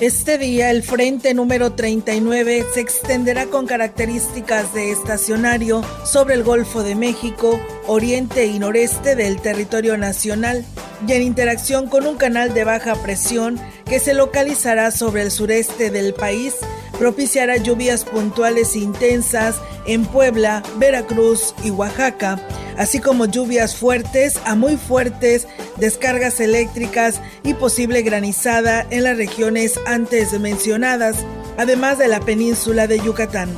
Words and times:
Este 0.00 0.38
día 0.38 0.70
el 0.70 0.82
frente 0.82 1.34
número 1.34 1.72
39 1.74 2.64
se 2.72 2.80
extenderá 2.80 3.48
con 3.48 3.66
características 3.66 4.72
de 4.72 4.92
estacionario 4.92 5.84
sobre 6.06 6.32
el 6.36 6.42
Golfo 6.42 6.82
de 6.82 6.94
México, 6.94 7.60
oriente 7.86 8.46
y 8.46 8.58
noreste 8.58 9.14
del 9.14 9.42
territorio 9.42 9.98
nacional 9.98 10.64
y 11.06 11.12
en 11.12 11.20
interacción 11.20 11.86
con 11.86 12.06
un 12.06 12.16
canal 12.16 12.54
de 12.54 12.64
baja 12.64 12.94
presión 12.94 13.60
que 13.84 14.00
se 14.00 14.14
localizará 14.14 14.90
sobre 14.90 15.20
el 15.20 15.30
sureste 15.30 15.90
del 15.90 16.14
país, 16.14 16.54
propiciará 16.98 17.58
lluvias 17.58 18.06
puntuales 18.06 18.76
intensas 18.76 19.60
en 19.86 20.06
Puebla, 20.06 20.62
Veracruz 20.78 21.54
y 21.62 21.68
Oaxaca 21.68 22.40
así 22.80 22.98
como 22.98 23.26
lluvias 23.26 23.76
fuertes 23.76 24.38
a 24.46 24.54
muy 24.54 24.78
fuertes, 24.78 25.46
descargas 25.76 26.40
eléctricas 26.40 27.20
y 27.44 27.52
posible 27.52 28.00
granizada 28.00 28.86
en 28.88 29.04
las 29.04 29.18
regiones 29.18 29.78
antes 29.86 30.32
mencionadas, 30.40 31.18
además 31.58 31.98
de 31.98 32.08
la 32.08 32.20
península 32.20 32.86
de 32.86 32.98
Yucatán. 32.98 33.50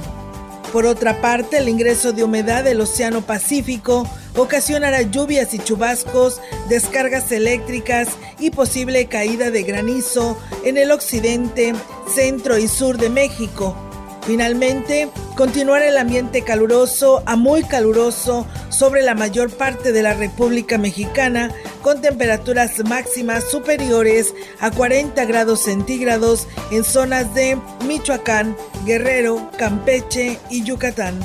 Por 0.72 0.86
otra 0.86 1.20
parte, 1.20 1.58
el 1.58 1.68
ingreso 1.68 2.12
de 2.12 2.24
humedad 2.24 2.64
del 2.64 2.80
Océano 2.80 3.20
Pacífico 3.20 4.10
ocasionará 4.34 5.02
lluvias 5.02 5.54
y 5.54 5.60
chubascos, 5.60 6.40
descargas 6.68 7.30
eléctricas 7.30 8.08
y 8.40 8.50
posible 8.50 9.06
caída 9.06 9.52
de 9.52 9.62
granizo 9.62 10.36
en 10.64 10.78
el 10.78 10.90
occidente, 10.90 11.74
centro 12.12 12.58
y 12.58 12.66
sur 12.66 12.98
de 12.98 13.08
México, 13.08 13.76
Finalmente, 14.24 15.08
continuar 15.36 15.82
el 15.82 15.98
ambiente 15.98 16.42
caluroso 16.42 17.22
a 17.26 17.34
muy 17.34 17.64
caluroso 17.64 18.46
sobre 18.68 19.02
la 19.02 19.16
mayor 19.16 19.50
parte 19.50 19.90
de 19.90 20.02
la 20.02 20.14
República 20.14 20.78
Mexicana 20.78 21.50
con 21.82 22.00
temperaturas 22.00 22.78
máximas 22.88 23.50
superiores 23.50 24.32
a 24.60 24.70
40 24.70 25.24
grados 25.24 25.64
centígrados 25.64 26.46
en 26.70 26.84
zonas 26.84 27.34
de 27.34 27.58
Michoacán, 27.86 28.56
Guerrero, 28.86 29.50
Campeche 29.58 30.38
y 30.50 30.62
Yucatán. 30.62 31.18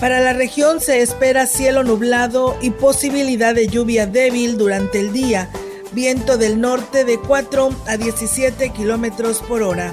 Para 0.00 0.20
la 0.20 0.32
región 0.32 0.80
se 0.80 1.02
espera 1.02 1.46
cielo 1.46 1.82
nublado 1.82 2.56
y 2.60 2.70
posibilidad 2.70 3.54
de 3.54 3.66
lluvia 3.66 4.06
débil 4.06 4.58
durante 4.58 5.00
el 5.00 5.12
día, 5.12 5.48
viento 5.92 6.38
del 6.38 6.60
norte 6.60 7.04
de 7.04 7.18
4 7.18 7.70
a 7.86 7.96
17 7.96 8.70
kilómetros 8.70 9.40
por 9.40 9.62
hora. 9.62 9.92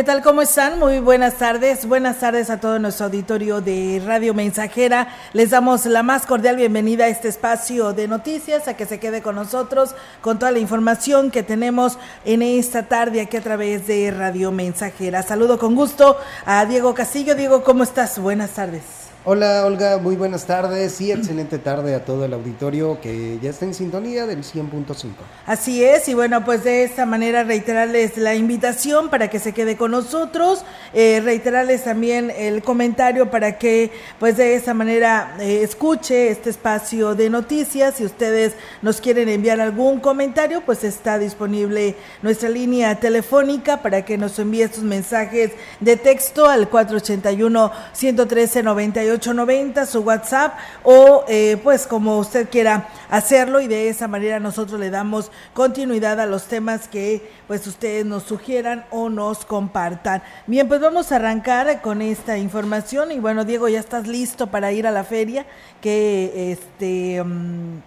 ¿Qué 0.00 0.04
tal? 0.04 0.22
¿Cómo 0.22 0.40
están? 0.40 0.78
Muy 0.78 0.98
buenas 0.98 1.34
tardes. 1.34 1.84
Buenas 1.84 2.20
tardes 2.20 2.48
a 2.48 2.58
todo 2.58 2.78
nuestro 2.78 3.04
auditorio 3.04 3.60
de 3.60 4.02
Radio 4.02 4.32
Mensajera. 4.32 5.08
Les 5.34 5.50
damos 5.50 5.84
la 5.84 6.02
más 6.02 6.24
cordial 6.24 6.56
bienvenida 6.56 7.04
a 7.04 7.08
este 7.08 7.28
espacio 7.28 7.92
de 7.92 8.08
noticias, 8.08 8.66
a 8.66 8.78
que 8.78 8.86
se 8.86 8.98
quede 8.98 9.20
con 9.20 9.34
nosotros 9.34 9.94
con 10.22 10.38
toda 10.38 10.52
la 10.52 10.58
información 10.58 11.30
que 11.30 11.42
tenemos 11.42 11.98
en 12.24 12.40
esta 12.40 12.84
tarde 12.84 13.20
aquí 13.20 13.36
a 13.36 13.42
través 13.42 13.86
de 13.88 14.10
Radio 14.10 14.50
Mensajera. 14.50 15.22
Saludo 15.22 15.58
con 15.58 15.74
gusto 15.74 16.16
a 16.46 16.64
Diego 16.64 16.94
Castillo. 16.94 17.34
Diego, 17.34 17.62
¿cómo 17.62 17.82
estás? 17.82 18.18
Buenas 18.18 18.52
tardes. 18.52 19.09
Hola 19.22 19.66
Olga, 19.66 19.98
muy 19.98 20.16
buenas 20.16 20.46
tardes 20.46 20.98
y 21.02 21.12
excelente 21.12 21.58
tarde 21.58 21.94
a 21.94 22.06
todo 22.06 22.24
el 22.24 22.32
auditorio 22.32 23.02
que 23.02 23.38
ya 23.42 23.50
está 23.50 23.66
en 23.66 23.74
sintonía 23.74 24.24
del 24.24 24.42
100.5. 24.42 25.10
Así 25.44 25.84
es, 25.84 26.08
y 26.08 26.14
bueno, 26.14 26.42
pues 26.42 26.64
de 26.64 26.84
esta 26.84 27.04
manera 27.04 27.44
reiterarles 27.44 28.16
la 28.16 28.34
invitación 28.34 29.10
para 29.10 29.28
que 29.28 29.38
se 29.38 29.52
quede 29.52 29.76
con 29.76 29.90
nosotros, 29.90 30.64
eh, 30.94 31.20
reiterarles 31.22 31.84
también 31.84 32.30
el 32.30 32.62
comentario 32.62 33.30
para 33.30 33.58
que 33.58 33.92
pues 34.18 34.38
de 34.38 34.54
esta 34.54 34.72
manera 34.72 35.36
eh, 35.38 35.64
escuche 35.64 36.30
este 36.30 36.48
espacio 36.48 37.14
de 37.14 37.28
noticias. 37.28 37.96
Si 37.96 38.06
ustedes 38.06 38.54
nos 38.80 39.02
quieren 39.02 39.28
enviar 39.28 39.60
algún 39.60 40.00
comentario, 40.00 40.62
pues 40.64 40.82
está 40.82 41.18
disponible 41.18 41.94
nuestra 42.22 42.48
línea 42.48 42.98
telefónica 42.98 43.82
para 43.82 44.02
que 44.02 44.16
nos 44.16 44.38
envíe 44.38 44.66
sus 44.68 44.84
mensajes 44.84 45.50
de 45.80 45.98
texto 45.98 46.48
al 46.48 46.70
481 46.70 47.70
113 47.92 48.62
98 48.62 49.09
890 49.12 49.86
su 49.86 50.00
WhatsApp, 50.00 50.54
o 50.82 51.24
eh, 51.28 51.58
pues 51.62 51.86
como 51.86 52.18
usted 52.18 52.48
quiera 52.48 52.88
hacerlo 53.10 53.60
y 53.60 53.68
de 53.68 53.88
esa 53.88 54.08
manera 54.08 54.40
nosotros 54.40 54.78
le 54.78 54.90
damos 54.90 55.30
continuidad 55.54 56.20
a 56.20 56.26
los 56.26 56.44
temas 56.44 56.88
que 56.88 57.30
pues 57.46 57.66
ustedes 57.66 58.06
nos 58.06 58.24
sugieran 58.24 58.84
o 58.90 59.08
nos 59.08 59.44
compartan. 59.44 60.22
Bien, 60.46 60.68
pues 60.68 60.80
vamos 60.80 61.12
a 61.12 61.16
arrancar 61.16 61.82
con 61.82 62.02
esta 62.02 62.38
información 62.38 63.12
y 63.12 63.18
bueno, 63.18 63.44
Diego, 63.44 63.68
ya 63.68 63.80
estás 63.80 64.06
listo 64.06 64.48
para 64.48 64.72
ir 64.72 64.86
a 64.86 64.90
la 64.90 65.04
feria 65.04 65.46
que 65.80 66.52
este 66.52 67.22
mm, 67.22 67.78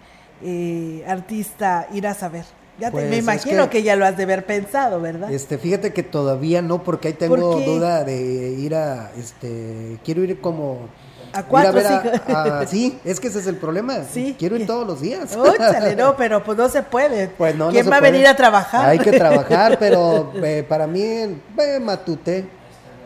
eh, 0.42 1.04
artista 1.06 1.88
irás 1.92 2.22
a 2.22 2.28
ver. 2.28 2.44
Ya 2.78 2.90
te, 2.90 2.96
me 2.96 3.08
pues, 3.08 3.18
imagino 3.20 3.70
que, 3.70 3.82
ya 3.82 3.94
lo 3.94 4.04
has 4.04 4.16
de 4.16 4.24
haber 4.24 4.46
pensado, 4.46 5.00
¿verdad? 5.00 5.32
Este, 5.32 5.58
fíjate 5.58 5.92
que 5.92 6.02
todavía 6.02 6.60
no, 6.60 6.82
porque 6.82 7.08
ahí 7.08 7.14
tengo 7.14 7.60
duda 7.60 8.02
de 8.02 8.50
ir 8.50 8.74
a, 8.74 9.12
este, 9.16 9.98
quiero 10.04 10.24
ir 10.24 10.40
como 10.40 10.88
a 11.34 11.42
cuatro, 11.42 11.80
sí. 12.68 12.96
es 13.04 13.18
que 13.18 13.26
ese 13.26 13.40
es 13.40 13.46
el 13.48 13.56
problema. 13.56 14.04
Sí. 14.10 14.36
Quiero 14.38 14.56
ir 14.56 14.66
todos 14.66 14.86
los 14.86 15.00
días. 15.00 15.36
Óchale, 15.36 15.96
no, 15.96 16.16
pero 16.16 16.44
pues 16.44 16.56
no 16.56 16.68
se 16.68 16.82
puede. 16.82 17.26
Pues 17.26 17.56
no, 17.56 17.70
¿Quién 17.70 17.90
va 17.90 17.96
a 17.96 18.00
venir 18.00 18.26
a 18.28 18.36
trabajar? 18.36 18.88
Hay 18.88 19.00
que 19.00 19.10
trabajar, 19.12 19.76
pero 19.80 20.32
eh, 20.36 20.64
para 20.66 20.86
mí, 20.86 21.02
eh, 21.02 21.80
Matute. 21.82 22.46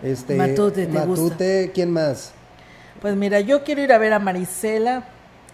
Este, 0.02 0.36
Matute, 0.36 0.86
¿te 0.86 0.92
Matute, 0.92 1.70
¿quién 1.72 1.90
más? 1.90 2.32
Pues 3.00 3.16
mira, 3.16 3.40
yo 3.40 3.64
quiero 3.64 3.80
ir 3.80 3.92
a 3.92 3.98
ver 3.98 4.12
a 4.12 4.19
Marisela 4.19 5.04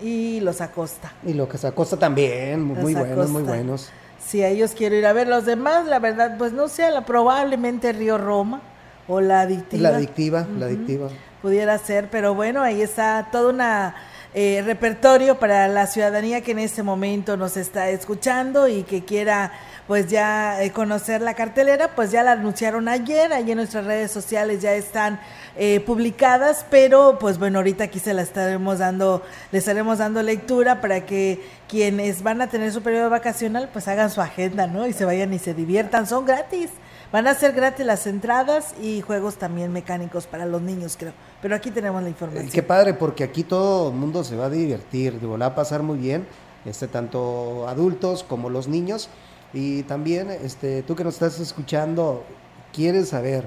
y 0.01 0.41
los 0.41 0.61
Acosta. 0.61 1.13
Y 1.25 1.33
los 1.33 1.65
Acosta 1.65 1.97
también, 1.97 2.61
muy 2.61 2.95
buenos, 2.95 3.31
muy 3.31 3.43
buenos. 3.43 3.91
Sí, 4.19 4.43
a 4.43 4.49
ellos 4.49 4.73
quiero 4.77 4.97
ir 4.97 5.07
a 5.07 5.13
ver. 5.13 5.29
Los 5.29 5.45
demás, 5.45 5.87
la 5.87 6.01
verdad, 6.01 6.37
pues 6.39 6.53
no 6.53 6.67
sé, 6.67 6.91
la, 6.91 7.07
probablemente 7.07 7.93
Río 7.93 8.19
Roma 8.19 8.63
o 9.07 9.21
la 9.21 9.43
adictiva. 9.43 9.91
La 9.91 9.97
adictiva, 9.97 10.47
la 10.59 10.67
adictiva 10.67 11.09
pudiera 11.45 11.77
ser, 11.77 12.09
pero 12.09 12.35
bueno, 12.35 12.63
ahí 12.63 12.81
está 12.81 13.29
toda 13.31 13.53
una 13.53 13.95
eh, 14.33 14.63
repertorio 14.65 15.39
para 15.39 15.69
la 15.69 15.87
ciudadanía 15.87 16.41
que 16.41 16.53
en 16.53 16.59
este 16.59 16.83
momento 16.83 17.37
nos 17.37 17.59
está 17.59 17.91
escuchando 17.91 18.67
y 18.67 18.83
que 18.83 19.05
quiera 19.05 19.53
pues 19.87 20.07
ya 20.07 20.63
eh, 20.63 20.71
conocer 20.71 21.21
la 21.21 21.35
cartelera, 21.35 21.89
pues 21.95 22.11
ya 22.11 22.23
la 22.23 22.33
anunciaron 22.33 22.89
ayer, 22.89 23.31
ahí 23.35 23.51
en 23.51 23.59
nuestras 23.59 23.85
redes 23.85 24.11
sociales 24.11 24.63
ya 24.63 24.73
están 24.73 25.21
eh, 25.59 25.81
publicadas, 25.81 26.65
pero 26.71 27.19
pues 27.19 27.39
bueno, 27.39 27.59
ahorita 27.59 27.85
aquí 27.85 27.99
se 27.99 28.15
la 28.15 28.23
estaremos 28.23 28.79
dando, 28.79 29.23
le 29.53 29.59
estaremos 29.59 29.99
dando 29.99 30.23
lectura 30.23 30.81
para 30.81 31.05
que 31.05 31.47
quienes 31.69 32.23
van 32.23 32.41
a 32.41 32.47
tener 32.47 32.73
su 32.73 32.83
periodo 32.83 33.11
vacacional 33.11 33.69
pues 33.71 33.87
hagan 33.87 34.09
su 34.09 34.23
agenda, 34.23 34.67
¿no? 34.67 34.87
Y 34.87 34.95
se 34.95 35.05
vayan 35.05 35.35
y 35.35 35.39
se 35.39 35.53
diviertan, 35.53 36.07
son 36.07 36.25
gratis. 36.25 36.71
Van 37.15 37.29
a 37.29 37.35
ser 37.35 37.53
gratis 37.53 37.87
las 37.87 38.09
entradas 38.09 38.75
y 38.83 39.01
juegos 39.01 39.37
también 39.37 39.73
mecánicos 39.73 40.27
para 40.27 40.47
los 40.47 40.61
niños, 40.61 40.97
creo. 40.99 41.13
Pero 41.41 41.55
aquí 41.55 41.71
tenemos 41.71 42.03
la 42.03 42.09
información. 42.09 42.51
Qué 42.51 42.65
padre, 42.65 42.93
porque 42.93 43.23
aquí 43.23 43.45
todo 43.45 43.91
el 43.91 43.95
mundo 43.95 44.25
se 44.25 44.35
va 44.35 44.47
a 44.47 44.51
divertir, 44.51 45.21
digo, 45.21 45.39
va 45.39 45.47
a 45.47 45.55
pasar 45.55 45.85
muy 45.85 45.97
bien, 45.97 46.27
este, 46.65 46.89
tanto 46.89 47.69
adultos 47.69 48.25
como 48.25 48.51
los 48.51 48.67
niños. 48.67 49.11
Y 49.53 49.85
también, 49.85 50.29
este, 50.29 50.83
tú 50.83 50.97
que 50.97 51.05
nos 51.05 51.15
estás 51.15 51.39
escuchando, 51.39 52.25
quieres 52.73 53.11
saber, 53.11 53.45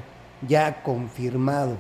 ya 0.48 0.82
confirmado, 0.82 1.76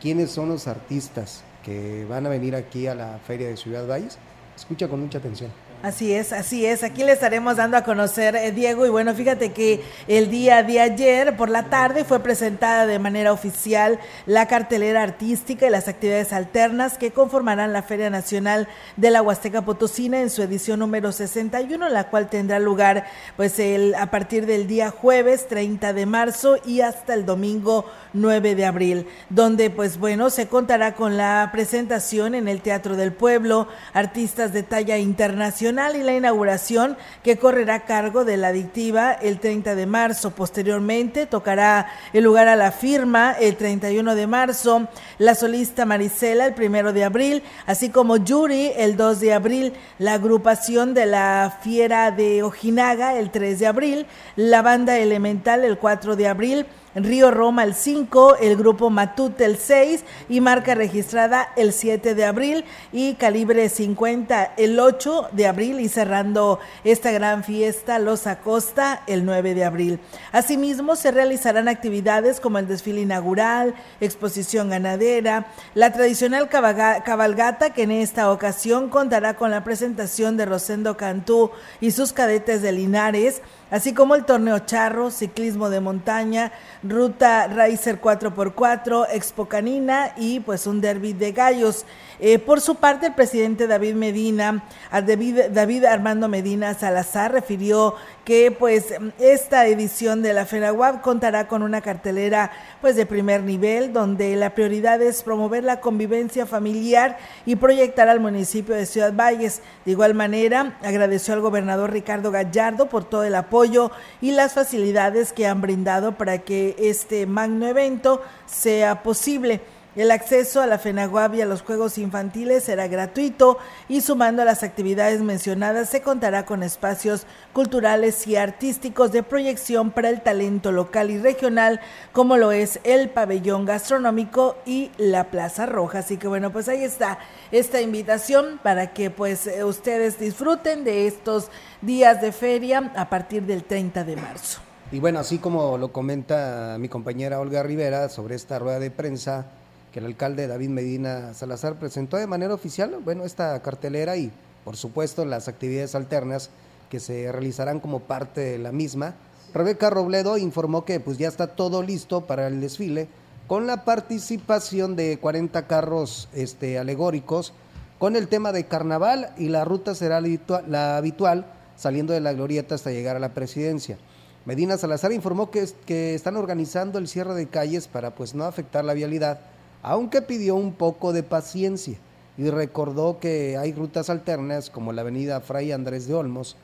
quiénes 0.00 0.32
son 0.32 0.48
los 0.48 0.66
artistas 0.66 1.44
que 1.62 2.04
van 2.06 2.26
a 2.26 2.30
venir 2.30 2.56
aquí 2.56 2.88
a 2.88 2.96
la 2.96 3.20
Feria 3.24 3.46
de 3.46 3.56
Ciudad 3.56 3.86
Valles, 3.86 4.18
escucha 4.56 4.88
con 4.88 4.98
mucha 4.98 5.18
atención. 5.18 5.52
Así 5.80 6.12
es, 6.12 6.32
así 6.32 6.66
es. 6.66 6.82
Aquí 6.82 7.04
le 7.04 7.12
estaremos 7.12 7.56
dando 7.56 7.76
a 7.76 7.84
conocer, 7.84 8.34
eh, 8.34 8.50
Diego. 8.50 8.84
Y 8.84 8.88
bueno, 8.88 9.14
fíjate 9.14 9.52
que 9.52 9.80
el 10.08 10.28
día 10.28 10.64
de 10.64 10.80
ayer 10.80 11.36
por 11.36 11.50
la 11.50 11.70
tarde 11.70 12.02
fue 12.02 12.18
presentada 12.18 12.84
de 12.84 12.98
manera 12.98 13.32
oficial 13.32 14.00
la 14.26 14.48
cartelera 14.48 15.04
artística 15.04 15.68
y 15.68 15.70
las 15.70 15.86
actividades 15.86 16.32
alternas 16.32 16.98
que 16.98 17.12
conformarán 17.12 17.72
la 17.72 17.82
Feria 17.82 18.10
Nacional 18.10 18.66
de 18.96 19.12
la 19.12 19.22
Huasteca 19.22 19.62
Potosina 19.62 20.20
en 20.20 20.30
su 20.30 20.42
edición 20.42 20.80
número 20.80 21.12
61, 21.12 21.88
la 21.90 22.10
cual 22.10 22.28
tendrá 22.28 22.58
lugar 22.58 23.06
pues 23.36 23.60
el, 23.60 23.94
a 23.94 24.10
partir 24.10 24.46
del 24.46 24.66
día 24.66 24.90
jueves 24.90 25.46
30 25.46 25.92
de 25.92 26.06
marzo 26.06 26.56
y 26.66 26.80
hasta 26.80 27.14
el 27.14 27.24
domingo 27.24 27.84
9 28.14 28.56
de 28.56 28.66
abril, 28.66 29.06
donde 29.30 29.70
pues 29.70 29.96
bueno, 29.96 30.30
se 30.30 30.48
contará 30.48 30.96
con 30.96 31.16
la 31.16 31.50
presentación 31.52 32.34
en 32.34 32.48
el 32.48 32.62
Teatro 32.62 32.96
del 32.96 33.12
Pueblo, 33.12 33.68
artistas 33.92 34.52
de 34.52 34.64
talla 34.64 34.98
internacional 34.98 35.67
y 35.68 36.02
la 36.02 36.14
inauguración 36.14 36.96
que 37.22 37.36
correrá 37.36 37.74
a 37.74 37.84
cargo 37.84 38.24
de 38.24 38.38
la 38.38 38.48
adictiva 38.48 39.12
el 39.12 39.38
30 39.38 39.74
de 39.74 39.84
marzo. 39.84 40.30
Posteriormente 40.30 41.26
tocará 41.26 41.88
el 42.14 42.24
lugar 42.24 42.48
a 42.48 42.56
la 42.56 42.72
firma 42.72 43.32
el 43.38 43.56
31 43.56 44.14
de 44.14 44.26
marzo, 44.26 44.88
la 45.18 45.34
solista 45.34 45.84
Marisela 45.84 46.46
el 46.46 46.54
1 46.58 46.94
de 46.94 47.04
abril, 47.04 47.42
así 47.66 47.90
como 47.90 48.16
Yuri 48.16 48.72
el 48.76 48.96
2 48.96 49.20
de 49.20 49.34
abril, 49.34 49.72
la 49.98 50.14
agrupación 50.14 50.94
de 50.94 51.04
la 51.04 51.58
Fiera 51.60 52.10
de 52.12 52.42
Ojinaga 52.42 53.18
el 53.18 53.30
3 53.30 53.58
de 53.58 53.66
abril, 53.66 54.06
la 54.36 54.62
banda 54.62 54.96
Elemental 54.96 55.64
el 55.64 55.76
4 55.76 56.16
de 56.16 56.28
abril, 56.28 56.66
Río 57.04 57.30
Roma 57.30 57.64
el 57.64 57.74
5, 57.74 58.36
el 58.36 58.56
grupo 58.56 58.90
Matute 58.90 59.44
el 59.44 59.56
6 59.58 60.04
y 60.28 60.40
marca 60.40 60.74
registrada 60.74 61.48
el 61.56 61.72
7 61.72 62.14
de 62.14 62.24
abril 62.24 62.64
y 62.92 63.14
calibre 63.14 63.68
50 63.68 64.54
el 64.56 64.78
8 64.78 65.28
de 65.32 65.46
abril 65.46 65.80
y 65.80 65.88
cerrando 65.88 66.58
esta 66.84 67.10
gran 67.10 67.44
fiesta 67.44 67.98
Los 67.98 68.26
Acosta 68.26 69.02
el 69.06 69.24
9 69.24 69.54
de 69.54 69.64
abril. 69.64 70.00
Asimismo 70.32 70.96
se 70.96 71.10
realizarán 71.10 71.68
actividades 71.68 72.40
como 72.40 72.58
el 72.58 72.68
desfile 72.68 73.02
inaugural, 73.02 73.74
exposición 74.00 74.70
ganadera, 74.70 75.46
la 75.74 75.92
tradicional 75.92 76.48
cabalgata 76.48 77.70
que 77.70 77.82
en 77.82 77.92
esta 77.92 78.30
ocasión 78.32 78.88
contará 78.88 79.34
con 79.34 79.50
la 79.50 79.64
presentación 79.64 80.36
de 80.36 80.46
Rosendo 80.46 80.96
Cantú 80.96 81.50
y 81.80 81.90
sus 81.90 82.12
cadetes 82.12 82.62
de 82.62 82.72
Linares, 82.72 83.42
así 83.70 83.94
como 83.94 84.14
el 84.14 84.24
torneo 84.24 84.58
charro, 84.60 85.10
ciclismo 85.10 85.70
de 85.70 85.80
montaña, 85.80 86.52
ruta 86.82 87.46
Racer 87.48 88.00
4x4, 88.00 89.06
Expo 89.12 89.46
Canina 89.46 90.12
y 90.16 90.40
pues 90.40 90.66
un 90.66 90.80
derby 90.80 91.12
de 91.12 91.32
gallos. 91.32 91.84
Eh, 92.20 92.38
por 92.38 92.60
su 92.60 92.74
parte, 92.74 93.06
el 93.06 93.14
presidente 93.14 93.66
David 93.66 93.94
Medina, 93.94 94.64
David, 94.90 95.84
Armando 95.84 96.28
Medina 96.28 96.74
Salazar, 96.74 97.32
refirió 97.32 97.94
que 98.24 98.50
pues 98.50 98.94
esta 99.18 99.66
edición 99.66 100.20
de 100.20 100.32
la 100.32 100.44
FENAWAP 100.44 101.00
contará 101.00 101.46
con 101.46 101.62
una 101.62 101.80
cartelera 101.80 102.50
pues 102.80 102.96
de 102.96 103.06
primer 103.06 103.42
nivel, 103.42 103.92
donde 103.92 104.34
la 104.36 104.54
prioridad 104.54 105.00
es 105.00 105.22
promover 105.22 105.62
la 105.62 105.80
convivencia 105.80 106.44
familiar 106.44 107.18
y 107.46 107.56
proyectar 107.56 108.08
al 108.08 108.20
municipio 108.20 108.74
de 108.74 108.86
Ciudad 108.86 109.14
Valles. 109.14 109.62
De 109.84 109.92
igual 109.92 110.14
manera, 110.14 110.76
agradeció 110.82 111.34
al 111.34 111.40
gobernador 111.40 111.92
Ricardo 111.92 112.30
Gallardo 112.32 112.88
por 112.88 113.04
todo 113.04 113.22
el 113.22 113.34
apoyo 113.36 113.92
y 114.20 114.32
las 114.32 114.54
facilidades 114.54 115.32
que 115.32 115.46
han 115.46 115.60
brindado 115.60 116.18
para 116.18 116.38
que 116.38 116.74
este 116.78 117.26
magno 117.26 117.66
evento 117.66 118.22
sea 118.46 119.02
posible. 119.02 119.60
El 119.98 120.12
acceso 120.12 120.60
a 120.60 120.68
la 120.68 120.78
FENAGUAB 120.78 121.34
y 121.34 121.40
a 121.40 121.46
los 121.46 121.62
juegos 121.62 121.98
infantiles 121.98 122.62
será 122.62 122.86
gratuito 122.86 123.58
y 123.88 124.00
sumando 124.00 124.42
a 124.42 124.44
las 124.44 124.62
actividades 124.62 125.22
mencionadas 125.22 125.88
se 125.88 126.02
contará 126.02 126.46
con 126.46 126.62
espacios 126.62 127.26
culturales 127.52 128.24
y 128.28 128.36
artísticos 128.36 129.10
de 129.10 129.24
proyección 129.24 129.90
para 129.90 130.10
el 130.10 130.20
talento 130.20 130.70
local 130.70 131.10
y 131.10 131.18
regional 131.18 131.80
como 132.12 132.36
lo 132.36 132.52
es 132.52 132.78
el 132.84 133.10
pabellón 133.10 133.64
gastronómico 133.64 134.56
y 134.64 134.92
la 134.98 135.32
Plaza 135.32 135.66
Roja. 135.66 135.98
Así 135.98 136.16
que 136.16 136.28
bueno, 136.28 136.52
pues 136.52 136.68
ahí 136.68 136.84
está 136.84 137.18
esta 137.50 137.80
invitación 137.80 138.60
para 138.62 138.92
que 138.92 139.10
pues 139.10 139.48
eh, 139.48 139.64
ustedes 139.64 140.20
disfruten 140.20 140.84
de 140.84 141.08
estos 141.08 141.50
días 141.82 142.20
de 142.20 142.30
feria 142.30 142.92
a 142.94 143.10
partir 143.10 143.42
del 143.42 143.64
30 143.64 144.04
de 144.04 144.14
marzo. 144.14 144.60
Y 144.92 145.00
bueno, 145.00 145.18
así 145.18 145.38
como 145.38 145.76
lo 145.76 145.92
comenta 145.92 146.76
mi 146.78 146.88
compañera 146.88 147.40
Olga 147.40 147.64
Rivera 147.64 148.08
sobre 148.08 148.36
esta 148.36 148.60
rueda 148.60 148.78
de 148.78 148.92
prensa, 148.92 149.57
el 149.98 150.06
alcalde 150.06 150.46
David 150.46 150.70
Medina 150.70 151.34
Salazar 151.34 151.74
presentó 151.74 152.16
de 152.16 152.26
manera 152.26 152.54
oficial, 152.54 152.96
bueno, 153.04 153.24
esta 153.24 153.60
cartelera 153.60 154.16
y 154.16 154.30
por 154.64 154.76
supuesto 154.76 155.24
las 155.24 155.48
actividades 155.48 155.94
alternas 155.94 156.50
que 156.88 157.00
se 157.00 157.30
realizarán 157.30 157.80
como 157.80 158.00
parte 158.00 158.40
de 158.40 158.58
la 158.58 158.72
misma. 158.72 159.14
Rebeca 159.52 159.90
Robledo 159.90 160.38
informó 160.38 160.84
que 160.84 161.00
pues 161.00 161.18
ya 161.18 161.28
está 161.28 161.48
todo 161.48 161.82
listo 161.82 162.26
para 162.26 162.46
el 162.46 162.60
desfile 162.60 163.08
con 163.46 163.66
la 163.66 163.84
participación 163.84 164.94
de 164.94 165.18
40 165.18 165.66
carros 165.66 166.28
este, 166.32 166.78
alegóricos 166.78 167.52
con 167.98 168.14
el 168.14 168.28
tema 168.28 168.52
de 168.52 168.66
carnaval 168.66 169.32
y 169.36 169.48
la 169.48 169.64
ruta 169.64 169.94
será 169.94 170.20
la 170.20 170.96
habitual 170.96 171.46
saliendo 171.76 172.12
de 172.12 172.20
la 172.20 172.32
glorieta 172.32 172.74
hasta 172.74 172.90
llegar 172.90 173.16
a 173.16 173.20
la 173.20 173.34
presidencia. 173.34 173.98
Medina 174.44 174.78
Salazar 174.78 175.12
informó 175.12 175.50
que, 175.50 175.66
que 175.86 176.14
están 176.14 176.36
organizando 176.36 176.98
el 176.98 177.08
cierre 177.08 177.34
de 177.34 177.48
calles 177.48 177.88
para 177.88 178.14
pues 178.14 178.34
no 178.34 178.44
afectar 178.44 178.84
la 178.84 178.94
vialidad 178.94 179.40
aunque 179.82 180.22
pidió 180.22 180.56
un 180.56 180.72
poco 180.72 181.12
de 181.12 181.22
paciencia 181.22 181.98
y 182.36 182.50
recordó 182.50 183.18
que 183.18 183.56
hay 183.56 183.72
rutas 183.72 184.10
alternas 184.10 184.70
como 184.70 184.92
la 184.92 185.02
avenida 185.02 185.40
Fray 185.40 185.72
Andrés 185.72 186.06
de 186.06 186.14
Olmos, 186.14 186.56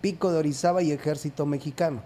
Pico 0.00 0.30
de 0.30 0.38
Orizaba 0.38 0.82
y 0.82 0.92
Ejército 0.92 1.46
Mexicano. 1.46 2.02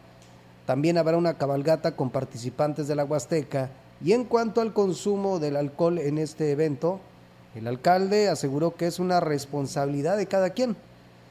También 0.66 0.98
habrá 0.98 1.16
una 1.16 1.34
cabalgata 1.34 1.96
con 1.96 2.10
participantes 2.10 2.88
de 2.88 2.94
la 2.94 3.04
Huasteca 3.04 3.70
y 4.04 4.12
en 4.12 4.24
cuanto 4.24 4.60
al 4.60 4.72
consumo 4.72 5.38
del 5.38 5.56
alcohol 5.56 5.98
en 5.98 6.18
este 6.18 6.52
evento, 6.52 7.00
el 7.54 7.66
alcalde 7.66 8.28
aseguró 8.28 8.74
que 8.74 8.86
es 8.86 8.98
una 8.98 9.20
responsabilidad 9.20 10.16
de 10.16 10.26
cada 10.26 10.50
quien. 10.50 10.76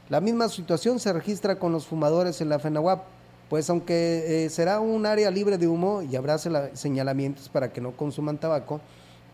La 0.08 0.20
misma 0.20 0.48
situación 0.48 0.98
se 0.98 1.12
registra 1.12 1.58
con 1.58 1.72
los 1.72 1.86
fumadores 1.86 2.40
en 2.40 2.48
la 2.48 2.58
FENAWAP, 2.58 3.04
pues 3.48 3.70
aunque 3.70 4.44
eh, 4.44 4.50
será 4.50 4.80
un 4.80 5.06
área 5.06 5.30
libre 5.30 5.58
de 5.58 5.68
humo 5.68 6.02
y 6.02 6.16
habrá 6.16 6.38
señalamientos 6.38 7.48
para 7.48 7.72
que 7.72 7.80
no 7.80 7.92
consuman 7.92 8.38
tabaco, 8.38 8.80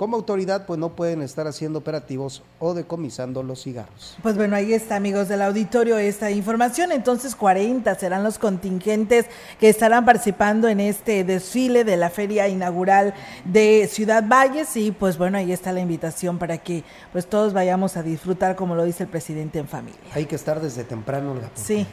como 0.02 0.16
autoridad 0.16 0.66
pues 0.66 0.80
no 0.80 0.97
pueden 0.97 1.23
estar 1.23 1.47
haciendo 1.47 1.78
operativos 1.78 2.42
o 2.59 2.75
decomisando 2.75 3.44
los 3.44 3.62
cigarros. 3.62 4.16
Pues 4.21 4.37
bueno, 4.37 4.56
ahí 4.56 4.73
está 4.73 4.97
amigos 4.97 5.28
del 5.28 5.42
auditorio 5.42 5.97
esta 5.97 6.32
información. 6.32 6.90
Entonces 6.90 7.37
40 7.37 7.94
serán 7.94 8.25
los 8.25 8.37
contingentes 8.37 9.26
que 9.61 9.68
estarán 9.68 10.04
participando 10.04 10.66
en 10.66 10.80
este 10.80 11.23
desfile 11.23 11.85
de 11.85 11.97
la 11.97 12.11
feria 12.11 12.49
inaugural 12.49 13.14
de 13.44 13.88
Ciudad 13.88 14.25
Valles 14.26 14.76
y 14.76 14.90
pues 14.90 15.18
bueno, 15.18 15.38
ahí 15.38 15.52
está 15.52 15.71
la 15.71 15.78
invitación 15.78 16.37
para 16.37 16.59
que 16.59 16.82
pues 17.12 17.28
todos 17.28 17.52
vayamos 17.52 17.97
a 17.97 18.02
disfrutar 18.02 18.56
como 18.56 18.75
lo 18.75 18.82
dice 18.82 19.04
el 19.04 19.09
presidente 19.09 19.61
en 19.61 19.68
familia. 19.68 20.00
Hay 20.14 20.26
que 20.26 20.35
estar 20.35 20.61
desde 20.61 20.82
temprano, 20.82 21.37
Sí. 21.54 21.87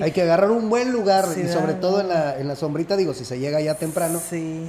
Hay 0.00 0.10
que 0.10 0.22
agarrar 0.22 0.50
un 0.50 0.68
buen 0.68 0.90
lugar 0.90 1.26
y 1.36 1.46
sobre 1.46 1.74
todo 1.74 2.00
en 2.00 2.08
la, 2.08 2.40
en 2.40 2.48
la 2.48 2.56
sombrita, 2.56 2.96
digo, 2.96 3.14
si 3.14 3.24
se 3.24 3.38
llega 3.38 3.60
ya 3.60 3.76
temprano, 3.76 4.20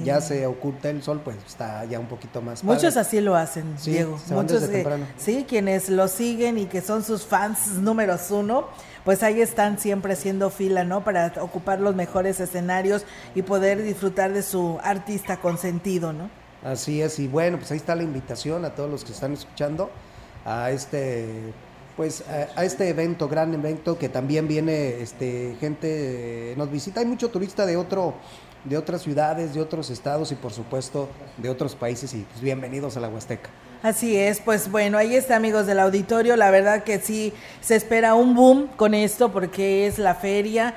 ya 0.04 0.20
se 0.20 0.46
oculta 0.46 0.90
el 0.90 1.02
sol, 1.02 1.22
pues 1.24 1.36
está 1.44 1.84
ya 1.86 1.98
un 1.98 2.06
poquito 2.06 2.40
más 2.40 2.62
Muchos 2.84 2.96
así 2.96 3.20
lo 3.20 3.34
hacen, 3.34 3.76
Diego. 3.84 4.18
Muchos 4.30 4.68
sí, 5.16 5.46
quienes 5.48 5.88
lo 5.88 6.08
siguen 6.08 6.58
y 6.58 6.66
que 6.66 6.80
son 6.80 7.02
sus 7.02 7.24
fans 7.24 7.72
números 7.78 8.30
uno, 8.30 8.68
pues 9.04 9.22
ahí 9.22 9.40
están 9.40 9.78
siempre 9.78 10.12
haciendo 10.12 10.50
fila, 10.50 10.84
¿no? 10.84 11.04
Para 11.04 11.32
ocupar 11.40 11.80
los 11.80 11.94
mejores 11.94 12.40
escenarios 12.40 13.04
y 13.34 13.42
poder 13.42 13.82
disfrutar 13.82 14.32
de 14.32 14.42
su 14.42 14.78
artista 14.82 15.38
consentido, 15.38 16.12
¿no? 16.12 16.28
Así 16.62 17.02
es, 17.02 17.18
y 17.18 17.28
bueno, 17.28 17.58
pues 17.58 17.70
ahí 17.72 17.76
está 17.76 17.94
la 17.94 18.02
invitación 18.02 18.64
a 18.64 18.74
todos 18.74 18.90
los 18.90 19.04
que 19.04 19.12
están 19.12 19.32
escuchando 19.34 19.90
a 20.44 20.70
este 20.70 21.52
pues 21.96 22.24
a, 22.56 22.64
este 22.64 22.88
evento, 22.88 23.28
gran 23.28 23.54
evento 23.54 23.98
que 23.98 24.08
también 24.08 24.48
viene 24.48 25.00
este 25.00 25.56
gente 25.60 26.54
nos 26.56 26.70
visita, 26.70 27.00
hay 27.00 27.06
mucho 27.06 27.28
turista 27.30 27.66
de 27.66 27.76
otro 27.76 28.14
de 28.64 28.76
otras 28.76 29.02
ciudades, 29.02 29.54
de 29.54 29.60
otros 29.60 29.90
estados 29.90 30.32
y 30.32 30.34
por 30.34 30.52
supuesto 30.52 31.08
de 31.38 31.50
otros 31.50 31.74
países 31.74 32.14
y 32.14 32.22
pues 32.22 32.40
bienvenidos 32.40 32.96
a 32.96 33.00
la 33.00 33.08
Huasteca. 33.08 33.50
Así 33.82 34.16
es, 34.16 34.40
pues 34.40 34.70
bueno, 34.70 34.96
ahí 34.96 35.14
está 35.14 35.36
amigos 35.36 35.66
del 35.66 35.78
auditorio, 35.78 36.36
la 36.36 36.50
verdad 36.50 36.84
que 36.84 36.98
sí 36.98 37.34
se 37.60 37.76
espera 37.76 38.14
un 38.14 38.34
boom 38.34 38.68
con 38.76 38.94
esto 38.94 39.30
porque 39.30 39.86
es 39.86 39.98
la 39.98 40.14
feria, 40.14 40.74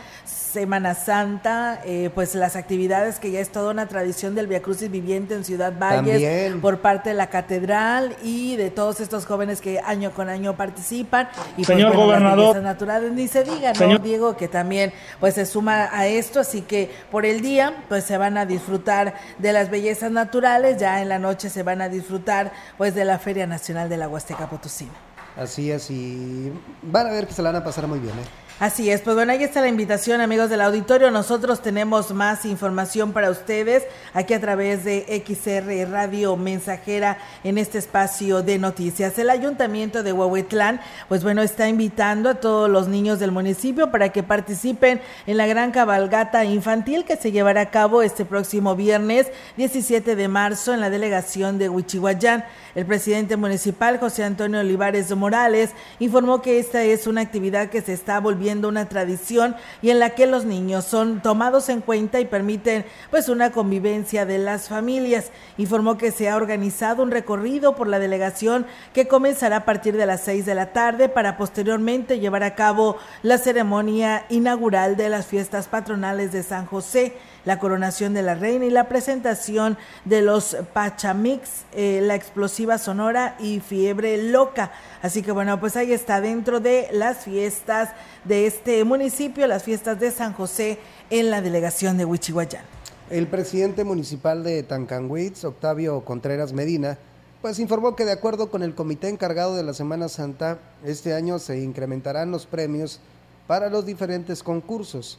Semana 0.57 0.95
Santa, 0.95 1.81
eh, 1.85 2.09
pues 2.15 2.33
las 2.33 2.55
actividades 2.55 3.19
que 3.19 3.29
ya 3.29 3.39
es 3.39 3.51
toda 3.51 3.69
una 3.69 3.85
tradición 3.85 4.33
del 4.33 4.47
Via 4.47 4.59
Crucis 4.59 4.89
viviente 4.89 5.35
en 5.35 5.43
Ciudad 5.43 5.71
Valles 5.77 6.55
por 6.55 6.79
parte 6.79 7.09
de 7.09 7.15
la 7.15 7.27
catedral 7.27 8.15
y 8.23 8.55
de 8.55 8.71
todos 8.71 8.99
estos 8.99 9.27
jóvenes 9.27 9.61
que 9.61 9.79
año 9.79 10.09
con 10.13 10.29
año 10.29 10.57
participan. 10.57 11.29
Y 11.57 11.63
pues, 11.63 11.67
Señor 11.67 11.95
gobernador. 11.95 12.55
Las 12.55 12.63
naturales 12.63 13.11
ni 13.11 13.27
se 13.27 13.43
diga, 13.43 13.71
¿no? 13.73 13.99
Diego, 13.99 14.35
que 14.35 14.47
también 14.47 14.93
pues 15.19 15.35
se 15.35 15.45
suma 15.45 15.89
a 15.91 16.07
esto, 16.07 16.39
así 16.39 16.63
que 16.63 16.89
por 17.11 17.27
el 17.27 17.41
día 17.41 17.83
pues 17.87 18.05
se 18.05 18.17
van 18.17 18.35
a 18.39 18.47
disfrutar 18.47 19.13
de 19.37 19.53
las 19.53 19.69
bellezas 19.69 20.09
naturales, 20.09 20.77
ya 20.77 21.03
en 21.03 21.09
la 21.09 21.19
noche 21.19 21.51
se 21.51 21.61
van 21.61 21.83
a 21.83 21.87
disfrutar 21.87 22.51
pues 22.79 22.95
de 22.95 23.05
la 23.05 23.19
Feria 23.19 23.45
Nacional 23.45 23.89
de 23.89 23.97
la 23.97 24.07
Huasteca 24.07 24.49
Potosina. 24.49 24.93
Así 25.35 25.69
es, 25.69 25.91
y 25.91 26.51
van 26.81 27.05
a 27.05 27.11
ver 27.11 27.27
que 27.27 27.33
se 27.33 27.43
la 27.43 27.51
van 27.51 27.61
a 27.61 27.63
pasar 27.63 27.85
muy 27.85 27.99
bien, 27.99 28.13
¿eh? 28.13 28.46
Así 28.59 28.89
es, 28.89 29.01
pues 29.01 29.15
bueno, 29.15 29.33
ahí 29.33 29.43
está 29.43 29.61
la 29.61 29.67
invitación, 29.67 30.19
amigos 30.19 30.49
del 30.49 30.61
auditorio. 30.61 31.11
Nosotros 31.11 31.61
tenemos 31.61 32.11
más 32.11 32.43
información 32.43 33.13
para 33.13 33.29
ustedes 33.29 33.83
aquí 34.15 34.33
a 34.33 34.41
través 34.41 34.83
de 34.83 35.23
XR 35.23 35.91
Radio 35.91 36.35
Mensajera 36.37 37.19
en 37.43 37.59
este 37.59 37.77
espacio 37.77 38.41
de 38.41 38.57
noticias. 38.57 39.19
El 39.19 39.29
Ayuntamiento 39.29 40.01
de 40.01 40.11
Huehuetlán, 40.11 40.81
pues 41.07 41.21
bueno, 41.21 41.43
está 41.43 41.69
invitando 41.69 42.31
a 42.31 42.35
todos 42.35 42.67
los 42.67 42.87
niños 42.87 43.19
del 43.19 43.31
municipio 43.31 43.91
para 43.91 44.09
que 44.09 44.23
participen 44.23 45.01
en 45.27 45.37
la 45.37 45.45
gran 45.45 45.69
cabalgata 45.69 46.43
infantil 46.43 47.05
que 47.05 47.15
se 47.15 47.31
llevará 47.31 47.61
a 47.61 47.69
cabo 47.69 48.01
este 48.01 48.25
próximo 48.25 48.75
viernes 48.75 49.27
17 49.57 50.15
de 50.15 50.27
marzo 50.27 50.73
en 50.73 50.81
la 50.81 50.89
delegación 50.89 51.59
de 51.59 51.69
Huichihuayán. 51.69 52.43
El 52.77 52.86
presidente 52.86 53.38
municipal, 53.38 54.00
José 54.00 54.24
Antonio 54.24 54.60
Olivares 54.60 55.10
Morales, 55.15 55.72
informó 55.98 56.43
que 56.43 56.60
esta 56.60 56.84
es 56.84 57.07
una 57.07 57.22
actividad 57.22 57.72
que 57.72 57.81
se 57.81 57.91
está 57.91 58.19
volviendo 58.19 58.67
una 58.67 58.88
tradición 58.88 59.55
y 59.81 59.89
en 59.89 59.98
la 59.98 60.12
que 60.12 60.27
los 60.27 60.46
niños 60.46 60.86
son 60.86 61.24
tomados 61.24 61.69
en 61.69 61.81
cuenta 61.81 62.19
y 62.19 62.25
permiten 62.25 62.86
pues 63.10 63.29
una 63.29 63.51
convivencia 63.51 64.27
de 64.27 64.38
las 64.38 64.69
familias. 64.69 65.31
Informó 65.57 65.98
que 65.98 66.12
se 66.12 66.29
ha 66.29 66.36
organizado 66.36 67.01
un 67.01 67.10
recorrido 67.10 67.75
por 67.75 67.88
la 67.88 67.98
delegación 67.98 68.67
que 68.93 69.07
comenzará 69.07 69.55
a 69.55 69.65
partir 69.65 69.98
de 69.98 70.05
las 70.05 70.22
seis 70.22 70.46
de 70.46 70.53
la 70.53 70.72
tarde 70.72 71.10
para 71.10 71.36
posteriormente 71.36 72.19
llevar 72.19 72.43
a 72.43 72.53
cabo 72.53 72.98
la 73.24 73.39
ceremonia 73.39 74.27
inaugural 74.29 74.98
de 74.98 75.10
las 75.10 75.25
fiestas 75.25 75.67
patronales 75.67 76.31
de 76.31 76.43
San 76.43 76.67
José 76.67 77.15
la 77.47 77.59
coronación 77.59 78.13
de 78.13 78.23
la 78.23 78.35
reina 78.35 78.65
y 78.65 78.69
la 78.69 78.89
presentación 78.89 79.77
de 80.03 80.21
los 80.21 80.57
Pachamix, 80.73 81.63
eh, 81.73 82.01
la 82.03 82.13
explosiva 82.13 82.77
sonora 82.77 83.37
y 83.39 83.61
fiebre 83.61 84.21
loca. 84.21 84.73
Así 85.01 85.21
que 85.21 85.31
bueno, 85.31 85.57
pues 85.57 85.77
ahí 85.77 85.93
está 85.93 86.19
dentro 86.19 86.59
de 86.59 86.89
las 86.91 87.23
fiestas 87.23 87.91
de 88.25 88.47
este 88.47 88.83
municipio, 88.83 89.47
las 89.47 89.63
fiestas 89.63 89.97
de 89.97 90.11
San 90.11 90.33
José 90.33 90.77
en 91.09 91.29
la 91.29 91.41
delegación 91.41 91.97
de 91.97 92.03
Huichihuayán. 92.03 92.65
El 93.09 93.27
presidente 93.27 93.85
municipal 93.85 94.43
de 94.43 94.63
Tancanwitz, 94.63 95.45
Octavio 95.45 96.01
Contreras 96.03 96.51
Medina, 96.51 96.97
pues 97.41 97.59
informó 97.59 97.95
que 97.95 98.03
de 98.03 98.11
acuerdo 98.11 98.51
con 98.51 98.61
el 98.61 98.75
comité 98.75 99.07
encargado 99.07 99.55
de 99.55 99.63
la 99.63 99.73
Semana 99.73 100.09
Santa, 100.09 100.59
este 100.83 101.13
año 101.13 101.39
se 101.39 101.61
incrementarán 101.61 102.29
los 102.29 102.45
premios 102.45 102.99
para 103.47 103.69
los 103.69 103.85
diferentes 103.85 104.43
concursos. 104.43 105.17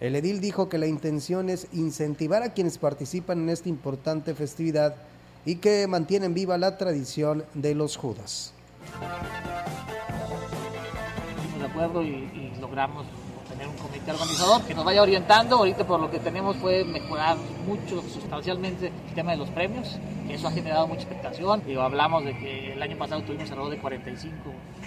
El 0.00 0.16
edil 0.16 0.40
dijo 0.40 0.68
que 0.68 0.78
la 0.78 0.86
intención 0.86 1.48
es 1.48 1.68
incentivar 1.72 2.42
a 2.42 2.52
quienes 2.52 2.78
participan 2.78 3.38
en 3.40 3.48
esta 3.50 3.68
importante 3.68 4.34
festividad 4.34 4.96
y 5.46 5.56
que 5.56 5.86
mantienen 5.86 6.34
viva 6.34 6.58
la 6.58 6.76
tradición 6.78 7.44
de 7.54 7.74
los 7.74 7.96
Judas. 7.96 8.52
de 11.58 11.66
acuerdo 11.66 12.02
y 12.02 12.52
logramos 12.60 13.06
tener 13.64 13.68
un 13.68 13.76
comité 13.76 14.10
organizador 14.12 14.62
que 14.64 14.74
nos 14.74 14.84
vaya 14.84 15.02
orientando. 15.02 15.56
Ahorita 15.56 15.86
por 15.86 16.00
lo 16.00 16.10
que 16.10 16.18
tenemos 16.18 16.56
fue 16.56 16.84
mejorar 16.84 17.36
mucho, 17.66 18.02
sustancialmente, 18.02 18.92
el 19.08 19.14
tema 19.14 19.32
de 19.32 19.38
los 19.38 19.48
premios, 19.50 19.98
que 20.26 20.34
eso 20.34 20.48
ha 20.48 20.52
generado 20.52 20.86
mucha 20.86 21.02
expectación. 21.02 21.62
Digo, 21.66 21.82
hablamos 21.82 22.24
de 22.24 22.36
que 22.38 22.72
el 22.72 22.82
año 22.82 22.96
pasado 22.96 23.22
tuvimos 23.22 23.50
alrededor 23.50 23.70
de 23.70 23.78
45 23.78 24.34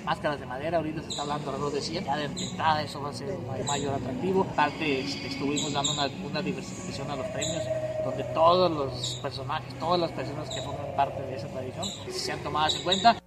máscaras 0.05 0.39
de 0.39 0.45
madera, 0.45 0.77
ahorita 0.77 1.01
se 1.01 1.09
está 1.09 1.21
hablando 1.23 1.49
alrededor 1.49 1.73
de 1.73 1.81
100. 1.81 2.05
Ya 2.05 2.17
de 2.17 2.25
entrada 2.25 2.81
eso 2.81 3.01
va 3.01 3.09
a 3.09 3.13
ser 3.13 3.31
un 3.31 3.65
mayor 3.65 3.93
atractivo. 3.93 4.45
Aparte, 4.51 4.99
este, 4.99 5.27
estuvimos 5.27 5.73
dando 5.73 5.91
una, 5.93 6.07
una 6.29 6.41
diversificación 6.41 7.09
a 7.11 7.15
los 7.15 7.25
premios, 7.27 7.63
donde 8.03 8.23
todos 8.33 8.71
los 8.71 9.19
personajes, 9.21 9.73
todas 9.79 9.99
las 9.99 10.11
personas 10.11 10.49
que 10.49 10.61
forman 10.61 10.95
parte 10.95 11.21
de 11.23 11.35
esa 11.35 11.47
tradición 11.47 11.85
sean 12.11 12.39
tomadas 12.39 12.75
en 12.75 12.83
cuenta. 12.83 13.26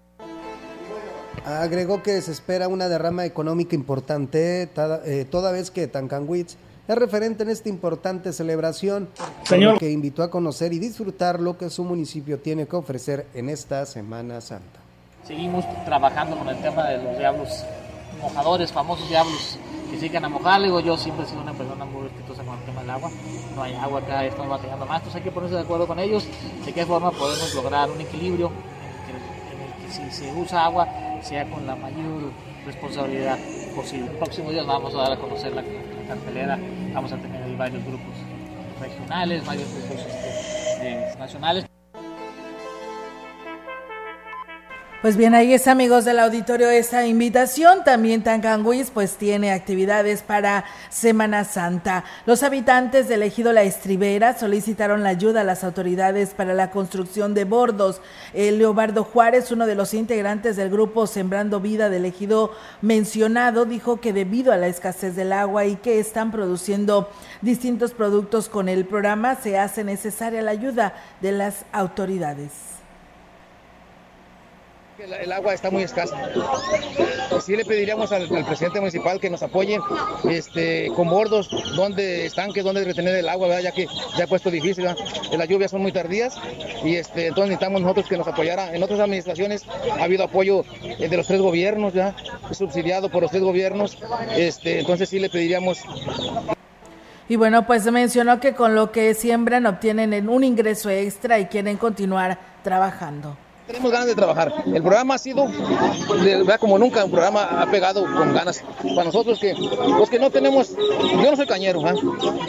Agregó 1.45 2.03
que 2.03 2.21
se 2.21 2.33
espera 2.33 2.69
una 2.69 2.89
derrama 2.89 3.25
económica 3.25 3.75
importante 3.75 4.63
eh, 4.63 5.27
toda, 5.31 5.53
vez 5.53 5.71
que 5.71 5.87
Tancanwitz 5.87 6.57
es 6.87 6.97
referente 6.97 7.45
en 7.45 7.51
esta 7.51 7.69
importante 7.69 8.33
celebración, 8.33 9.09
Señor. 9.45 9.79
que 9.79 9.91
invitó 9.91 10.23
a 10.23 10.31
conocer 10.31 10.73
y 10.73 10.79
disfrutar 10.79 11.41
lo 11.41 11.57
que 11.57 11.71
su 11.71 11.85
municipio 11.85 12.41
tiene 12.41 12.67
que 12.67 12.77
ofrecer 12.77 13.27
en 13.33 13.49
esta 13.49 13.87
Semana 13.87 14.41
Santa. 14.41 14.81
Seguimos 15.25 15.65
trabajando 15.85 16.37
con 16.37 16.49
el 16.49 16.61
tema 16.61 16.89
de 16.89 17.03
los 17.03 17.17
diablos 17.17 17.65
mojadores, 18.21 18.73
famosos 18.73 19.09
diablos 19.09 19.59
que 19.91 19.99
se 19.99 20.17
a 20.17 20.29
mojar. 20.29 20.61
Digo, 20.63 20.81
yo 20.81 20.97
siempre 20.97 21.25
he 21.25 21.29
sido 21.29 21.43
una 21.43 21.53
persona 21.53 21.85
muy 21.85 22.03
respetuosa 22.03 22.43
con 22.43 22.59
el 22.59 22.65
tema 22.65 22.81
del 22.83 22.91
agua. 22.91 23.11
No 23.55 23.63
hay 23.63 23.75
agua 23.75 24.01
acá, 24.01 24.25
estamos 24.25 24.51
batallando 24.51 24.87
más, 24.87 24.99
entonces 24.99 25.17
hay 25.17 25.23
que 25.23 25.31
ponerse 25.31 25.55
de 25.55 25.63
acuerdo 25.63 25.87
con 25.87 25.99
ellos 25.99 26.27
de 26.65 26.73
qué 26.73 26.85
forma 26.85 27.11
podemos 27.11 27.55
lograr 27.55 27.91
un 27.91 28.01
equilibrio 28.01 28.51
en 29.09 29.61
el 29.61 29.87
que 29.87 29.93
si 29.93 30.11
se 30.11 30.33
usa 30.35 30.65
agua 30.65 30.89
sea 31.23 31.45
con 31.51 31.67
la 31.67 31.77
mayor 31.77 32.33
responsabilidad 32.67 33.39
posible. 33.75 34.11
El 34.11 34.17
próximo 34.17 34.51
día 34.51 34.63
vamos 34.63 34.95
a 34.95 34.99
dar 34.99 35.13
a 35.13 35.17
conocer 35.17 35.55
la, 35.55 35.63
cartelera, 36.09 36.59
vamos 36.93 37.13
a 37.13 37.17
tener 37.19 37.43
ahí 37.43 37.55
varios 37.55 37.85
grupos 37.85 38.15
regionales, 38.81 39.47
varios 39.47 39.69
grupos 39.73 40.07
este, 40.07 41.19
nacionales. 41.19 41.67
Pues 45.03 45.17
bien, 45.17 45.35
ahí 45.35 45.55
es 45.55 45.67
amigos 45.67 46.05
del 46.05 46.19
auditorio 46.19 46.69
esa 46.69 47.07
invitación. 47.07 47.85
También 47.85 48.23
Tancanguis 48.23 48.91
pues 48.91 49.17
tiene 49.17 49.51
actividades 49.51 50.21
para 50.21 50.67
Semana 50.91 51.45
Santa. 51.45 52.05
Los 52.27 52.43
habitantes 52.43 53.09
del 53.09 53.23
ejido 53.23 53.55
La 53.55 53.63
Estribera 53.63 54.39
solicitaron 54.39 55.03
la 55.03 55.09
ayuda 55.09 55.41
a 55.41 55.45
las 55.45 55.65
autoridades 55.65 56.35
para 56.35 56.53
la 56.53 56.71
construcción 56.71 57.33
de 57.33 57.45
bordos. 57.45 58.03
Leobardo 58.35 59.05
Juárez, 59.05 59.51
uno 59.51 59.65
de 59.65 59.75
los 59.75 59.95
integrantes 59.95 60.57
del 60.57 60.69
grupo 60.69 61.07
Sembrando 61.07 61.61
Vida 61.61 61.89
del 61.89 62.05
ejido 62.05 62.51
mencionado, 62.83 63.65
dijo 63.65 64.03
que 64.03 64.13
debido 64.13 64.53
a 64.53 64.59
la 64.59 64.67
escasez 64.67 65.17
del 65.17 65.33
agua 65.33 65.65
y 65.65 65.77
que 65.77 65.99
están 65.99 66.31
produciendo 66.31 67.09
distintos 67.41 67.95
productos 67.95 68.51
con 68.51 68.69
el 68.69 68.85
programa, 68.85 69.35
se 69.37 69.59
hace 69.59 69.83
necesaria 69.83 70.43
la 70.43 70.51
ayuda 70.51 70.93
de 71.23 71.33
las 71.33 71.65
autoridades. 71.73 72.70
El, 75.03 75.33
agua 75.33 75.55
está 75.55 75.71
muy 75.71 75.83
escasa. 75.83 76.17
Sí 77.45 77.57
le 77.57 77.65
pediríamos 77.65 78.13
al, 78.13 78.29
presidente 78.29 78.81
municipal 78.81 79.19
que 79.19 79.31
nos 79.31 79.43
apoye 79.43 79.79
este, 80.29 80.89
con 80.95 81.09
bordos, 81.09 81.49
donde 81.75 82.27
estanques, 82.27 82.65
donde 82.65 82.85
retener 82.85 83.15
el 83.15 83.29
agua, 83.29 83.61
ya 83.61 83.73
que 83.73 83.87
ya 84.17 84.25
ha 84.25 84.27
puesto 84.27 84.51
difícil. 84.51 84.85
Las 84.85 85.49
lluvias 85.49 85.71
son 85.71 85.81
muy 85.81 85.93
tardías 85.93 86.37
y 86.85 86.97
este, 86.97 87.29
entonces 87.29 87.51
necesitamos 87.51 87.81
nosotros 87.81 88.07
que 88.09 88.17
nos 88.19 88.29
apoyara. 88.29 88.75
En 88.75 88.83
otras 88.83 89.01
administraciones 89.01 89.65
ha 89.99 90.05
habido 90.05 90.25
apoyo 90.25 90.65
eh, 90.83 91.09
de 91.09 91.17
los 91.17 91.27
tres 91.27 91.41
gobiernos, 91.41 91.95
ya 91.95 92.15
subsidiado 92.53 93.09
por 93.09 93.23
los 93.23 93.31
tres 93.31 93.43
gobiernos. 93.43 93.97
Este, 94.37 94.81
entonces 94.81 95.09
sí 95.09 95.19
le 95.19 95.31
pediríamos 95.31 95.79
y 97.29 97.37
bueno, 97.37 97.65
pues 97.65 97.89
mencionó 97.93 98.41
que 98.41 98.55
con 98.55 98.75
lo 98.75 98.91
que 98.91 99.15
siembran 99.15 99.65
obtienen 99.65 100.29
un 100.29 100.43
ingreso 100.43 100.91
extra 100.91 101.39
y 101.39 101.47
quieren 101.47 101.77
continuar 101.77 102.39
trabajando 102.65 103.37
tenemos 103.71 103.93
ganas 103.93 104.09
de 104.09 104.17
trabajar. 104.17 104.53
El 104.67 104.83
programa 104.83 105.15
ha 105.15 105.19
sido, 105.19 105.47
de 105.47 106.59
como 106.59 106.77
nunca, 106.77 107.05
un 107.05 107.11
programa 107.13 107.63
ha 107.63 107.71
pegado 107.71 108.03
con 108.03 108.35
ganas. 108.35 108.65
Para 108.83 109.05
nosotros 109.05 109.39
que, 109.39 109.55
los 109.55 110.11
que 110.11 110.19
no 110.19 110.31
tenemos, 110.31 110.75
yo 110.77 111.31
no 111.31 111.37
soy 111.37 111.47
cañero, 111.47 111.87
¿eh? 111.87 111.95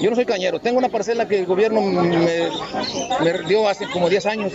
yo 0.01 0.09
no 0.09 0.15
soy 0.15 0.25
cañero. 0.25 0.59
Tengo 0.59 0.79
una 0.79 0.89
parcela 0.89 1.27
que 1.27 1.39
el 1.39 1.45
gobierno 1.45 1.79
me, 1.81 2.49
dio 3.47 3.69
hace 3.69 3.87
como 3.89 4.09
10 4.09 4.25
años, 4.25 4.53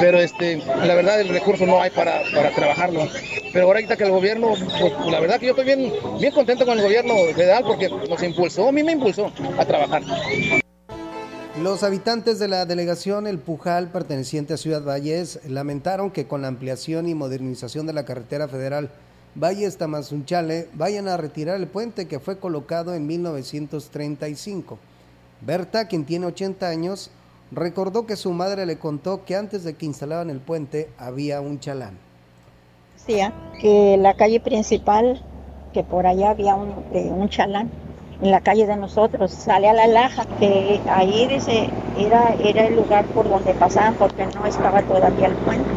pero 0.00 0.18
este, 0.18 0.56
la 0.56 0.94
verdad 0.94 1.20
el 1.20 1.28
recurso 1.28 1.66
no 1.66 1.80
hay 1.80 1.90
para, 1.90 2.22
para 2.34 2.50
trabajarlo. 2.50 3.08
Pero 3.52 3.66
ahorita 3.66 3.96
que 3.96 4.04
el 4.04 4.10
gobierno, 4.10 4.54
pues, 4.80 4.92
la 5.06 5.20
verdad 5.20 5.38
que 5.38 5.46
yo 5.46 5.52
estoy 5.52 5.66
bien, 5.66 5.92
bien 6.18 6.32
contento 6.32 6.66
con 6.66 6.78
el 6.78 6.84
gobierno 6.84 7.14
federal 7.34 7.62
porque 7.64 7.88
nos 7.88 8.22
impulsó, 8.22 8.68
a 8.68 8.72
mí 8.72 8.82
me 8.82 8.92
impulsó 8.92 9.30
a 9.56 9.64
trabajar. 9.64 10.02
Los 11.60 11.82
habitantes 11.82 12.38
de 12.38 12.48
la 12.48 12.64
delegación 12.64 13.26
El 13.26 13.38
Pujal, 13.38 13.88
perteneciente 13.88 14.54
a 14.54 14.56
Ciudad 14.56 14.82
Valles, 14.82 15.38
lamentaron 15.46 16.10
que 16.10 16.26
con 16.26 16.40
la 16.40 16.48
ampliación 16.48 17.06
y 17.06 17.14
modernización 17.14 17.86
de 17.86 17.92
la 17.92 18.06
carretera 18.06 18.48
federal 18.48 18.88
Valles 19.34 19.76
Tamazunchale 19.76 20.68
vayan 20.72 21.08
a 21.08 21.18
retirar 21.18 21.56
el 21.56 21.66
puente 21.66 22.08
que 22.08 22.20
fue 22.20 22.38
colocado 22.38 22.94
en 22.94 23.06
1935. 23.06 24.78
Berta, 25.42 25.88
quien 25.88 26.06
tiene 26.06 26.24
80 26.24 26.66
años, 26.66 27.10
recordó 27.50 28.06
que 28.06 28.16
su 28.16 28.32
madre 28.32 28.64
le 28.64 28.78
contó 28.78 29.26
que 29.26 29.36
antes 29.36 29.62
de 29.62 29.74
que 29.74 29.84
instalaran 29.84 30.30
el 30.30 30.40
puente 30.40 30.88
había 30.96 31.42
un 31.42 31.60
chalán. 31.60 31.98
Decía 32.96 33.34
que 33.60 33.98
la 33.98 34.14
calle 34.14 34.40
principal, 34.40 35.22
que 35.74 35.84
por 35.84 36.06
allá 36.06 36.30
había 36.30 36.54
un 36.54 37.28
chalán, 37.28 37.70
en 38.22 38.30
la 38.30 38.40
calle 38.40 38.66
de 38.68 38.76
nosotros, 38.76 39.32
sale 39.32 39.68
a 39.68 39.72
la 39.72 39.88
laja, 39.88 40.24
que 40.38 40.80
ahí 40.88 41.26
dice, 41.26 41.68
era, 41.98 42.34
era 42.38 42.68
el 42.68 42.76
lugar 42.76 43.04
por 43.06 43.28
donde 43.28 43.52
pasaban 43.54 43.94
porque 43.94 44.26
no 44.26 44.46
estaba 44.46 44.80
todavía 44.82 45.26
el 45.26 45.34
puente. 45.34 45.68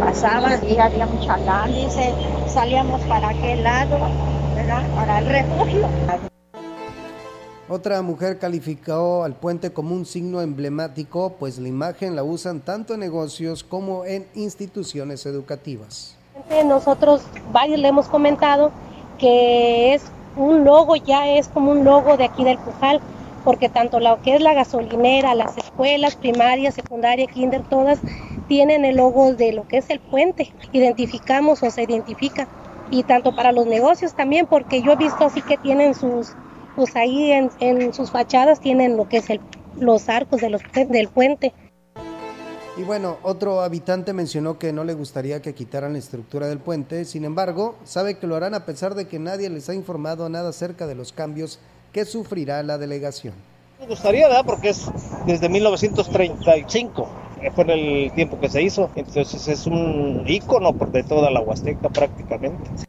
Pasaban 0.00 0.60
y 0.68 0.76
había 0.78 1.06
un 1.06 1.20
chalán, 1.20 1.72
dice, 1.72 2.12
salíamos 2.48 3.00
para 3.02 3.28
aquel 3.28 3.62
lado, 3.62 3.98
¿verdad? 4.56 4.82
Para 4.96 5.18
el 5.20 5.26
refugio. 5.26 5.88
Otra 7.68 8.02
mujer 8.02 8.38
calificó 8.38 9.22
al 9.22 9.34
puente 9.34 9.72
como 9.72 9.94
un 9.94 10.06
signo 10.06 10.40
emblemático, 10.40 11.34
pues 11.38 11.58
la 11.58 11.68
imagen 11.68 12.16
la 12.16 12.24
usan 12.24 12.60
tanto 12.60 12.94
en 12.94 13.00
negocios 13.00 13.62
como 13.62 14.04
en 14.04 14.26
instituciones 14.34 15.24
educativas. 15.24 16.16
Nosotros 16.64 17.22
varios 17.52 17.78
le 17.78 17.88
hemos 17.88 18.06
comentado 18.06 18.72
que 19.18 19.94
es 19.94 20.02
un 20.36 20.64
logo, 20.64 20.96
ya 20.96 21.28
es 21.28 21.48
como 21.48 21.72
un 21.72 21.84
logo 21.84 22.16
de 22.16 22.24
aquí 22.24 22.44
del 22.44 22.58
Pujal, 22.58 23.00
porque 23.44 23.68
tanto 23.68 24.00
lo 24.00 24.20
que 24.22 24.34
es 24.36 24.40
la 24.40 24.54
gasolinera, 24.54 25.34
las 25.34 25.56
escuelas 25.56 26.16
primarias, 26.16 26.74
secundaria, 26.74 27.26
kinder, 27.26 27.62
todas 27.68 28.00
tienen 28.48 28.84
el 28.84 28.96
logo 28.96 29.34
de 29.34 29.52
lo 29.52 29.66
que 29.66 29.78
es 29.78 29.90
el 29.90 30.00
puente. 30.00 30.52
Identificamos 30.72 31.62
o 31.62 31.70
se 31.70 31.82
identifica. 31.82 32.48
Y 32.90 33.02
tanto 33.02 33.34
para 33.34 33.52
los 33.52 33.66
negocios 33.66 34.14
también, 34.14 34.46
porque 34.46 34.82
yo 34.82 34.92
he 34.92 34.96
visto 34.96 35.24
así 35.24 35.42
que 35.42 35.56
tienen 35.56 35.94
sus 35.94 36.32
pues 36.76 36.94
ahí 36.94 37.32
en, 37.32 37.92
sus 37.94 38.10
fachadas 38.10 38.60
tienen 38.60 38.96
lo 38.98 39.08
que 39.08 39.16
es 39.16 39.30
el, 39.30 39.40
los 39.80 40.08
arcos 40.10 40.42
de 40.42 40.50
los, 40.50 40.62
del 40.88 41.08
puente. 41.08 41.54
Y 42.78 42.82
bueno, 42.82 43.16
otro 43.22 43.62
habitante 43.62 44.12
mencionó 44.12 44.58
que 44.58 44.70
no 44.70 44.84
le 44.84 44.92
gustaría 44.92 45.40
que 45.40 45.54
quitaran 45.54 45.94
la 45.94 45.98
estructura 45.98 46.46
del 46.46 46.58
puente, 46.58 47.06
sin 47.06 47.24
embargo, 47.24 47.74
sabe 47.84 48.18
que 48.18 48.26
lo 48.26 48.36
harán 48.36 48.52
a 48.52 48.66
pesar 48.66 48.94
de 48.94 49.08
que 49.08 49.18
nadie 49.18 49.48
les 49.48 49.70
ha 49.70 49.74
informado 49.74 50.28
nada 50.28 50.50
acerca 50.50 50.86
de 50.86 50.94
los 50.94 51.14
cambios 51.14 51.58
que 51.92 52.04
sufrirá 52.04 52.62
la 52.62 52.76
delegación. 52.76 53.32
Me 53.80 53.86
gustaría, 53.86 54.28
¿verdad? 54.28 54.44
Porque 54.44 54.68
es 54.68 54.90
desde 55.26 55.48
1935, 55.48 57.08
fue 57.54 57.64
en 57.64 57.70
el 57.70 58.12
tiempo 58.12 58.38
que 58.38 58.50
se 58.50 58.60
hizo, 58.60 58.90
entonces 58.94 59.48
es 59.48 59.66
un 59.66 60.24
ícono 60.26 60.72
de 60.72 61.02
toda 61.02 61.30
la 61.30 61.40
Huasteca 61.40 61.88
prácticamente. 61.88 62.86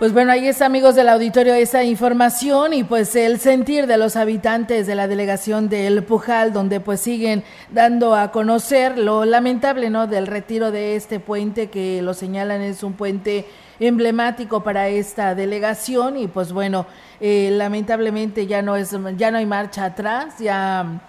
Pues 0.00 0.14
bueno, 0.14 0.32
ahí 0.32 0.48
está, 0.48 0.64
amigos 0.64 0.94
del 0.94 1.10
auditorio, 1.10 1.52
esa 1.52 1.84
información 1.84 2.72
y 2.72 2.84
pues 2.84 3.14
el 3.16 3.38
sentir 3.38 3.86
de 3.86 3.98
los 3.98 4.16
habitantes 4.16 4.86
de 4.86 4.94
la 4.94 5.06
delegación 5.06 5.68
del 5.68 6.02
Pujal, 6.04 6.54
donde 6.54 6.80
pues 6.80 7.00
siguen 7.00 7.44
dando 7.70 8.14
a 8.14 8.32
conocer 8.32 8.96
lo 8.96 9.26
lamentable, 9.26 9.90
¿no? 9.90 10.06
Del 10.06 10.26
retiro 10.26 10.70
de 10.70 10.96
este 10.96 11.20
puente 11.20 11.68
que 11.68 12.00
lo 12.00 12.14
señalan 12.14 12.62
es 12.62 12.82
un 12.82 12.94
puente 12.94 13.44
emblemático 13.78 14.62
para 14.62 14.88
esta 14.88 15.34
delegación 15.34 16.16
y 16.16 16.28
pues 16.28 16.50
bueno, 16.50 16.86
eh, 17.20 17.50
lamentablemente 17.52 18.46
ya 18.46 18.62
no 18.62 18.76
es, 18.76 18.96
ya 19.18 19.30
no 19.30 19.36
hay 19.36 19.44
marcha 19.44 19.84
atrás, 19.84 20.38
ya 20.38 21.02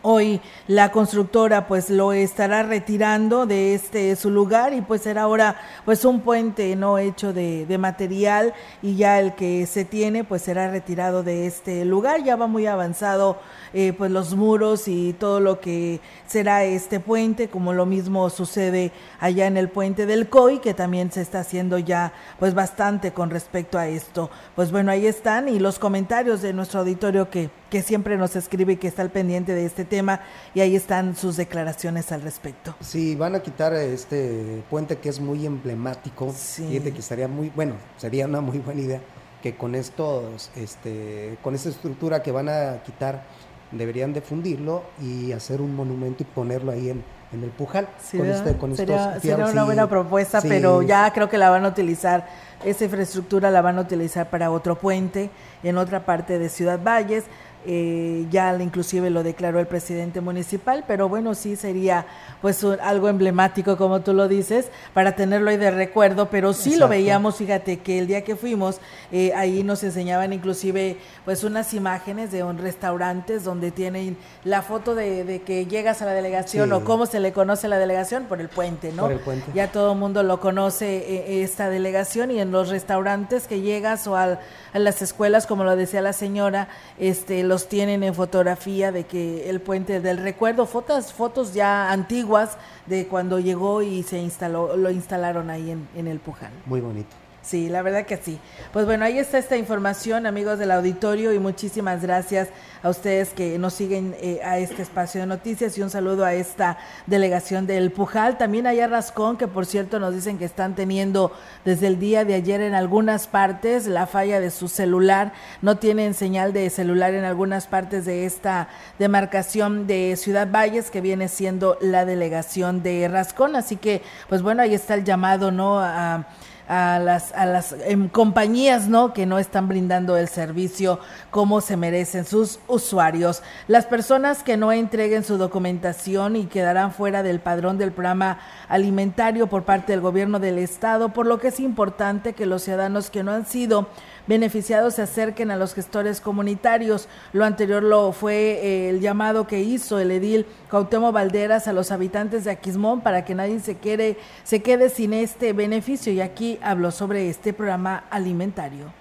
Hoy 0.00 0.40
la 0.68 0.90
constructora 0.90 1.68
pues 1.68 1.90
lo 1.90 2.14
estará 2.14 2.62
retirando 2.62 3.44
de 3.44 3.74
este 3.74 4.16
su 4.16 4.30
lugar 4.30 4.72
y 4.72 4.80
pues 4.80 5.02
será 5.02 5.22
ahora 5.22 5.60
pues 5.84 6.06
un 6.06 6.20
puente 6.20 6.74
no 6.76 6.96
hecho 6.96 7.34
de, 7.34 7.66
de, 7.66 7.76
material 7.76 8.54
y 8.80 8.96
ya 8.96 9.20
el 9.20 9.34
que 9.34 9.66
se 9.66 9.84
tiene 9.84 10.24
pues 10.24 10.42
será 10.42 10.70
retirado 10.70 11.22
de 11.22 11.46
este 11.46 11.84
lugar. 11.84 12.24
Ya 12.24 12.36
va 12.36 12.46
muy 12.46 12.66
avanzado 12.66 13.38
eh, 13.74 13.92
pues 13.92 14.10
los 14.10 14.34
muros 14.34 14.88
y 14.88 15.12
todo 15.12 15.40
lo 15.40 15.60
que 15.60 16.00
será 16.26 16.64
este 16.64 16.98
puente, 16.98 17.48
como 17.48 17.72
lo 17.72 17.86
mismo 17.86 18.28
sucede 18.30 18.92
allá 19.20 19.46
en 19.46 19.56
el 19.56 19.68
puente 19.68 20.06
del 20.06 20.28
COI, 20.28 20.58
que 20.58 20.74
también 20.74 21.12
se 21.12 21.20
está 21.20 21.40
haciendo 21.40 21.78
ya 21.78 22.12
pues 22.38 22.54
bastante 22.54 23.12
con 23.12 23.30
respecto 23.30 23.78
a 23.78 23.88
esto. 23.88 24.30
Pues 24.54 24.72
bueno, 24.72 24.90
ahí 24.90 25.06
están 25.06 25.48
y 25.48 25.58
los 25.58 25.78
comentarios 25.78 26.42
de 26.42 26.52
nuestro 26.52 26.80
auditorio 26.80 27.30
que, 27.30 27.50
que 27.70 27.82
siempre 27.82 28.16
nos 28.16 28.36
escribe 28.36 28.74
y 28.74 28.76
que 28.76 28.88
está 28.88 29.02
al 29.02 29.10
pendiente 29.10 29.54
de 29.54 29.64
este 29.64 29.81
tema 29.84 30.20
y 30.54 30.60
ahí 30.60 30.76
están 30.76 31.16
sus 31.16 31.36
declaraciones 31.36 32.12
al 32.12 32.22
respecto. 32.22 32.74
Sí, 32.80 33.14
van 33.14 33.34
a 33.34 33.40
quitar 33.40 33.74
este 33.74 34.62
puente 34.70 34.98
que 34.98 35.08
es 35.08 35.20
muy 35.20 35.46
emblemático, 35.46 36.32
sí. 36.36 36.80
que 36.80 36.98
estaría 36.98 37.28
muy, 37.28 37.50
bueno, 37.50 37.74
sería 37.96 38.26
una 38.26 38.40
muy 38.40 38.58
buena 38.58 38.80
idea 38.80 39.00
que 39.42 39.56
con 39.56 39.74
estos, 39.74 40.50
este, 40.56 41.36
con 41.42 41.54
esta 41.54 41.68
estructura 41.68 42.22
que 42.22 42.30
van 42.30 42.48
a 42.48 42.82
quitar 42.84 43.24
deberían 43.72 44.12
de 44.12 44.20
fundirlo 44.20 44.84
y 45.00 45.32
hacer 45.32 45.60
un 45.60 45.74
monumento 45.74 46.22
y 46.22 46.26
ponerlo 46.26 46.72
ahí 46.72 46.90
en, 46.90 47.02
en 47.32 47.42
el 47.42 47.50
Pujal. 47.50 47.88
con 48.10 48.26
este, 48.26 48.56
con 48.56 48.76
sería, 48.76 49.18
sería 49.20 49.46
una 49.46 49.64
buena 49.64 49.88
propuesta, 49.88 50.40
pero 50.42 50.82
ya 50.82 51.12
creo 51.12 51.28
que 51.28 51.38
la 51.38 51.50
van 51.50 51.64
a 51.64 51.68
utilizar, 51.68 52.26
esa 52.64 52.84
infraestructura 52.84 53.50
la 53.50 53.62
van 53.62 53.78
a 53.78 53.80
utilizar 53.80 54.30
para 54.30 54.50
otro 54.50 54.78
puente 54.78 55.30
en 55.62 55.78
otra 55.78 56.04
parte 56.04 56.38
de 56.38 56.48
Ciudad 56.48 56.80
Valles 56.82 57.24
eh, 57.66 58.26
ya 58.30 58.56
inclusive 58.60 59.10
lo 59.10 59.22
declaró 59.22 59.60
el 59.60 59.66
presidente 59.66 60.20
municipal, 60.20 60.84
pero 60.86 61.08
bueno, 61.08 61.34
sí 61.34 61.56
sería 61.56 62.06
pues 62.40 62.64
algo 62.64 63.08
emblemático 63.08 63.76
como 63.76 64.00
tú 64.00 64.12
lo 64.12 64.28
dices, 64.28 64.68
para 64.94 65.14
tenerlo 65.14 65.50
ahí 65.50 65.56
de 65.56 65.70
recuerdo, 65.70 66.28
pero 66.28 66.52
sí 66.52 66.76
lo 66.76 66.88
veíamos, 66.88 67.36
fíjate 67.36 67.78
que 67.78 67.98
el 67.98 68.06
día 68.06 68.24
que 68.24 68.34
fuimos, 68.34 68.80
eh, 69.12 69.32
ahí 69.34 69.62
nos 69.62 69.84
enseñaban 69.84 70.32
inclusive 70.32 70.96
pues 71.24 71.44
unas 71.44 71.72
imágenes 71.72 72.32
de 72.32 72.42
un 72.42 72.58
restaurantes 72.58 73.44
donde 73.44 73.70
tienen 73.70 74.16
la 74.44 74.62
foto 74.62 74.94
de, 74.94 75.42
que 75.46 75.66
llegas 75.66 76.02
a 76.02 76.06
la 76.06 76.12
delegación 76.12 76.72
o 76.72 76.84
cómo 76.84 77.06
se 77.06 77.20
le 77.20 77.32
conoce 77.32 77.68
la 77.68 77.78
delegación 77.78 78.24
por 78.24 78.40
el 78.40 78.48
puente, 78.48 78.92
¿no? 78.92 79.02
Por 79.02 79.12
el 79.12 79.20
puente. 79.20 79.52
Ya 79.54 79.70
todo 79.70 79.92
el 79.92 79.98
mundo 79.98 80.22
lo 80.22 80.40
conoce 80.40 80.96
eh, 80.96 81.42
esta 81.42 81.70
delegación 81.70 82.30
y 82.30 82.40
en 82.40 82.50
los 82.50 82.68
restaurantes 82.70 83.46
que 83.46 83.60
llegas 83.60 84.06
o 84.06 84.16
a 84.16 84.38
las 84.74 85.02
escuelas, 85.02 85.46
como 85.46 85.64
lo 85.64 85.76
decía 85.76 86.00
la 86.00 86.12
señora, 86.12 86.68
este 86.98 87.42
los 87.52 87.68
tienen 87.68 88.02
en 88.02 88.14
fotografía 88.14 88.92
de 88.92 89.04
que 89.04 89.50
el 89.50 89.60
puente 89.60 90.00
del 90.00 90.16
recuerdo, 90.16 90.64
fotos, 90.64 91.12
fotos 91.12 91.52
ya 91.52 91.92
antiguas 91.92 92.56
de 92.86 93.06
cuando 93.06 93.40
llegó 93.40 93.82
y 93.82 94.02
se 94.04 94.18
instaló, 94.18 94.74
lo 94.74 94.90
instalaron 94.90 95.50
ahí 95.50 95.70
en, 95.70 95.86
en 95.94 96.06
el 96.08 96.18
Puján. 96.18 96.50
Muy 96.64 96.80
bonito. 96.80 97.14
Sí, 97.42 97.68
la 97.68 97.82
verdad 97.82 98.06
que 98.06 98.16
sí. 98.18 98.38
Pues 98.72 98.86
bueno, 98.86 99.04
ahí 99.04 99.18
está 99.18 99.36
esta 99.36 99.56
información, 99.56 100.26
amigos 100.26 100.60
del 100.60 100.70
auditorio, 100.70 101.32
y 101.32 101.40
muchísimas 101.40 102.00
gracias 102.00 102.48
a 102.84 102.88
ustedes 102.88 103.30
que 103.30 103.58
nos 103.58 103.74
siguen 103.74 104.14
eh, 104.20 104.40
a 104.44 104.58
este 104.58 104.82
espacio 104.82 105.20
de 105.20 105.26
noticias 105.26 105.76
y 105.76 105.82
un 105.82 105.90
saludo 105.90 106.24
a 106.24 106.34
esta 106.34 106.78
delegación 107.06 107.66
del 107.66 107.90
Pujal. 107.90 108.38
También 108.38 108.68
allá 108.68 108.86
Rascón, 108.86 109.36
que 109.36 109.48
por 109.48 109.66
cierto 109.66 109.98
nos 109.98 110.14
dicen 110.14 110.38
que 110.38 110.44
están 110.44 110.76
teniendo 110.76 111.32
desde 111.64 111.88
el 111.88 111.98
día 111.98 112.24
de 112.24 112.34
ayer 112.34 112.60
en 112.60 112.74
algunas 112.74 113.26
partes 113.26 113.88
la 113.88 114.06
falla 114.06 114.38
de 114.38 114.50
su 114.52 114.68
celular. 114.68 115.32
No 115.62 115.78
tienen 115.78 116.14
señal 116.14 116.52
de 116.52 116.70
celular 116.70 117.12
en 117.14 117.24
algunas 117.24 117.66
partes 117.66 118.04
de 118.04 118.24
esta 118.24 118.68
demarcación 119.00 119.88
de 119.88 120.14
Ciudad 120.16 120.48
Valles, 120.48 120.90
que 120.90 121.00
viene 121.00 121.26
siendo 121.26 121.76
la 121.80 122.04
delegación 122.04 122.84
de 122.84 123.08
Rascón. 123.08 123.56
Así 123.56 123.76
que, 123.76 124.02
pues 124.28 124.42
bueno, 124.42 124.62
ahí 124.62 124.74
está 124.74 124.94
el 124.94 125.02
llamado, 125.02 125.50
¿no? 125.50 125.80
A, 125.80 126.26
a 126.68 126.98
las, 126.98 127.32
a 127.32 127.46
las 127.46 127.74
em, 127.84 128.08
compañías 128.08 128.88
¿no? 128.88 129.12
que 129.12 129.26
no 129.26 129.38
están 129.38 129.68
brindando 129.68 130.16
el 130.16 130.28
servicio 130.28 131.00
como 131.30 131.60
se 131.60 131.76
merecen 131.76 132.24
sus 132.24 132.60
usuarios. 132.68 133.42
Las 133.68 133.86
personas 133.86 134.42
que 134.42 134.56
no 134.56 134.72
entreguen 134.72 135.24
su 135.24 135.38
documentación 135.38 136.36
y 136.36 136.46
quedarán 136.46 136.92
fuera 136.92 137.22
del 137.22 137.40
padrón 137.40 137.78
del 137.78 137.92
programa 137.92 138.38
alimentario 138.68 139.46
por 139.46 139.64
parte 139.64 139.92
del 139.92 140.00
gobierno 140.00 140.38
del 140.38 140.58
estado, 140.58 141.10
por 141.10 141.26
lo 141.26 141.38
que 141.38 141.48
es 141.48 141.60
importante 141.60 142.32
que 142.32 142.46
los 142.46 142.62
ciudadanos 142.62 143.10
que 143.10 143.22
no 143.22 143.32
han 143.32 143.46
sido 143.46 143.88
beneficiados 144.26 144.94
se 144.94 145.02
acerquen 145.02 145.50
a 145.50 145.56
los 145.56 145.74
gestores 145.74 146.20
comunitarios. 146.20 147.08
Lo 147.32 147.44
anterior 147.44 147.82
lo 147.82 148.12
fue 148.12 148.34
eh, 148.34 148.90
el 148.90 149.00
llamado 149.00 149.46
que 149.46 149.60
hizo 149.60 149.98
el 149.98 150.10
edil 150.10 150.46
Cautemo 150.70 151.12
Valderas 151.12 151.68
a 151.68 151.72
los 151.72 151.90
habitantes 151.90 152.44
de 152.44 152.50
Aquismón 152.50 153.00
para 153.00 153.24
que 153.24 153.34
nadie 153.34 153.60
se 153.60 153.78
quede, 153.78 154.16
se 154.44 154.62
quede 154.62 154.90
sin 154.90 155.14
este 155.14 155.52
beneficio 155.52 156.12
y 156.12 156.20
aquí 156.20 156.58
habló 156.62 156.90
sobre 156.90 157.28
este 157.28 157.52
programa 157.52 158.04
alimentario. 158.10 158.92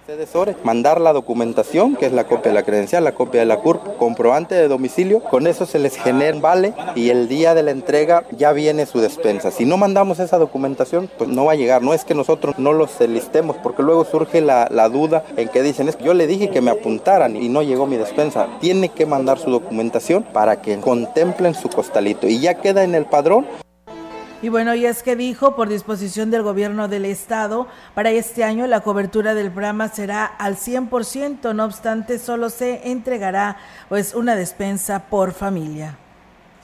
Mandar 0.63 0.99
la 0.99 1.13
documentación, 1.13 1.95
que 1.95 2.05
es 2.05 2.11
la 2.11 2.25
copia 2.25 2.51
de 2.51 2.55
la 2.55 2.63
credencial, 2.63 3.03
la 3.03 3.13
copia 3.13 3.41
de 3.41 3.45
la 3.45 3.57
CURP, 3.57 3.97
comprobante 3.97 4.55
de 4.55 4.67
domicilio, 4.67 5.21
con 5.21 5.47
eso 5.47 5.65
se 5.65 5.79
les 5.79 5.95
genera 5.97 6.31
vale 6.39 6.73
y 6.95 7.09
el 7.09 7.27
día 7.27 7.53
de 7.53 7.63
la 7.63 7.71
entrega 7.71 8.23
ya 8.31 8.53
viene 8.53 8.85
su 8.85 8.99
despensa. 8.99 9.51
Si 9.51 9.65
no 9.65 9.77
mandamos 9.77 10.19
esa 10.19 10.37
documentación, 10.37 11.09
pues 11.17 11.29
no 11.29 11.45
va 11.45 11.53
a 11.53 11.55
llegar. 11.55 11.81
No 11.81 11.93
es 11.93 12.05
que 12.05 12.13
nosotros 12.13 12.59
no 12.59 12.73
los 12.73 12.99
listemos, 13.01 13.57
porque 13.57 13.83
luego 13.83 14.05
surge 14.05 14.41
la, 14.41 14.67
la 14.69 14.89
duda 14.89 15.10
en 15.35 15.49
que 15.49 15.61
dicen, 15.61 15.89
es 15.89 15.95
que 15.95 16.03
yo 16.03 16.13
le 16.13 16.27
dije 16.27 16.49
que 16.49 16.61
me 16.61 16.71
apuntaran 16.71 17.35
y 17.35 17.49
no 17.49 17.61
llegó 17.61 17.87
mi 17.87 17.97
despensa. 17.97 18.47
Tiene 18.59 18.89
que 18.89 19.05
mandar 19.05 19.37
su 19.39 19.49
documentación 19.49 20.23
para 20.23 20.61
que 20.61 20.77
contemplen 20.79 21.53
su 21.53 21.69
costalito 21.69 22.27
y 22.27 22.39
ya 22.39 22.55
queda 22.55 22.83
en 22.83 22.95
el 22.95 23.05
padrón 23.05 23.45
Y 24.41 24.49
bueno, 24.49 24.73
y 24.73 24.85
es 24.85 25.03
que 25.03 25.15
dijo, 25.15 25.55
por 25.55 25.69
disposición 25.69 26.31
del 26.31 26.41
gobierno 26.41 26.87
del 26.87 27.05
estado, 27.05 27.67
para 27.93 28.09
este 28.09 28.43
año 28.43 28.65
la 28.65 28.81
cobertura 28.81 29.35
del 29.35 29.51
programa 29.51 29.87
será 29.87 30.25
al 30.25 30.55
100%, 30.55 31.53
no 31.53 31.65
obstante, 31.65 32.17
solo 32.17 32.49
se 32.49 32.89
entregará 32.89 33.57
pues 33.87 34.15
una 34.15 34.35
despensa 34.35 35.07
por 35.09 35.33
familia 35.33 35.97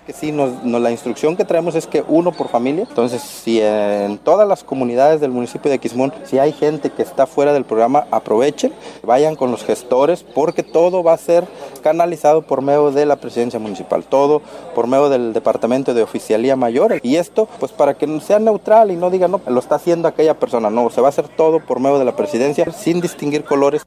que 0.07 0.13
sí, 0.13 0.31
la 0.31 0.89
instrucción 0.89 1.35
que 1.35 1.43
traemos 1.43 1.75
es 1.75 1.85
que 1.85 2.01
uno 2.07 2.31
por 2.31 2.47
familia. 2.47 2.85
Entonces, 2.87 3.21
si 3.21 3.59
en 3.61 4.17
todas 4.17 4.47
las 4.47 4.63
comunidades 4.63 5.19
del 5.19 5.31
municipio 5.31 5.69
de 5.69 5.79
Quismón, 5.79 6.13
si 6.23 6.39
hay 6.39 6.53
gente 6.53 6.89
que 6.89 7.01
está 7.01 7.27
fuera 7.27 7.51
del 7.51 7.65
programa, 7.65 8.07
aprovechen, 8.09 8.71
vayan 9.03 9.35
con 9.35 9.51
los 9.51 9.65
gestores, 9.65 10.23
porque 10.23 10.63
todo 10.63 11.03
va 11.03 11.11
a 11.11 11.17
ser 11.17 11.45
canalizado 11.83 12.41
por 12.41 12.61
medio 12.61 12.91
de 12.91 13.05
la 13.05 13.17
presidencia 13.17 13.59
municipal, 13.59 14.05
todo 14.05 14.41
por 14.73 14.87
medio 14.87 15.09
del 15.09 15.33
departamento 15.33 15.93
de 15.93 16.03
oficialía 16.03 16.55
mayor. 16.55 17.01
Y 17.03 17.17
esto, 17.17 17.49
pues 17.59 17.73
para 17.73 17.95
que 17.95 18.07
sea 18.21 18.39
neutral 18.39 18.91
y 18.91 18.95
no 18.95 19.09
diga, 19.09 19.27
no, 19.27 19.41
lo 19.45 19.59
está 19.59 19.75
haciendo 19.75 20.07
aquella 20.07 20.39
persona, 20.39 20.69
no, 20.69 20.89
se 20.89 21.01
va 21.01 21.07
a 21.07 21.09
hacer 21.09 21.27
todo 21.27 21.59
por 21.59 21.81
medio 21.81 21.99
de 21.99 22.05
la 22.05 22.15
presidencia 22.15 22.71
sin 22.71 23.01
distinguir 23.01 23.43
colores. 23.43 23.83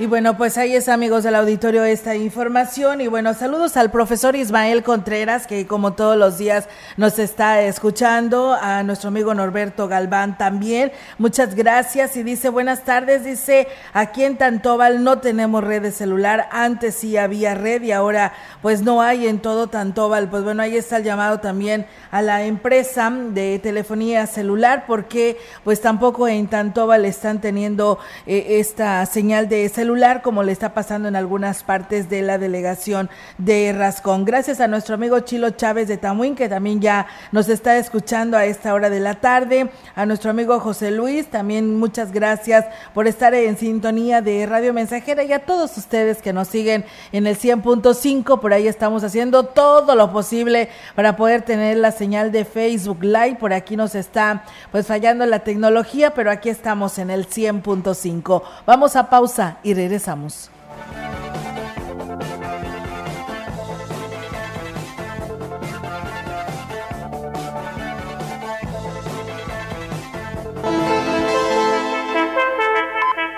Y 0.00 0.06
bueno, 0.06 0.36
pues 0.36 0.56
ahí 0.58 0.76
es 0.76 0.88
amigos 0.88 1.24
del 1.24 1.34
auditorio 1.34 1.82
esta 1.82 2.14
información. 2.14 3.00
Y 3.00 3.08
bueno, 3.08 3.34
saludos 3.34 3.76
al 3.76 3.90
profesor 3.90 4.36
Ismael 4.36 4.84
Contreras 4.84 5.48
que 5.48 5.66
como 5.66 5.94
todos 5.94 6.16
los 6.16 6.38
días 6.38 6.68
nos 6.96 7.18
está 7.18 7.62
escuchando, 7.62 8.54
a 8.54 8.84
nuestro 8.84 9.08
amigo 9.08 9.34
Norberto 9.34 9.88
Galván 9.88 10.38
también, 10.38 10.92
muchas 11.18 11.56
gracias. 11.56 12.16
Y 12.16 12.22
dice 12.22 12.48
buenas 12.48 12.84
tardes, 12.84 13.24
dice 13.24 13.66
aquí 13.92 14.22
en 14.22 14.38
Tantóbal 14.38 15.02
no 15.02 15.18
tenemos 15.18 15.64
red 15.64 15.82
de 15.82 15.90
celular, 15.90 16.48
antes 16.52 16.94
sí 16.94 17.16
había 17.16 17.56
red 17.56 17.82
y 17.82 17.90
ahora 17.90 18.32
pues 18.62 18.82
no 18.82 19.02
hay 19.02 19.26
en 19.26 19.40
todo 19.40 19.66
Tantóbal, 19.66 20.30
pues 20.30 20.44
bueno, 20.44 20.62
ahí 20.62 20.76
está 20.76 20.98
el 20.98 21.02
llamado 21.02 21.40
también 21.40 21.86
a 22.12 22.22
la 22.22 22.44
empresa 22.44 23.10
de 23.10 23.58
telefonía 23.58 24.28
celular 24.28 24.84
porque 24.86 25.38
pues 25.64 25.80
tampoco 25.80 26.28
en 26.28 26.46
Tantóbal 26.46 27.04
están 27.04 27.40
teniendo 27.40 27.98
eh, 28.26 28.60
esta 28.60 29.04
señal 29.04 29.48
de 29.48 29.68
celular 29.68 29.87
como 30.22 30.42
le 30.42 30.52
está 30.52 30.74
pasando 30.74 31.08
en 31.08 31.16
algunas 31.16 31.62
partes 31.62 32.10
de 32.10 32.20
la 32.20 32.36
delegación 32.36 33.08
de 33.38 33.72
Rascón. 33.72 34.26
Gracias 34.26 34.60
a 34.60 34.68
nuestro 34.68 34.96
amigo 34.96 35.20
Chilo 35.20 35.48
Chávez 35.50 35.88
de 35.88 35.96
Tamuín, 35.96 36.36
que 36.36 36.46
también 36.46 36.82
ya 36.82 37.06
nos 37.32 37.48
está 37.48 37.78
escuchando 37.78 38.36
a 38.36 38.44
esta 38.44 38.74
hora 38.74 38.90
de 38.90 39.00
la 39.00 39.14
tarde. 39.14 39.70
A 39.94 40.04
nuestro 40.04 40.30
amigo 40.30 40.60
José 40.60 40.90
Luis, 40.90 41.28
también 41.28 41.78
muchas 41.78 42.12
gracias 42.12 42.66
por 42.92 43.06
estar 43.06 43.32
en 43.32 43.56
sintonía 43.56 44.20
de 44.20 44.44
Radio 44.44 44.74
Mensajera 44.74 45.24
y 45.24 45.32
a 45.32 45.46
todos 45.46 45.74
ustedes 45.78 46.20
que 46.20 46.34
nos 46.34 46.48
siguen 46.48 46.84
en 47.12 47.26
el 47.26 47.38
100.5. 47.38 48.40
Por 48.40 48.52
ahí 48.52 48.68
estamos 48.68 49.04
haciendo 49.04 49.44
todo 49.44 49.94
lo 49.94 50.12
posible 50.12 50.68
para 50.96 51.16
poder 51.16 51.42
tener 51.42 51.78
la 51.78 51.92
señal 51.92 52.30
de 52.30 52.44
Facebook 52.44 53.02
Live. 53.02 53.36
Por 53.40 53.54
aquí 53.54 53.74
nos 53.74 53.94
está 53.94 54.44
pues 54.70 54.86
fallando 54.86 55.24
la 55.24 55.38
tecnología, 55.38 56.12
pero 56.12 56.30
aquí 56.30 56.50
estamos 56.50 56.98
en 56.98 57.08
el 57.08 57.26
100.5. 57.26 58.42
Vamos 58.66 58.94
a 58.94 59.08
pausa 59.08 59.56
y 59.62 59.77
regresamos. 59.78 60.50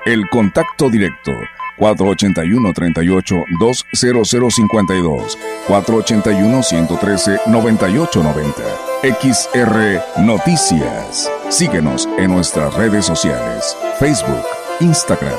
El 0.07 0.29
contacto 0.31 0.89
directo 0.91 1.31
481 1.79 2.73
38 2.73 3.37
20052 3.61 5.39
481 5.69 6.63
113 6.63 7.41
9890 7.47 8.91
XR 9.03 10.23
Noticias. 10.25 11.31
Síguenos 11.49 12.09
en 12.19 12.33
nuestras 12.33 12.75
redes 12.75 13.07
sociales, 13.07 13.77
Facebook, 13.99 14.45
Instagram, 14.81 15.39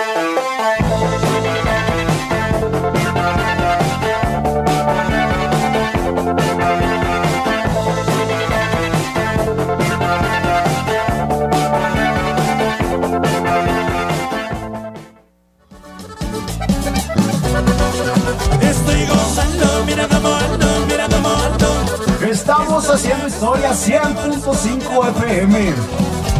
haciendo 22.89 23.27
historia 23.27 23.71
100.5 23.71 25.09
FM. 25.09 25.73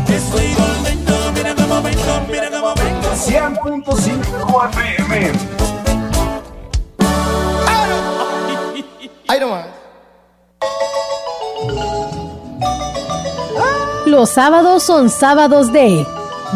Estoy 0.09 0.55
volviendo, 0.55 1.13
mira 1.33 1.55
cómo 1.55 1.81
vengo, 1.81 2.21
mira 2.29 2.49
cómo 2.49 2.73
vengo. 2.75 3.07
100.5 3.15 4.69
FM. 4.69 5.31
Ahí 9.27 9.39
nomás. 9.39 9.65
Los 14.05 14.29
sábados 14.31 14.83
son 14.83 15.09
sábados 15.09 15.71
de 15.71 16.05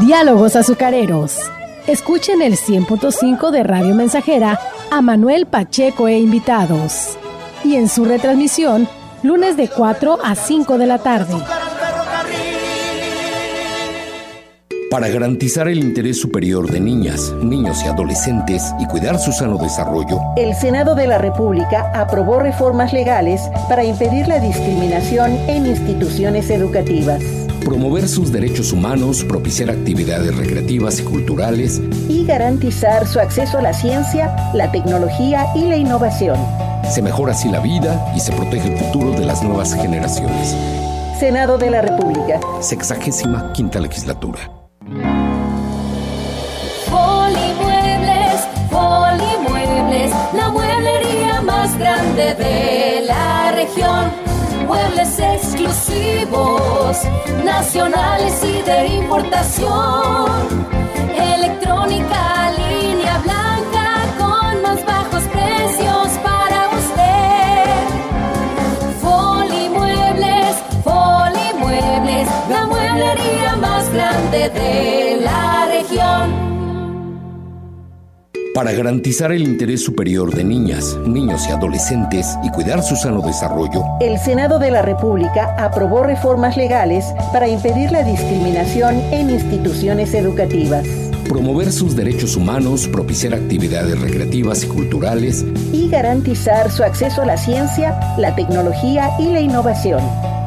Diálogos 0.02 0.56
Azucareros. 0.56 1.38
Escuchen 1.88 2.42
el 2.42 2.58
100.5 2.58 3.52
de 3.52 3.64
Radio 3.64 3.96
Mensajera 3.96 4.60
a 4.92 5.02
Manuel 5.02 5.46
Pacheco 5.46 6.08
e 6.08 6.18
invitados. 6.18 7.18
Y 7.64 7.76
en 7.76 7.88
su 7.88 8.04
retransmisión, 8.06 8.90
lunes 9.26 9.58
de 9.58 9.68
4 9.68 10.20
a 10.24 10.36
5 10.36 10.78
de 10.78 10.86
la 10.86 11.00
tarde. 11.00 11.34
Para 14.92 15.10
garantizar 15.10 15.68
el 15.68 15.80
interés 15.80 16.22
superior 16.22 16.72
de 16.72 16.80
niñas, 16.80 17.34
niños 17.42 17.84
y 17.84 17.88
adolescentes 17.88 18.74
y 18.80 18.86
cuidar 18.86 19.20
su 19.20 19.34
sano 19.34 19.58
desarrollo, 19.58 20.20
el 20.38 20.56
Senado 20.56 20.96
de 20.96 21.08
la 21.08 21.18
República 21.18 21.92
aprobó 21.94 22.40
reformas 22.40 22.94
legales 22.94 23.42
para 23.68 23.84
impedir 23.84 24.28
la 24.28 24.40
discriminación 24.40 25.32
en 25.50 25.66
instituciones 25.66 26.50
educativas 26.50 27.22
promover 27.66 28.08
sus 28.08 28.32
derechos 28.32 28.72
humanos, 28.72 29.26
propiciar 29.26 29.72
actividades 29.72 30.38
recreativas 30.38 31.00
y 31.00 31.04
culturales 31.04 31.82
y 32.08 32.24
garantizar 32.24 33.08
su 33.08 33.20
acceso 33.20 33.58
a 33.58 33.64
la 33.64 33.74
ciencia, 33.74 34.36
la 34.54 34.72
tecnología 34.72 35.48
y 35.56 35.66
la 35.68 35.76
innovación. 35.76 36.38
Se 36.90 37.02
mejora 37.02 37.34
así 37.34 37.50
la 37.50 37.60
vida 37.60 38.14
y 38.16 38.20
se 38.20 38.32
protege 38.32 38.74
el 38.74 38.78
futuro 38.78 39.12
de 39.12 39.26
las 39.26 39.44
nuevas 39.44 39.74
generaciones. 39.74 40.56
Senado 41.20 41.58
de 41.58 41.70
la 41.70 41.82
República. 41.82 42.40
Sexagésima 42.62 43.52
quinta 43.54 43.80
legislatura. 43.80 44.40
Polimuebles, 46.90 48.48
Polimuebles, 48.70 50.12
la 50.34 50.50
mueblería 50.50 51.42
más 51.42 51.78
grande 51.78 52.36
de 52.36 53.02
la 53.08 53.52
región. 53.54 54.12
Muebles 54.68 55.20
exclusivos, 55.20 56.98
nacionales 57.44 58.44
y 58.44 58.62
de 58.62 58.88
importación. 58.88 60.30
Electrónica, 61.18 62.52
línea 62.52 63.18
blanca 63.20 64.04
con 64.18 64.62
más 64.64 64.86
bajos 64.86 65.24
precios 65.24 66.05
de 74.36 75.22
la 75.22 75.66
región. 75.72 76.46
Para 78.54 78.72
garantizar 78.72 79.32
el 79.32 79.44
interés 79.44 79.84
superior 79.84 80.34
de 80.34 80.44
niñas, 80.44 80.98
niños 81.06 81.46
y 81.48 81.52
adolescentes 81.52 82.38
y 82.44 82.50
cuidar 82.52 82.84
su 82.84 82.96
sano 82.96 83.22
desarrollo, 83.22 83.84
el 84.00 84.18
Senado 84.18 84.60
de 84.60 84.72
la 84.72 84.82
República 84.82 85.56
aprobó 85.58 86.04
reformas 86.04 86.56
legales 86.56 87.06
para 87.34 87.48
impedir 87.48 87.92
la 87.92 88.04
discriminación 88.04 88.96
en 89.12 89.30
instituciones 89.30 90.14
educativas 90.14 90.86
promover 91.26 91.72
sus 91.72 91.96
derechos 91.96 92.36
humanos, 92.36 92.88
propiciar 92.88 93.34
actividades 93.34 94.00
recreativas 94.00 94.64
y 94.64 94.68
culturales 94.68 95.44
y 95.74 95.90
garantizar 95.90 96.72
su 96.72 96.84
acceso 96.84 97.24
a 97.24 97.26
la 97.26 97.38
ciencia, 97.38 98.00
la 98.18 98.36
tecnología 98.36 99.10
y 99.20 99.32
la 99.32 99.42
innovación. 99.42 100.02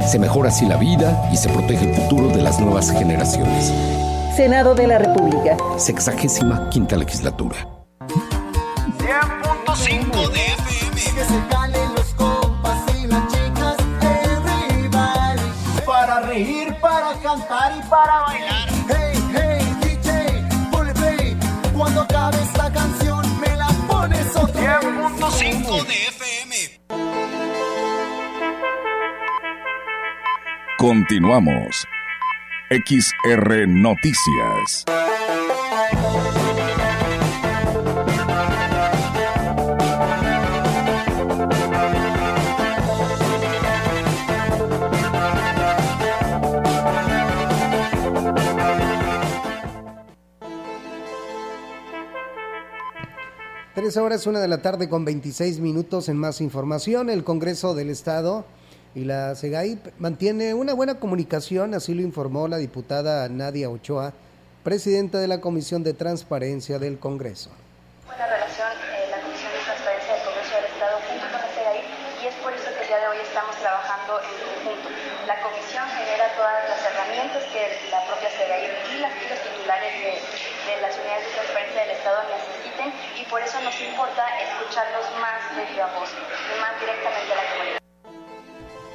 Se 0.09 0.18
mejora 0.18 0.49
así 0.49 0.64
la 0.64 0.79
vida 0.79 1.29
y 1.31 1.37
se 1.37 1.51
protege 1.51 1.90
el 1.90 1.94
futuro 1.94 2.29
de 2.29 2.40
las 2.40 2.59
nuevas 2.59 2.90
generaciones. 2.90 3.71
Senado 4.35 4.75
de 4.75 4.87
la 4.87 4.97
República. 4.97 5.59
Sexagésima 5.77 6.71
quinta 6.71 6.97
legislatura. 6.97 7.57
100.5 8.09 10.33
de 10.33 10.47
FM. 10.47 10.94
Que 10.94 11.25
se 11.25 11.47
calen 11.51 11.94
los 11.94 12.07
compas 12.14 12.79
y 12.97 13.07
las 13.07 13.29
chicas, 13.29 13.77
everybody. 14.01 15.42
Para 15.85 16.21
reír, 16.21 16.75
para 16.81 17.12
cantar 17.23 17.77
y 17.77 17.83
para 17.90 18.21
bailar. 18.21 18.66
Hey, 18.88 19.23
hey, 19.35 19.77
DJ, 19.83 20.42
ponle 20.73 20.94
play. 20.94 21.37
Cuando 21.77 22.01
acabe 22.01 22.38
esta 22.42 22.73
canción, 22.73 23.40
me 23.40 23.55
la 23.57 23.68
pone 23.87 24.16
Continuamos. 30.79 31.88
XR 32.71 33.67
Noticias. 33.67 34.85
Tres 53.75 53.97
horas, 53.97 54.29
una 54.29 54.38
de 54.38 54.47
la 54.47 54.62
tarde 54.62 54.88
con 54.88 55.05
26 55.05 55.59
minutos 55.59 56.09
en 56.09 56.19
más 56.19 56.41
información. 56.41 57.11
El 57.11 57.25
Congreso 57.25 57.75
del 57.75 57.91
Estado 57.91 58.45
y 58.98 59.04
la 59.04 59.34
SEGAI 59.37 59.78
mantiene 59.98 60.54
una 60.54 60.74
buena 60.74 60.98
comunicación, 60.98 61.72
así 61.74 61.94
lo 61.94 62.02
informó 62.02 62.48
la 62.48 62.58
diputada 62.58 63.28
Nadia 63.28 63.70
Ochoa, 63.70 64.12
presidenta 64.64 65.18
de 65.18 65.28
la 65.28 65.40
Comisión 65.40 65.84
de 65.84 65.94
Transparencia 65.94 66.80
del 66.80 66.98
Congreso. 66.98 67.50
Buena 68.06 68.26
relación 68.26 68.66
eh, 68.90 69.06
la 69.06 69.22
Comisión 69.22 69.54
de 69.54 69.62
Transparencia 69.62 70.18
del 70.18 70.24
Congreso 70.26 70.50
del 70.58 70.66
Estado 70.66 70.98
junto 71.06 71.24
con 71.30 71.38
la 71.38 71.50
SEGAI 71.54 71.78
y 71.78 72.26
es 72.26 72.34
por 72.42 72.50
eso 72.50 72.66
que 72.74 72.82
el 72.82 72.88
día 72.90 72.98
de 72.98 73.06
hoy 73.06 73.18
estamos 73.22 73.54
trabajando 73.62 74.18
en 74.18 74.34
conjunto. 74.42 74.88
La 75.30 75.38
comisión 75.46 75.87
genera 75.94 76.26
todas 76.34 76.58
las 76.66 76.82
herramientas 76.82 77.42
que 77.54 77.62
la 77.94 78.02
propia 78.02 78.34
SEGAI 78.34 78.66
y 78.66 78.94
las, 78.98 79.14
los 79.14 79.40
titulares 79.46 79.94
de, 79.94 80.12
de 80.18 80.74
las 80.82 80.98
unidades 80.98 81.22
de 81.22 81.32
transparencia 81.38 81.80
del 81.87 81.94
Estado 81.94 82.18
necesiten 82.34 82.88
y 83.14 83.22
por 83.30 83.38
eso 83.46 83.62
nos 83.62 83.78
importa 83.78 84.26
escucharlos 84.42 85.06
más 85.22 85.38
de 85.54 85.70
viva 85.70 85.87
voz 85.94 86.11
y 86.11 86.54
más 86.58 86.74
directamente 86.82 87.30
a 87.30 87.37
la 87.38 87.46
comunidad. 87.46 87.58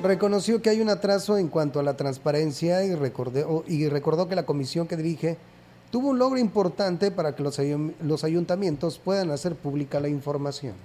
Reconoció 0.04 0.62
que 0.62 0.70
hay 0.70 0.82
un 0.82 0.90
atraso 0.90 1.38
en 1.38 1.48
cuanto 1.48 1.80
a 1.80 1.84
la 1.84 1.96
transparencia 1.96 2.84
y 2.84 2.94
recordó, 2.94 3.64
y 3.68 3.88
recordó 3.88 4.28
que 4.28 4.36
la 4.36 4.44
comisión 4.44 4.86
que 4.86 4.98
dirige 4.98 5.38
tuvo 5.92 6.10
un 6.10 6.20
logro 6.20 6.38
importante 6.40 7.10
para 7.10 7.36
que 7.38 7.42
los, 7.42 7.58
ayun- 7.58 7.94
los 8.02 8.26
ayuntamientos 8.26 9.00
puedan 9.00 9.32
hacer 9.32 9.56
pública 9.56 10.02
la 10.02 10.10
información. 10.10 10.76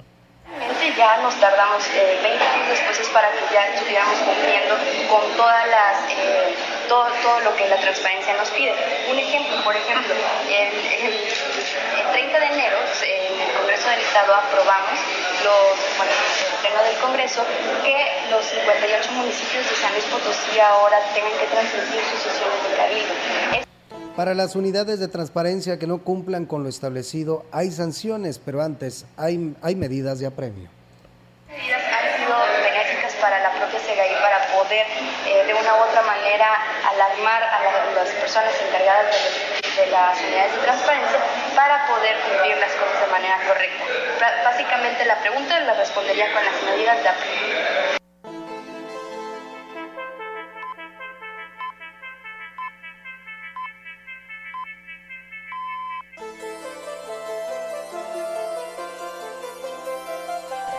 Ya 0.97 1.23
nos 1.23 1.35
tardamos 1.39 1.83
eh, 1.95 2.19
20 2.23 2.43
años 2.43 2.69
después 2.71 2.99
es 2.99 3.09
para 3.11 3.31
que 3.31 3.39
ya 3.55 3.71
estuviéramos 3.75 4.19
cumpliendo 4.19 4.75
con 5.11 5.23
todas 5.37 5.67
las 5.71 6.11
eh, 6.11 6.55
todo, 6.89 7.07
todo 7.23 7.39
lo 7.47 7.55
que 7.55 7.69
la 7.69 7.79
transparencia 7.79 8.35
nos 8.37 8.51
pide. 8.51 8.75
Un 9.11 9.19
ejemplo, 9.19 9.63
por 9.63 9.77
ejemplo, 9.77 10.15
el, 10.51 10.75
el, 10.75 11.15
el 11.23 12.07
30 12.11 12.41
de 12.41 12.47
enero 12.47 12.79
eh, 13.07 13.31
en 13.31 13.41
el 13.47 13.51
Congreso 13.59 13.87
del 13.91 14.01
Estado 14.01 14.35
aprobamos 14.35 14.99
los, 15.47 15.79
el 16.59 16.67
pleno 16.67 16.83
del 16.83 16.97
Congreso 17.01 17.45
que 17.85 18.31
los 18.31 18.45
58 18.45 19.13
municipios 19.13 19.69
de 19.69 19.77
San 19.77 19.93
Luis 19.93 20.05
Potosí 20.05 20.59
ahora 20.59 20.99
tengan 21.15 21.33
que 21.39 21.47
transmitir 21.47 22.01
sus 22.11 22.21
sesiones 22.21 22.63
de 22.69 22.77
cabildo. 22.77 23.15
Para 24.17 24.35
las 24.35 24.57
unidades 24.57 24.99
de 24.99 25.09
transparencia 25.09 25.79
que 25.79 25.87
no 25.87 26.03
cumplan 26.03 26.47
con 26.47 26.65
lo 26.65 26.69
establecido, 26.69 27.45
hay 27.53 27.71
sanciones, 27.71 28.41
pero 28.45 28.63
antes 28.63 29.07
hay, 29.17 29.55
hay 29.63 29.77
medidas 29.77 30.19
de 30.19 30.27
apremio. 30.27 30.69
medidas 31.49 31.83
han 31.83 32.19
sido 32.19 32.37
benéficas 32.63 33.08
para 33.21 33.39
la 33.41 33.51
propia 33.51 33.79
SEGAI 33.81 34.15
para 34.23 34.47
poder 34.49 34.87
eh, 35.27 35.45
de 35.47 35.55
una 35.55 35.75
u 35.75 35.79
otra 35.83 36.03
manera 36.03 36.49
alarmar 36.91 37.43
a 37.43 37.59
la- 37.63 38.03
las 38.05 38.09
personas 38.15 38.53
encargadas 38.67 39.07
de, 39.13 39.83
de 39.83 39.87
las 39.91 40.19
unidades 40.21 40.53
de 40.53 40.59
transparencia 40.59 41.19
para 41.55 41.87
poder 41.87 42.17
cumplir 42.21 42.57
las 42.59 42.73
cosas 42.73 43.01
de 43.01 43.07
manera 43.09 43.39
correcta. 43.47 43.85
Básicamente 44.45 45.05
la 45.05 45.17
pregunta 45.17 45.59
la 45.61 45.75
respondería 45.75 46.33
con 46.33 46.45
las 46.45 46.63
medidas 46.63 47.03
de 47.03 47.09
apremio. 47.09 47.98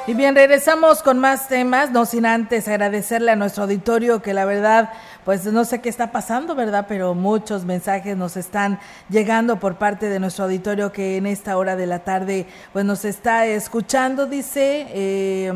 Y 0.10 0.16
bien, 0.16 0.34
regresamos 0.34 1.04
con 1.04 1.20
más 1.20 1.48
temas, 1.48 1.92
no 1.92 2.04
sin 2.04 2.26
antes 2.26 2.68
agradecerle 2.68 3.30
a 3.30 3.36
nuestro 3.36 3.66
auditorio 3.66 4.24
que 4.24 4.34
la 4.34 4.44
verdad, 4.44 4.90
pues 5.24 5.46
no 5.46 5.66
sé 5.66 5.82
qué 5.82 5.90
está 5.90 6.12
pasando, 6.12 6.56
¿verdad? 6.56 6.88
Pero 6.90 7.14
muchos 7.14 7.64
mensajes 7.64 8.18
nos 8.18 8.36
están 8.36 8.80
llegando 9.12 9.60
por 9.60 9.76
parte 9.76 10.10
de 10.10 10.20
nuestro 10.20 10.46
auditorio 10.46 10.92
que 10.92 11.18
en 11.18 11.28
esta 11.28 11.56
hora 11.60 11.76
de 11.76 11.86
la 11.86 12.00
tarde, 12.00 12.48
pues 12.74 12.86
nos 12.86 13.06
está 13.06 13.46
escuchando, 13.46 14.26
dice... 14.26 14.88
eh, 14.90 15.54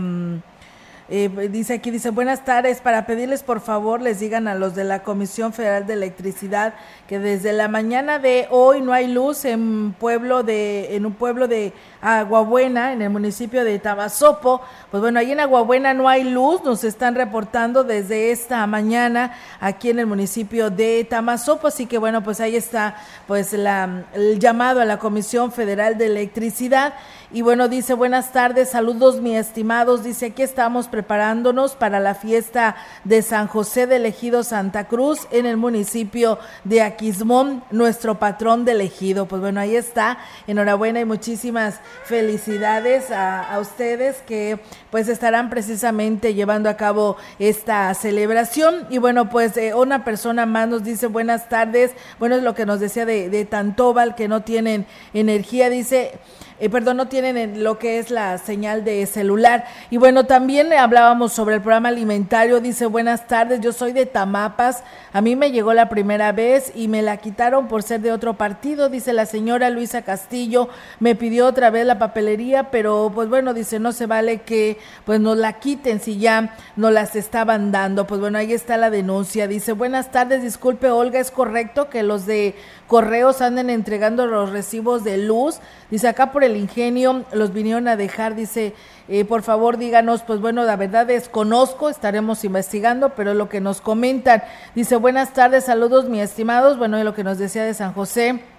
eh, 1.09 1.49
dice 1.51 1.73
aquí, 1.73 1.91
dice, 1.91 2.11
buenas 2.11 2.45
tardes, 2.45 2.79
para 2.79 3.05
pedirles 3.05 3.43
por 3.43 3.59
favor 3.59 4.01
les 4.01 4.21
digan 4.21 4.47
a 4.47 4.55
los 4.55 4.73
de 4.73 4.85
la 4.85 5.03
Comisión 5.03 5.51
Federal 5.51 5.85
de 5.85 5.93
Electricidad 5.93 6.75
que 7.07 7.19
desde 7.19 7.51
la 7.51 7.67
mañana 7.67 8.19
de 8.19 8.47
hoy 8.49 8.81
no 8.81 8.93
hay 8.93 9.07
luz 9.07 9.43
en 9.43 9.93
pueblo 9.99 10.43
de, 10.43 10.95
en 10.95 11.05
un 11.05 11.13
pueblo 11.13 11.49
de 11.49 11.73
Aguabuena, 12.01 12.93
en 12.93 13.01
el 13.01 13.09
municipio 13.09 13.65
de 13.65 13.79
Tabasopo. 13.79 14.61
Pues 14.91 15.01
bueno, 15.01 15.19
ahí 15.19 15.33
en 15.33 15.41
Aguabuena 15.41 15.93
no 15.93 16.07
hay 16.07 16.23
luz, 16.23 16.63
nos 16.63 16.83
están 16.85 17.15
reportando 17.15 17.83
desde 17.83 18.31
esta 18.31 18.65
mañana 18.65 19.33
aquí 19.59 19.89
en 19.89 19.99
el 19.99 20.05
municipio 20.05 20.69
de 20.69 21.05
Tamazopo, 21.09 21.67
así 21.67 21.85
que 21.85 21.97
bueno, 21.97 22.23
pues 22.23 22.39
ahí 22.39 22.55
está 22.55 22.95
pues 23.27 23.51
la, 23.53 24.05
el 24.13 24.39
llamado 24.39 24.79
a 24.79 24.85
la 24.85 24.99
Comisión 24.99 25.51
Federal 25.51 25.97
de 25.97 26.05
Electricidad. 26.05 26.93
Y 27.35 27.41
bueno, 27.41 27.67
dice, 27.67 27.95
buenas 27.95 28.31
tardes, 28.31 28.69
saludos 28.69 29.19
mi 29.19 29.35
estimados, 29.35 30.03
dice, 30.03 30.27
aquí 30.27 30.43
estamos 30.43 30.87
preparándonos 30.87 31.73
para 31.73 31.99
la 31.99 32.13
fiesta 32.13 32.75
de 33.05 33.23
San 33.23 33.47
José 33.47 33.87
de 33.87 33.95
Ejido 34.07 34.43
Santa 34.43 34.87
Cruz 34.87 35.27
en 35.31 35.47
el 35.47 35.57
municipio 35.57 36.37
de 36.63 36.83
Aquismón, 36.83 37.63
nuestro 37.71 38.19
patrón 38.19 38.65
de 38.65 38.73
Ejido. 38.83 39.25
Pues 39.25 39.41
bueno, 39.41 39.59
ahí 39.59 39.75
está, 39.75 40.19
enhorabuena 40.45 40.99
y 40.99 41.05
muchísimas 41.05 41.79
felicidades 42.03 43.09
a, 43.09 43.51
a 43.51 43.59
ustedes 43.59 44.21
que 44.27 44.59
pues 44.91 45.07
estarán 45.07 45.49
precisamente 45.49 46.35
llevando 46.35 46.69
a 46.69 46.77
cabo 46.77 47.17
esta 47.39 47.91
celebración. 47.95 48.85
Y 48.91 48.99
bueno, 48.99 49.31
pues 49.31 49.57
eh, 49.57 49.73
una 49.73 50.05
persona 50.05 50.45
más 50.45 50.67
nos 50.67 50.83
dice 50.83 51.07
buenas 51.07 51.49
tardes, 51.49 51.93
bueno, 52.19 52.35
es 52.35 52.43
lo 52.43 52.53
que 52.53 52.67
nos 52.67 52.79
decía 52.79 53.07
de, 53.07 53.31
de 53.31 53.45
Tantóbal, 53.45 54.13
que 54.13 54.27
no 54.27 54.43
tienen 54.43 54.85
energía, 55.15 55.71
dice 55.71 56.19
eh, 56.63 56.69
perdón, 56.69 56.95
no 56.95 57.09
tienen 57.09 57.35
en 57.35 57.61
lo 57.61 57.77
que 57.77 57.99
es 57.99 58.09
la 58.09 58.37
señal 58.37 58.85
de 58.85 59.05
celular. 59.05 59.65
Y 59.89 59.97
bueno, 59.97 60.25
también 60.27 60.71
hablábamos 60.71 61.33
sobre 61.33 61.55
el 61.55 61.61
programa 61.61 61.89
alimentario. 61.89 62.61
Dice, 62.61 62.85
buenas 62.85 63.27
tardes, 63.27 63.59
yo 63.59 63.73
soy 63.73 63.91
de 63.91 64.05
Tamapas. 64.05 64.81
A 65.11 65.19
mí 65.19 65.35
me 65.35 65.51
llegó 65.51 65.73
la 65.73 65.89
primera 65.89 66.31
vez 66.31 66.71
y 66.73 66.87
me 66.87 67.01
la 67.01 67.17
quitaron 67.17 67.67
por 67.67 67.83
ser 67.83 67.99
de 67.99 68.13
otro 68.13 68.35
partido. 68.35 68.87
Dice 68.87 69.11
la 69.11 69.25
señora 69.25 69.69
Luisa 69.69 70.03
Castillo, 70.03 70.69
me 71.01 71.15
pidió 71.15 71.47
otra 71.47 71.69
vez 71.69 71.85
la 71.85 71.99
papelería, 71.99 72.71
pero 72.71 73.11
pues 73.13 73.27
bueno, 73.27 73.53
dice, 73.53 73.77
no 73.79 73.91
se 73.91 74.05
vale 74.05 74.43
que 74.43 74.77
pues 75.03 75.19
nos 75.19 75.37
la 75.37 75.59
quiten 75.59 75.99
si 75.99 76.17
ya 76.17 76.55
no 76.77 76.91
las 76.91 77.17
estaban 77.17 77.73
dando. 77.73 78.07
Pues 78.07 78.21
bueno, 78.21 78.37
ahí 78.37 78.53
está 78.53 78.77
la 78.77 78.89
denuncia. 78.89 79.49
Dice, 79.49 79.73
buenas 79.73 80.11
tardes, 80.11 80.41
disculpe 80.41 80.89
Olga, 80.89 81.19
¿es 81.19 81.29
correcto 81.29 81.89
que 81.89 82.03
los 82.03 82.25
de 82.25 82.55
correos 82.93 83.41
anden 83.41 83.71
entregando 83.71 84.27
los 84.27 84.51
recibos 84.51 85.03
de 85.03 85.17
luz? 85.17 85.57
Dice, 85.89 86.07
acá 86.07 86.31
por 86.31 86.43
el 86.43 86.55
ingenio 86.55 87.25
los 87.33 87.51
vinieron 87.51 87.87
a 87.87 87.95
dejar, 87.95 88.35
dice, 88.35 88.75
eh, 89.07 89.25
por 89.25 89.41
favor 89.41 89.79
díganos, 89.79 90.21
pues 90.21 90.39
bueno, 90.39 90.63
la 90.63 90.75
verdad 90.75 91.07
desconozco, 91.07 91.89
estaremos 91.89 92.43
investigando, 92.43 93.15
pero 93.15 93.33
lo 93.33 93.49
que 93.49 93.61
nos 93.61 93.81
comentan, 93.81 94.43
dice, 94.75 94.95
buenas 94.97 95.33
tardes, 95.33 95.63
saludos 95.63 96.07
mi 96.07 96.21
estimados, 96.21 96.77
bueno, 96.77 96.99
y 96.99 97.03
lo 97.03 97.15
que 97.15 97.23
nos 97.23 97.39
decía 97.39 97.63
de 97.63 97.73
San 97.73 97.93
José. 97.93 98.52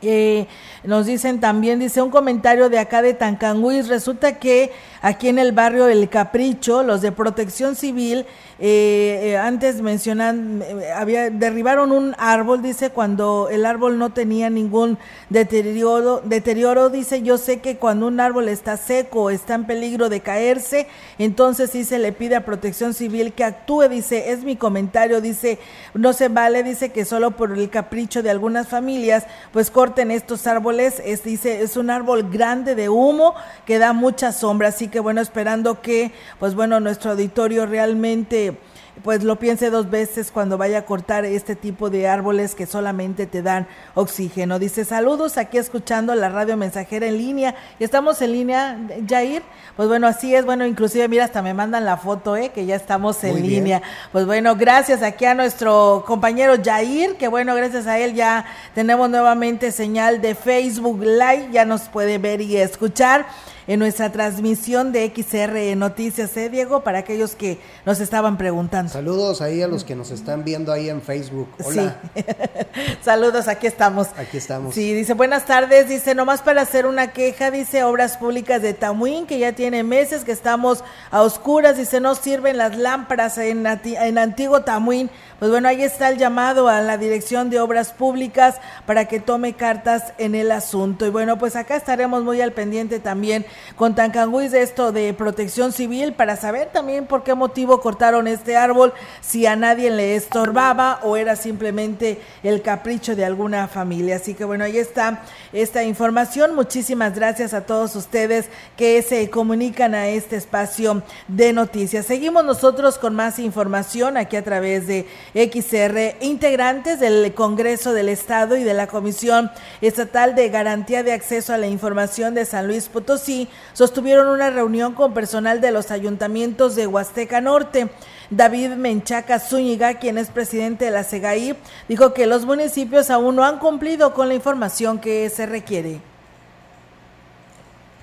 Eh, 0.00 0.46
nos 0.84 1.06
dicen 1.06 1.40
también, 1.40 1.80
dice 1.80 2.00
un 2.02 2.10
comentario 2.10 2.68
de 2.68 2.78
acá 2.78 3.02
de 3.02 3.14
Tancanguis, 3.14 3.88
resulta 3.88 4.38
que 4.38 4.70
aquí 5.02 5.28
en 5.28 5.38
el 5.38 5.52
barrio 5.52 5.88
El 5.88 6.08
Capricho, 6.08 6.82
los 6.82 7.00
de 7.00 7.10
protección 7.10 7.74
civil, 7.74 8.26
eh, 8.60 9.20
eh, 9.22 9.36
antes 9.36 9.80
mencionan, 9.82 10.62
eh, 10.62 10.90
había, 10.92 11.30
derribaron 11.30 11.92
un 11.92 12.16
árbol, 12.18 12.60
dice, 12.60 12.90
cuando 12.90 13.48
el 13.50 13.64
árbol 13.64 13.98
no 13.98 14.10
tenía 14.10 14.50
ningún 14.50 14.98
deterioro, 15.30 16.22
deterioro, 16.24 16.90
dice, 16.90 17.22
yo 17.22 17.38
sé 17.38 17.60
que 17.60 17.76
cuando 17.76 18.08
un 18.08 18.18
árbol 18.18 18.48
está 18.48 18.76
seco, 18.76 19.30
está 19.30 19.54
en 19.54 19.64
peligro 19.64 20.08
de 20.08 20.20
caerse, 20.20 20.88
entonces 21.18 21.70
sí 21.70 21.84
se 21.84 22.00
le 22.00 22.10
pide 22.12 22.34
a 22.34 22.44
protección 22.44 22.94
civil 22.94 23.32
que 23.32 23.44
actúe, 23.44 23.88
dice, 23.88 24.32
es 24.32 24.42
mi 24.42 24.56
comentario, 24.56 25.20
dice, 25.20 25.60
no 25.94 26.12
se 26.12 26.28
vale, 26.28 26.64
dice 26.64 26.90
que 26.90 27.04
solo 27.04 27.32
por 27.32 27.52
el 27.52 27.70
capricho 27.70 28.24
de 28.24 28.30
algunas 28.30 28.66
familias, 28.66 29.24
pues 29.52 29.70
corten 29.78 30.10
estos 30.10 30.48
árboles. 30.48 31.00
Es, 31.04 31.22
dice, 31.22 31.62
es 31.62 31.76
un 31.76 31.88
árbol 31.88 32.28
grande 32.32 32.74
de 32.74 32.88
humo 32.88 33.36
que 33.64 33.78
da 33.78 33.92
mucha 33.92 34.32
sombra. 34.32 34.70
Así 34.70 34.88
que 34.88 34.98
bueno, 34.98 35.20
esperando 35.20 35.80
que, 35.82 36.10
pues 36.40 36.56
bueno, 36.56 36.80
nuestro 36.80 37.12
auditorio 37.12 37.64
realmente 37.64 38.58
pues 39.02 39.22
lo 39.22 39.36
piense 39.38 39.70
dos 39.70 39.90
veces 39.90 40.30
cuando 40.30 40.58
vaya 40.58 40.78
a 40.78 40.84
cortar 40.84 41.24
este 41.24 41.56
tipo 41.56 41.90
de 41.90 42.08
árboles 42.08 42.54
que 42.54 42.66
solamente 42.66 43.26
te 43.26 43.42
dan 43.42 43.66
oxígeno. 43.94 44.58
Dice, 44.58 44.84
saludos 44.84 45.38
aquí 45.38 45.58
escuchando 45.58 46.14
la 46.14 46.28
radio 46.28 46.56
mensajera 46.56 47.06
en 47.06 47.18
línea. 47.18 47.54
Y 47.78 47.84
estamos 47.84 48.20
en 48.22 48.32
línea, 48.32 48.78
Jair. 49.08 49.42
Pues 49.76 49.88
bueno, 49.88 50.06
así 50.06 50.34
es. 50.34 50.44
Bueno, 50.44 50.66
inclusive, 50.66 51.08
mira, 51.08 51.24
hasta 51.24 51.42
me 51.42 51.54
mandan 51.54 51.84
la 51.84 51.96
foto, 51.96 52.36
¿eh? 52.36 52.50
Que 52.50 52.66
ya 52.66 52.76
estamos 52.76 53.22
en 53.24 53.32
Muy 53.32 53.42
bien. 53.42 53.64
línea. 53.64 53.82
Pues 54.12 54.26
bueno, 54.26 54.56
gracias 54.56 55.02
aquí 55.02 55.24
a 55.24 55.34
nuestro 55.34 56.04
compañero 56.06 56.54
Jair, 56.62 57.16
que 57.16 57.28
bueno, 57.28 57.54
gracias 57.54 57.86
a 57.86 57.98
él 57.98 58.14
ya 58.14 58.44
tenemos 58.74 59.08
nuevamente 59.10 59.72
señal 59.72 60.20
de 60.20 60.34
Facebook 60.34 61.00
Live. 61.02 61.48
Ya 61.52 61.64
nos 61.64 61.82
puede 61.82 62.18
ver 62.18 62.40
y 62.40 62.56
escuchar 62.56 63.26
en 63.68 63.78
nuestra 63.78 64.10
transmisión 64.10 64.92
de 64.92 65.12
XR 65.14 65.76
Noticias, 65.76 66.34
¿eh, 66.38 66.48
Diego? 66.48 66.82
Para 66.82 67.00
aquellos 67.00 67.36
que 67.36 67.58
nos 67.84 68.00
estaban 68.00 68.38
preguntando. 68.38 68.90
Saludos 68.90 69.42
ahí 69.42 69.60
a 69.60 69.68
los 69.68 69.84
que 69.84 69.94
nos 69.94 70.10
están 70.10 70.42
viendo 70.42 70.72
ahí 70.72 70.88
en 70.88 71.02
Facebook. 71.02 71.50
Hola. 71.62 72.00
Sí. 72.16 72.24
Saludos, 73.02 73.46
aquí 73.46 73.66
estamos. 73.66 74.08
Aquí 74.16 74.38
estamos. 74.38 74.74
Sí, 74.74 74.94
dice, 74.94 75.12
buenas 75.12 75.44
tardes, 75.44 75.86
dice, 75.86 76.14
nomás 76.14 76.40
para 76.40 76.62
hacer 76.62 76.86
una 76.86 77.12
queja, 77.12 77.50
dice, 77.50 77.84
Obras 77.84 78.16
Públicas 78.16 78.62
de 78.62 78.72
Tamuín, 78.72 79.26
que 79.26 79.38
ya 79.38 79.52
tiene 79.52 79.82
meses 79.82 80.24
que 80.24 80.32
estamos 80.32 80.82
a 81.10 81.20
oscuras, 81.20 81.76
dice, 81.76 82.00
no 82.00 82.14
sirven 82.14 82.56
las 82.56 82.74
lámparas 82.74 83.36
en, 83.36 83.66
en 83.66 84.18
Antiguo 84.18 84.62
Tamuín. 84.62 85.10
Pues 85.38 85.50
bueno, 85.50 85.68
ahí 85.68 85.82
está 85.82 86.08
el 86.08 86.16
llamado 86.16 86.68
a 86.68 86.80
la 86.80 86.96
Dirección 86.96 87.50
de 87.50 87.60
Obras 87.60 87.92
Públicas 87.92 88.56
para 88.86 89.04
que 89.04 89.20
tome 89.20 89.52
cartas 89.52 90.14
en 90.16 90.34
el 90.34 90.50
asunto. 90.50 91.06
Y 91.06 91.10
bueno, 91.10 91.38
pues 91.38 91.54
acá 91.54 91.76
estaremos 91.76 92.24
muy 92.24 92.40
al 92.40 92.52
pendiente 92.52 92.98
también 92.98 93.46
con 93.76 93.94
Tancanguis 93.94 94.52
de 94.52 94.62
esto 94.62 94.92
de 94.92 95.14
protección 95.14 95.72
civil 95.72 96.12
para 96.12 96.36
saber 96.36 96.68
también 96.72 97.06
por 97.06 97.22
qué 97.22 97.34
motivo 97.34 97.80
cortaron 97.80 98.26
este 98.26 98.56
árbol, 98.56 98.92
si 99.20 99.46
a 99.46 99.56
nadie 99.56 99.90
le 99.90 100.16
estorbaba 100.16 101.00
o 101.02 101.16
era 101.16 101.36
simplemente 101.36 102.20
el 102.42 102.62
capricho 102.62 103.16
de 103.16 103.24
alguna 103.24 103.68
familia. 103.68 104.16
Así 104.16 104.34
que 104.34 104.44
bueno, 104.44 104.64
ahí 104.64 104.78
está 104.78 105.22
esta 105.52 105.82
información. 105.84 106.54
Muchísimas 106.54 107.14
gracias 107.14 107.54
a 107.54 107.66
todos 107.66 107.96
ustedes 107.96 108.46
que 108.76 109.02
se 109.02 109.30
comunican 109.30 109.94
a 109.94 110.08
este 110.08 110.36
espacio 110.36 111.02
de 111.28 111.52
noticias. 111.52 112.06
Seguimos 112.06 112.44
nosotros 112.44 112.98
con 112.98 113.14
más 113.14 113.38
información 113.38 114.16
aquí 114.16 114.36
a 114.36 114.44
través 114.44 114.86
de 114.86 115.06
XR. 115.34 116.24
Integrantes 116.24 117.00
del 117.00 117.34
Congreso 117.34 117.92
del 117.92 118.08
Estado 118.08 118.56
y 118.56 118.64
de 118.64 118.74
la 118.74 118.86
Comisión 118.86 119.50
Estatal 119.80 120.34
de 120.34 120.48
Garantía 120.48 121.02
de 121.02 121.12
Acceso 121.12 121.52
a 121.52 121.58
la 121.58 121.66
Información 121.66 122.34
de 122.34 122.44
San 122.44 122.66
Luis 122.66 122.88
Potosí 122.88 123.47
sostuvieron 123.72 124.28
una 124.28 124.50
reunión 124.50 124.94
con 124.94 125.14
personal 125.14 125.60
de 125.60 125.70
los 125.72 125.90
ayuntamientos 125.90 126.76
de 126.76 126.86
Huasteca 126.86 127.40
Norte. 127.40 127.88
David 128.30 128.70
Menchaca 128.70 129.38
Zúñiga, 129.38 129.94
quien 129.94 130.18
es 130.18 130.28
presidente 130.30 130.84
de 130.86 130.90
la 130.90 131.04
CEGAI, 131.04 131.56
dijo 131.88 132.12
que 132.12 132.26
los 132.26 132.44
municipios 132.44 133.10
aún 133.10 133.36
no 133.36 133.44
han 133.44 133.58
cumplido 133.58 134.12
con 134.14 134.28
la 134.28 134.34
información 134.34 134.98
que 134.98 135.28
se 135.30 135.46
requiere. 135.46 136.00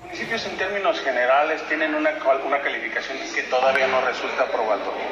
municipios 0.02 0.46
en 0.46 0.56
términos 0.56 0.98
generales 1.00 1.60
tienen 1.68 1.94
una, 1.94 2.10
cal- 2.18 2.40
una 2.46 2.60
calificación 2.62 3.18
que 3.34 3.42
todavía 3.44 3.86
no 3.88 4.00
resulta 4.00 4.46
probatoria. 4.46 5.04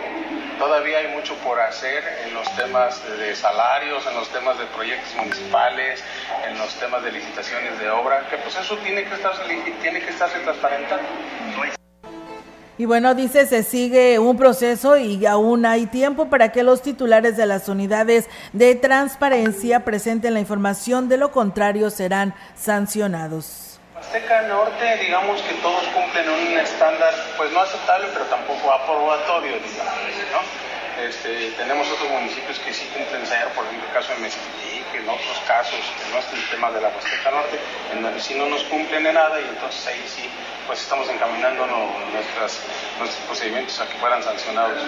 Todavía 0.58 0.98
hay 0.98 1.08
mucho 1.08 1.34
por 1.36 1.60
hacer 1.60 2.02
en 2.26 2.34
los 2.34 2.48
temas 2.56 3.02
de, 3.18 3.34
salarios, 3.34 4.06
en 4.06 4.14
los 4.14 4.28
temas 4.30 4.58
de 4.58 4.66
proyectos 4.66 5.14
municipales, 5.16 6.02
en 6.48 6.58
los 6.58 6.74
temas 6.78 7.02
de 7.02 7.12
licitaciones 7.12 7.78
de 7.78 7.90
obra, 7.90 8.26
que 8.30 8.36
pues 8.38 8.56
eso 8.56 8.76
tiene 8.78 9.04
que 9.04 9.14
estarse, 9.14 9.42
tiene 9.82 10.00
que 10.00 10.10
estarse 10.10 10.38
transparentando. 10.40 11.08
Y 12.76 12.86
bueno, 12.86 13.14
dice, 13.14 13.46
se 13.46 13.62
sigue 13.62 14.18
un 14.18 14.36
proceso 14.36 14.96
y 14.96 15.26
aún 15.26 15.64
hay 15.64 15.86
tiempo 15.86 16.28
para 16.28 16.50
que 16.50 16.64
los 16.64 16.82
titulares 16.82 17.36
de 17.36 17.46
las 17.46 17.68
unidades 17.68 18.28
de 18.52 18.74
transparencia 18.74 19.84
presenten 19.84 20.34
la 20.34 20.40
información, 20.40 21.08
de 21.08 21.16
lo 21.16 21.30
contrario 21.30 21.90
serán 21.90 22.34
sancionados. 22.56 23.63
Azteca 24.04 24.42
Norte, 24.42 24.96
digamos 24.98 25.40
que 25.42 25.54
todos 25.54 25.82
cumplen 25.88 26.28
un 26.28 26.58
estándar, 26.58 27.12
pues 27.36 27.50
no 27.52 27.60
aceptable, 27.60 28.08
pero 28.12 28.26
tampoco 28.26 28.70
aprobatorio, 28.70 29.58
digamos, 29.58 29.94
¿no? 30.30 31.02
Este, 31.02 31.50
tenemos 31.52 31.90
otros 31.90 32.08
municipios 32.10 32.58
que 32.60 32.72
sí 32.72 32.86
cumplen 32.94 33.22
cero, 33.24 33.50
por 33.56 33.64
ejemplo 33.64 33.88
el 33.88 33.94
caso 33.94 34.12
de 34.12 34.20
Mezquití, 34.20 34.84
que 34.92 34.98
en 34.98 35.08
otros 35.08 35.40
casos, 35.48 35.80
que 35.98 36.12
no 36.12 36.18
es 36.18 36.32
el 36.32 36.50
tema 36.50 36.70
de 36.70 36.82
la 36.82 36.88
Huasteca 36.88 37.30
Norte, 37.30 37.58
en 37.92 38.02
donde 38.02 38.20
sí 38.20 38.34
no 38.34 38.46
nos 38.46 38.62
cumplen 38.64 39.04
en 39.06 39.14
nada 39.14 39.40
y 39.40 39.44
entonces 39.44 39.84
ahí 39.86 40.04
sí, 40.06 40.30
pues 40.66 40.80
estamos 40.80 41.08
encaminando 41.08 41.66
nuestros 41.66 42.60
procedimientos 43.26 43.80
a 43.80 43.88
que 43.88 43.94
fueran 43.98 44.22
sancionados. 44.22 44.78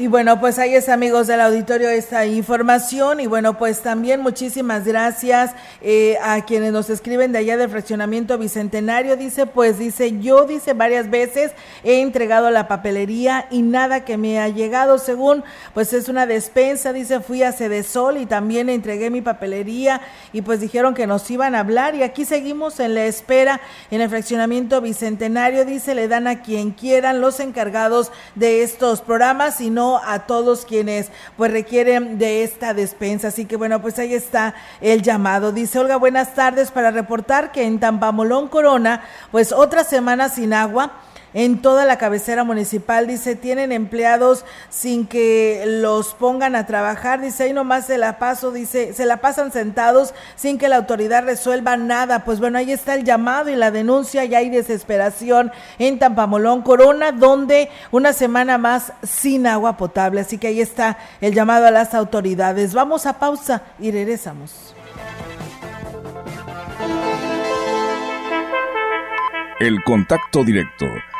Y 0.00 0.06
bueno, 0.06 0.38
pues 0.38 0.60
ahí 0.60 0.76
es 0.76 0.88
amigos 0.88 1.26
del 1.26 1.40
auditorio 1.40 1.88
esta 1.88 2.24
información. 2.24 3.18
Y 3.18 3.26
bueno, 3.26 3.58
pues 3.58 3.80
también 3.80 4.20
muchísimas 4.20 4.84
gracias 4.84 5.50
eh, 5.82 6.16
a 6.22 6.44
quienes 6.44 6.72
nos 6.72 6.88
escriben 6.88 7.32
de 7.32 7.38
allá 7.38 7.56
del 7.56 7.68
fraccionamiento 7.68 8.38
Bicentenario. 8.38 9.16
Dice, 9.16 9.46
pues 9.46 9.76
dice, 9.76 10.20
yo 10.20 10.44
dice 10.44 10.72
varias 10.72 11.10
veces 11.10 11.50
he 11.82 12.00
entregado 12.00 12.52
la 12.52 12.68
papelería 12.68 13.48
y 13.50 13.62
nada 13.62 14.04
que 14.04 14.16
me 14.16 14.38
ha 14.38 14.48
llegado. 14.48 14.98
Según, 14.98 15.42
pues 15.74 15.92
es 15.92 16.08
una 16.08 16.26
despensa, 16.26 16.92
dice, 16.92 17.18
fui 17.18 17.42
a 17.42 17.52
Sol 17.82 18.18
y 18.18 18.26
también 18.26 18.68
entregué 18.68 19.10
mi 19.10 19.20
papelería 19.20 20.00
y 20.32 20.42
pues 20.42 20.60
dijeron 20.60 20.94
que 20.94 21.08
nos 21.08 21.28
iban 21.28 21.56
a 21.56 21.60
hablar. 21.60 21.96
Y 21.96 22.04
aquí 22.04 22.24
seguimos 22.24 22.78
en 22.78 22.94
la 22.94 23.06
espera 23.06 23.60
en 23.90 24.00
el 24.00 24.08
fraccionamiento 24.08 24.80
Bicentenario, 24.80 25.64
dice, 25.64 25.96
le 25.96 26.06
dan 26.06 26.28
a 26.28 26.40
quien 26.42 26.70
quieran 26.70 27.20
los 27.20 27.40
encargados 27.40 28.12
de 28.36 28.62
estos 28.62 29.00
programas 29.00 29.60
y 29.60 29.70
no 29.70 29.87
a 29.96 30.26
todos 30.26 30.66
quienes 30.66 31.10
pues 31.36 31.50
requieren 31.50 32.18
de 32.18 32.44
esta 32.44 32.74
despensa. 32.74 33.28
Así 33.28 33.46
que 33.46 33.56
bueno, 33.56 33.80
pues 33.80 33.98
ahí 33.98 34.12
está 34.12 34.54
el 34.80 35.02
llamado. 35.02 35.52
Dice 35.52 35.78
Olga, 35.78 35.96
buenas 35.96 36.34
tardes 36.34 36.70
para 36.70 36.90
reportar 36.90 37.50
que 37.50 37.64
en 37.64 37.80
Tampamolón 37.80 38.48
Corona, 38.48 39.02
pues 39.30 39.52
otra 39.52 39.84
semana 39.84 40.28
sin 40.28 40.52
agua 40.52 40.92
en 41.34 41.60
toda 41.60 41.84
la 41.84 41.98
cabecera 41.98 42.44
municipal. 42.44 43.06
Dice, 43.06 43.36
tienen 43.36 43.72
empleados 43.72 44.44
sin 44.70 45.06
que 45.06 45.64
los 45.66 46.14
pongan 46.14 46.56
a 46.56 46.66
trabajar. 46.66 47.20
Dice, 47.20 47.44
ahí 47.44 47.52
nomás 47.52 47.86
se 47.86 47.98
la 47.98 48.18
paso, 48.18 48.50
dice, 48.50 48.92
se 48.92 49.06
la 49.06 49.18
pasan 49.18 49.52
sentados 49.52 50.14
sin 50.36 50.58
que 50.58 50.68
la 50.68 50.76
autoridad 50.76 51.24
resuelva 51.24 51.76
nada. 51.76 52.24
Pues 52.24 52.40
bueno, 52.40 52.58
ahí 52.58 52.72
está 52.72 52.94
el 52.94 53.04
llamado 53.04 53.50
y 53.50 53.56
la 53.56 53.70
denuncia. 53.70 54.24
Ya 54.24 54.38
hay 54.38 54.50
desesperación 54.50 55.52
en 55.78 55.98
Tampamolón, 55.98 56.62
Corona, 56.62 57.12
donde 57.12 57.70
una 57.90 58.12
semana 58.12 58.58
más 58.58 58.92
sin 59.02 59.46
agua 59.46 59.76
potable. 59.76 60.20
Así 60.20 60.38
que 60.38 60.48
ahí 60.48 60.60
está 60.60 60.98
el 61.20 61.34
llamado 61.34 61.66
a 61.66 61.70
las 61.70 61.94
autoridades. 61.94 62.74
Vamos 62.74 63.06
a 63.06 63.18
pausa 63.18 63.62
y 63.78 63.90
regresamos. 63.90 64.74
El 69.60 69.82
contacto 69.82 70.44
directo 70.44 70.86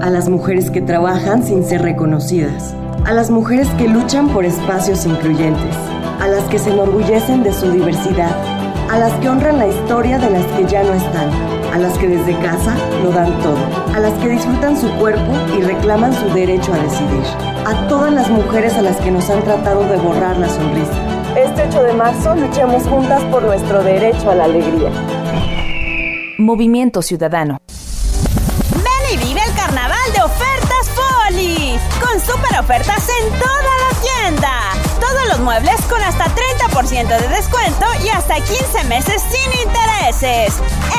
a 0.00 0.10
las 0.10 0.28
mujeres 0.28 0.70
que 0.70 0.80
trabajan 0.80 1.44
sin 1.44 1.64
ser 1.64 1.82
reconocidas, 1.82 2.74
a 3.04 3.12
las 3.12 3.30
mujeres 3.30 3.68
que 3.70 3.88
luchan 3.88 4.28
por 4.28 4.44
espacios 4.44 5.06
incluyentes, 5.06 5.74
a 6.20 6.28
las 6.28 6.44
que 6.44 6.58
se 6.58 6.70
enorgullecen 6.70 7.42
de 7.42 7.52
su 7.52 7.70
diversidad, 7.70 8.30
a 8.90 8.98
las 8.98 9.12
que 9.14 9.28
honran 9.28 9.58
la 9.58 9.66
historia 9.66 10.18
de 10.18 10.30
las 10.30 10.44
que 10.46 10.66
ya 10.66 10.82
no 10.82 10.94
están, 10.94 11.30
a 11.72 11.78
las 11.78 11.98
que 11.98 12.08
desde 12.08 12.38
casa 12.38 12.74
lo 13.02 13.10
dan 13.10 13.38
todo, 13.40 13.58
a 13.94 13.98
las 13.98 14.12
que 14.14 14.28
disfrutan 14.28 14.76
su 14.76 14.88
cuerpo 14.98 15.32
y 15.58 15.62
reclaman 15.62 16.12
su 16.14 16.28
derecho 16.32 16.72
a 16.72 16.78
decidir, 16.78 17.24
a 17.66 17.88
todas 17.88 18.12
las 18.12 18.30
mujeres 18.30 18.74
a 18.74 18.82
las 18.82 18.96
que 18.98 19.10
nos 19.10 19.28
han 19.30 19.42
tratado 19.42 19.82
de 19.84 19.96
borrar 19.96 20.36
la 20.38 20.48
sonrisa. 20.48 20.92
Este 21.36 21.64
8 21.68 21.82
de 21.82 21.92
marzo 21.92 22.34
luchemos 22.36 22.84
juntas 22.84 23.22
por 23.24 23.42
nuestro 23.42 23.82
derecho 23.82 24.30
a 24.30 24.34
la 24.34 24.44
alegría. 24.44 24.90
Movimiento 26.38 27.02
Ciudadano. 27.02 27.57
Ofertas 30.20 30.90
Poli. 30.94 31.78
Con 32.00 32.20
super 32.20 32.58
ofertas 32.58 33.08
en 33.20 33.30
toda 33.38 33.62
la 33.62 34.00
tienda. 34.00 34.52
Todos 35.00 35.28
los 35.28 35.40
muebles 35.40 35.80
con 35.88 36.02
hasta 36.02 36.26
30% 36.26 37.08
de 37.08 37.28
descuento 37.28 37.86
y 38.04 38.08
hasta 38.08 38.36
15 38.36 38.84
meses 38.84 39.22
sin 39.22 39.60
intereses. 39.60 40.54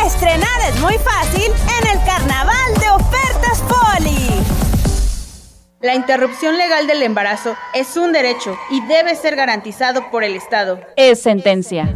Estrenar 0.06 0.62
es 0.68 0.80
muy 0.80 0.98
fácil 0.98 1.52
en 1.82 1.88
el 1.88 2.04
carnaval 2.06 2.74
de 2.80 2.90
ofertas 2.90 3.64
Poli. 3.68 4.44
La 5.82 5.96
interrupción 5.96 6.58
legal 6.58 6.88
del 6.88 7.02
embarazo 7.04 7.56
es 7.74 7.96
un 7.96 8.12
derecho 8.12 8.58
y 8.70 8.86
debe 8.88 9.16
ser 9.16 9.36
garantizado 9.36 10.12
por 10.12 10.24
el 10.24 10.36
Estado. 10.36 10.82
Es 10.98 11.22
sentencia. 11.22 11.96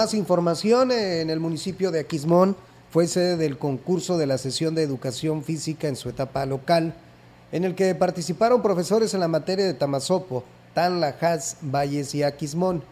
Más 0.00 0.14
información, 0.14 0.92
en 0.92 1.28
el 1.28 1.40
municipio 1.40 1.90
de 1.90 2.00
Aquismón 2.00 2.56
fue 2.90 3.06
sede 3.06 3.36
del 3.36 3.58
concurso 3.58 4.16
de 4.16 4.26
la 4.26 4.38
sesión 4.38 4.74
de 4.74 4.82
educación 4.82 5.44
física 5.44 5.88
en 5.88 5.96
su 5.96 6.08
etapa 6.08 6.46
local, 6.46 6.94
en 7.52 7.64
el 7.64 7.74
que 7.74 7.94
participaron 7.94 8.62
profesores 8.62 9.12
en 9.12 9.20
la 9.20 9.28
materia 9.28 9.66
de 9.66 9.74
Tamazopo, 9.74 10.42
Tanla, 10.72 11.14
Haas, 11.20 11.58
Valles 11.60 12.14
y 12.14 12.22
Aquismón. 12.22 12.82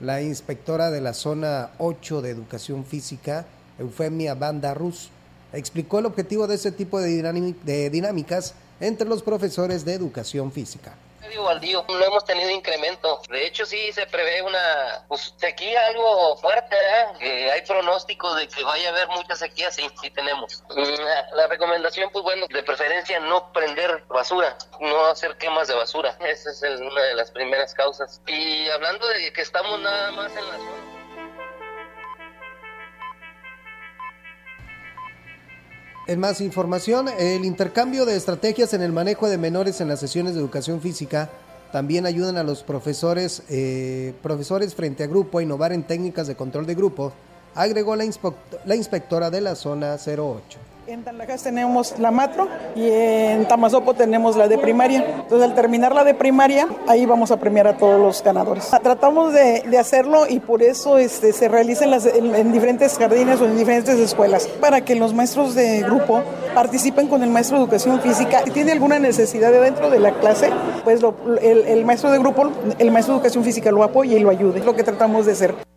La 0.00 0.20
inspectora 0.20 0.90
de 0.90 1.00
la 1.00 1.14
zona 1.14 1.70
8 1.78 2.20
de 2.20 2.28
educación 2.28 2.84
física, 2.84 3.46
Eufemia 3.78 4.34
Banda 4.34 4.74
Rus, 4.74 5.08
explicó 5.54 6.00
el 6.00 6.04
objetivo 6.04 6.46
de 6.46 6.56
este 6.56 6.72
tipo 6.72 7.00
de 7.00 7.88
dinámicas 7.88 8.52
entre 8.80 9.08
los 9.08 9.22
profesores 9.22 9.86
de 9.86 9.94
educación 9.94 10.52
física. 10.52 10.92
Medio 11.20 11.44
baldío, 11.44 11.84
no 11.88 12.04
hemos 12.04 12.24
tenido 12.24 12.50
incremento. 12.50 13.20
De 13.28 13.46
hecho, 13.46 13.66
sí 13.66 13.92
se 13.92 14.06
prevé 14.06 14.42
una 14.42 15.04
pues, 15.08 15.34
sequía 15.36 15.86
algo 15.86 16.36
fuerte, 16.38 16.74
¿verdad? 16.74 17.18
Que 17.18 17.50
hay 17.50 17.62
pronósticos 17.62 18.36
de 18.36 18.48
que 18.48 18.62
vaya 18.62 18.88
a 18.88 18.92
haber 18.92 19.08
mucha 19.08 19.34
sequía, 19.36 19.70
sí, 19.70 19.88
sí 20.00 20.10
tenemos. 20.10 20.62
Mm, 20.70 21.02
La, 21.02 21.28
la 21.34 21.46
recomendación, 21.46 22.10
pues 22.10 22.22
bueno, 22.22 22.46
de 22.48 22.62
preferencia 22.62 23.20
no 23.20 23.52
prender 23.52 24.04
basura, 24.08 24.56
no 24.80 25.06
hacer 25.06 25.36
quemas 25.36 25.68
de 25.68 25.74
basura. 25.74 26.16
Esa 26.20 26.50
es 26.50 26.62
una 26.62 27.02
de 27.02 27.14
las 27.14 27.30
primeras 27.30 27.74
causas. 27.74 28.20
Y 28.26 28.68
hablando 28.70 29.06
de 29.08 29.32
que 29.32 29.42
estamos 29.42 29.80
nada 29.80 30.10
más 30.12 30.30
en 30.36 30.46
la 30.46 30.56
zona. 30.56 30.99
En 36.10 36.18
más 36.18 36.40
información, 36.40 37.06
el 37.20 37.44
intercambio 37.44 38.04
de 38.04 38.16
estrategias 38.16 38.74
en 38.74 38.82
el 38.82 38.90
manejo 38.90 39.28
de 39.28 39.38
menores 39.38 39.80
en 39.80 39.86
las 39.86 40.00
sesiones 40.00 40.34
de 40.34 40.40
educación 40.40 40.80
física 40.80 41.30
también 41.70 42.04
ayudan 42.04 42.36
a 42.36 42.42
los 42.42 42.64
profesores, 42.64 43.44
eh, 43.48 44.12
profesores 44.20 44.74
frente 44.74 45.04
a 45.04 45.06
grupo 45.06 45.38
a 45.38 45.44
innovar 45.44 45.72
en 45.72 45.84
técnicas 45.84 46.26
de 46.26 46.34
control 46.34 46.66
de 46.66 46.74
grupo, 46.74 47.12
agregó 47.54 47.94
la, 47.94 48.04
inspectora 48.74 49.30
de 49.30 49.40
la 49.40 49.54
zona 49.54 49.94
08. 50.04 50.58
En 50.90 51.04
Tanlajas 51.04 51.44
tenemos 51.44 51.96
la 52.00 52.10
matro 52.10 52.48
y 52.74 52.90
en 52.90 53.46
Tamazopo 53.46 53.94
tenemos 53.94 54.34
la 54.36 54.48
de 54.48 54.58
primaria. 54.58 55.04
Entonces 55.22 55.48
al 55.48 55.54
terminar 55.54 55.94
la 55.94 56.02
de 56.02 56.14
primaria, 56.14 56.66
ahí 56.88 57.06
vamos 57.06 57.30
a 57.30 57.36
premiar 57.36 57.68
a 57.68 57.76
todos 57.76 58.00
los 58.00 58.24
ganadores. 58.24 58.68
Tratamos 58.82 59.32
de, 59.32 59.62
hacerlo 59.78 60.26
y 60.28 60.40
por 60.40 60.64
eso 60.64 60.98
este, 60.98 61.32
se 61.32 61.46
realiza 61.46 61.84
en, 61.84 61.92
las- 61.92 62.06
en- 62.06 62.34
en 62.34 62.50
diferentes 62.50 62.98
jardines 62.98 63.40
o 63.40 63.44
en 63.44 63.56
diferentes 63.56 64.00
escuelas, 64.00 64.48
para 64.60 64.80
que 64.80 64.96
los 64.96 65.14
maestros 65.14 65.54
de 65.54 65.80
grupo 65.82 66.22
participen 66.56 67.06
con 67.06 67.22
el 67.22 67.30
maestro 67.30 67.58
de 67.58 67.62
educación 67.62 68.00
física. 68.00 68.40
Si 68.44 68.50
tiene 68.50 68.72
alguna 68.72 68.98
necesidad 68.98 69.52
de 69.52 69.60
dentro 69.60 69.90
de 69.90 70.00
la 70.00 70.10
clase, 70.18 70.50
pues 70.82 71.00
el, 71.40 71.58
el 71.68 71.84
maestro 71.84 72.10
de 72.10 72.18
grupo, 72.18 72.50
el 72.80 72.90
maestro 72.90 73.14
de 73.14 73.18
educación 73.20 73.44
física 73.44 73.70
lo 73.70 73.84
apoya 73.84 74.16
y 74.16 74.20
lo 74.20 74.28
ayude. 74.30 74.58
Es 74.58 74.64
lo 74.64 74.74
que 74.74 74.82
tratamos 74.82 75.24
de 75.26 75.32
hacer. 75.32 75.69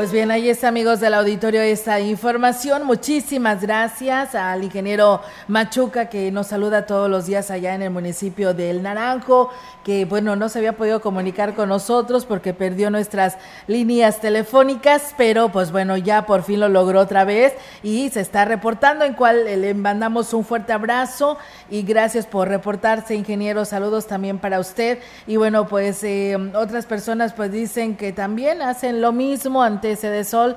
Pues 0.00 0.12
bien, 0.12 0.30
ahí 0.30 0.48
está, 0.48 0.68
amigos 0.68 0.98
del 1.00 1.12
auditorio, 1.12 1.60
esta 1.60 2.00
información. 2.00 2.86
Muchísimas 2.86 3.60
gracias 3.60 4.34
al 4.34 4.64
ingeniero 4.64 5.20
Machuca 5.46 6.08
que 6.08 6.32
nos 6.32 6.46
saluda 6.46 6.86
todos 6.86 7.10
los 7.10 7.26
días 7.26 7.50
allá 7.50 7.74
en 7.74 7.82
el 7.82 7.90
municipio 7.90 8.54
del 8.54 8.82
Naranjo, 8.82 9.50
que 9.84 10.06
bueno, 10.06 10.36
no 10.36 10.48
se 10.48 10.58
había 10.58 10.74
podido 10.74 11.02
comunicar 11.02 11.54
con 11.54 11.68
nosotros 11.68 12.24
porque 12.24 12.54
perdió 12.54 12.90
nuestras 12.90 13.36
líneas 13.66 14.22
telefónicas, 14.22 15.14
pero 15.18 15.50
pues 15.50 15.70
bueno, 15.70 15.98
ya 15.98 16.24
por 16.24 16.44
fin 16.44 16.60
lo 16.60 16.70
logró 16.70 17.00
otra 17.00 17.26
vez 17.26 17.52
y 17.82 18.08
se 18.08 18.22
está 18.22 18.46
reportando, 18.46 19.04
en 19.04 19.12
cual 19.12 19.44
le 19.44 19.74
mandamos 19.74 20.32
un 20.32 20.46
fuerte 20.46 20.72
abrazo 20.72 21.36
y 21.68 21.82
gracias 21.82 22.24
por 22.24 22.48
reportarse, 22.48 23.14
ingeniero. 23.14 23.66
Saludos 23.66 24.06
también 24.06 24.38
para 24.38 24.60
usted. 24.60 24.98
Y 25.26 25.36
bueno, 25.36 25.68
pues 25.68 26.02
eh, 26.04 26.38
otras 26.54 26.86
personas 26.86 27.34
pues 27.34 27.52
dicen 27.52 27.98
que 27.98 28.14
también 28.14 28.62
hacen 28.62 29.02
lo 29.02 29.12
mismo 29.12 29.62
ante 29.62 29.89
de 29.96 30.56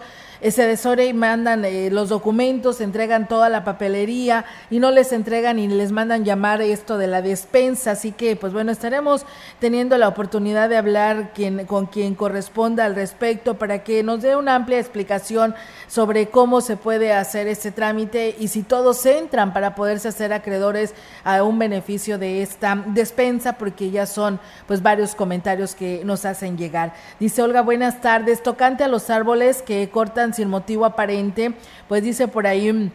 sol 0.51 0.51
se 0.51 0.67
desore 0.67 1.05
y 1.07 1.13
mandan 1.13 1.63
eh, 1.65 1.89
los 1.89 2.09
documentos, 2.09 2.81
entregan 2.81 3.27
toda 3.27 3.49
la 3.49 3.63
papelería 3.63 4.45
y 4.69 4.79
no 4.79 4.91
les 4.91 5.11
entregan 5.11 5.59
y 5.59 5.67
les 5.67 5.91
mandan 5.91 6.25
llamar 6.25 6.61
esto 6.61 6.97
de 6.97 7.07
la 7.07 7.21
despensa. 7.21 7.91
Así 7.91 8.11
que, 8.11 8.35
pues 8.35 8.53
bueno, 8.53 8.71
estaremos 8.71 9.25
teniendo 9.59 9.97
la 9.97 10.07
oportunidad 10.07 10.69
de 10.69 10.77
hablar 10.77 11.31
con 11.67 11.85
quien 11.85 12.15
corresponda 12.15 12.85
al 12.85 12.95
respecto 12.95 13.55
para 13.55 13.83
que 13.83 14.03
nos 14.03 14.21
dé 14.21 14.35
una 14.35 14.55
amplia 14.55 14.79
explicación 14.79 15.55
sobre 15.87 16.27
cómo 16.27 16.61
se 16.61 16.77
puede 16.77 17.13
hacer 17.13 17.47
este 17.47 17.71
trámite 17.71 18.35
y 18.39 18.47
si 18.47 18.63
todos 18.63 19.05
entran 19.05 19.53
para 19.53 19.75
poderse 19.75 20.07
hacer 20.09 20.33
acreedores 20.33 20.93
a 21.23 21.43
un 21.43 21.59
beneficio 21.59 22.17
de 22.17 22.41
esta 22.41 22.83
despensa, 22.87 23.53
porque 23.53 23.91
ya 23.91 24.05
son 24.05 24.39
pues 24.67 24.81
varios 24.81 25.15
comentarios 25.15 25.75
que 25.75 26.03
nos 26.03 26.25
hacen 26.25 26.57
llegar. 26.57 26.93
Dice 27.19 27.41
Olga, 27.41 27.61
buenas 27.61 28.01
tardes, 28.01 28.43
tocante 28.43 28.83
a 28.83 28.87
los 28.87 29.09
árboles 29.09 29.61
que 29.61 29.89
cortan 29.89 30.32
sin 30.33 30.49
motivo 30.49 30.85
aparente, 30.85 31.53
pues 31.87 32.03
dice 32.03 32.27
por 32.27 32.47
ahí 32.47 32.91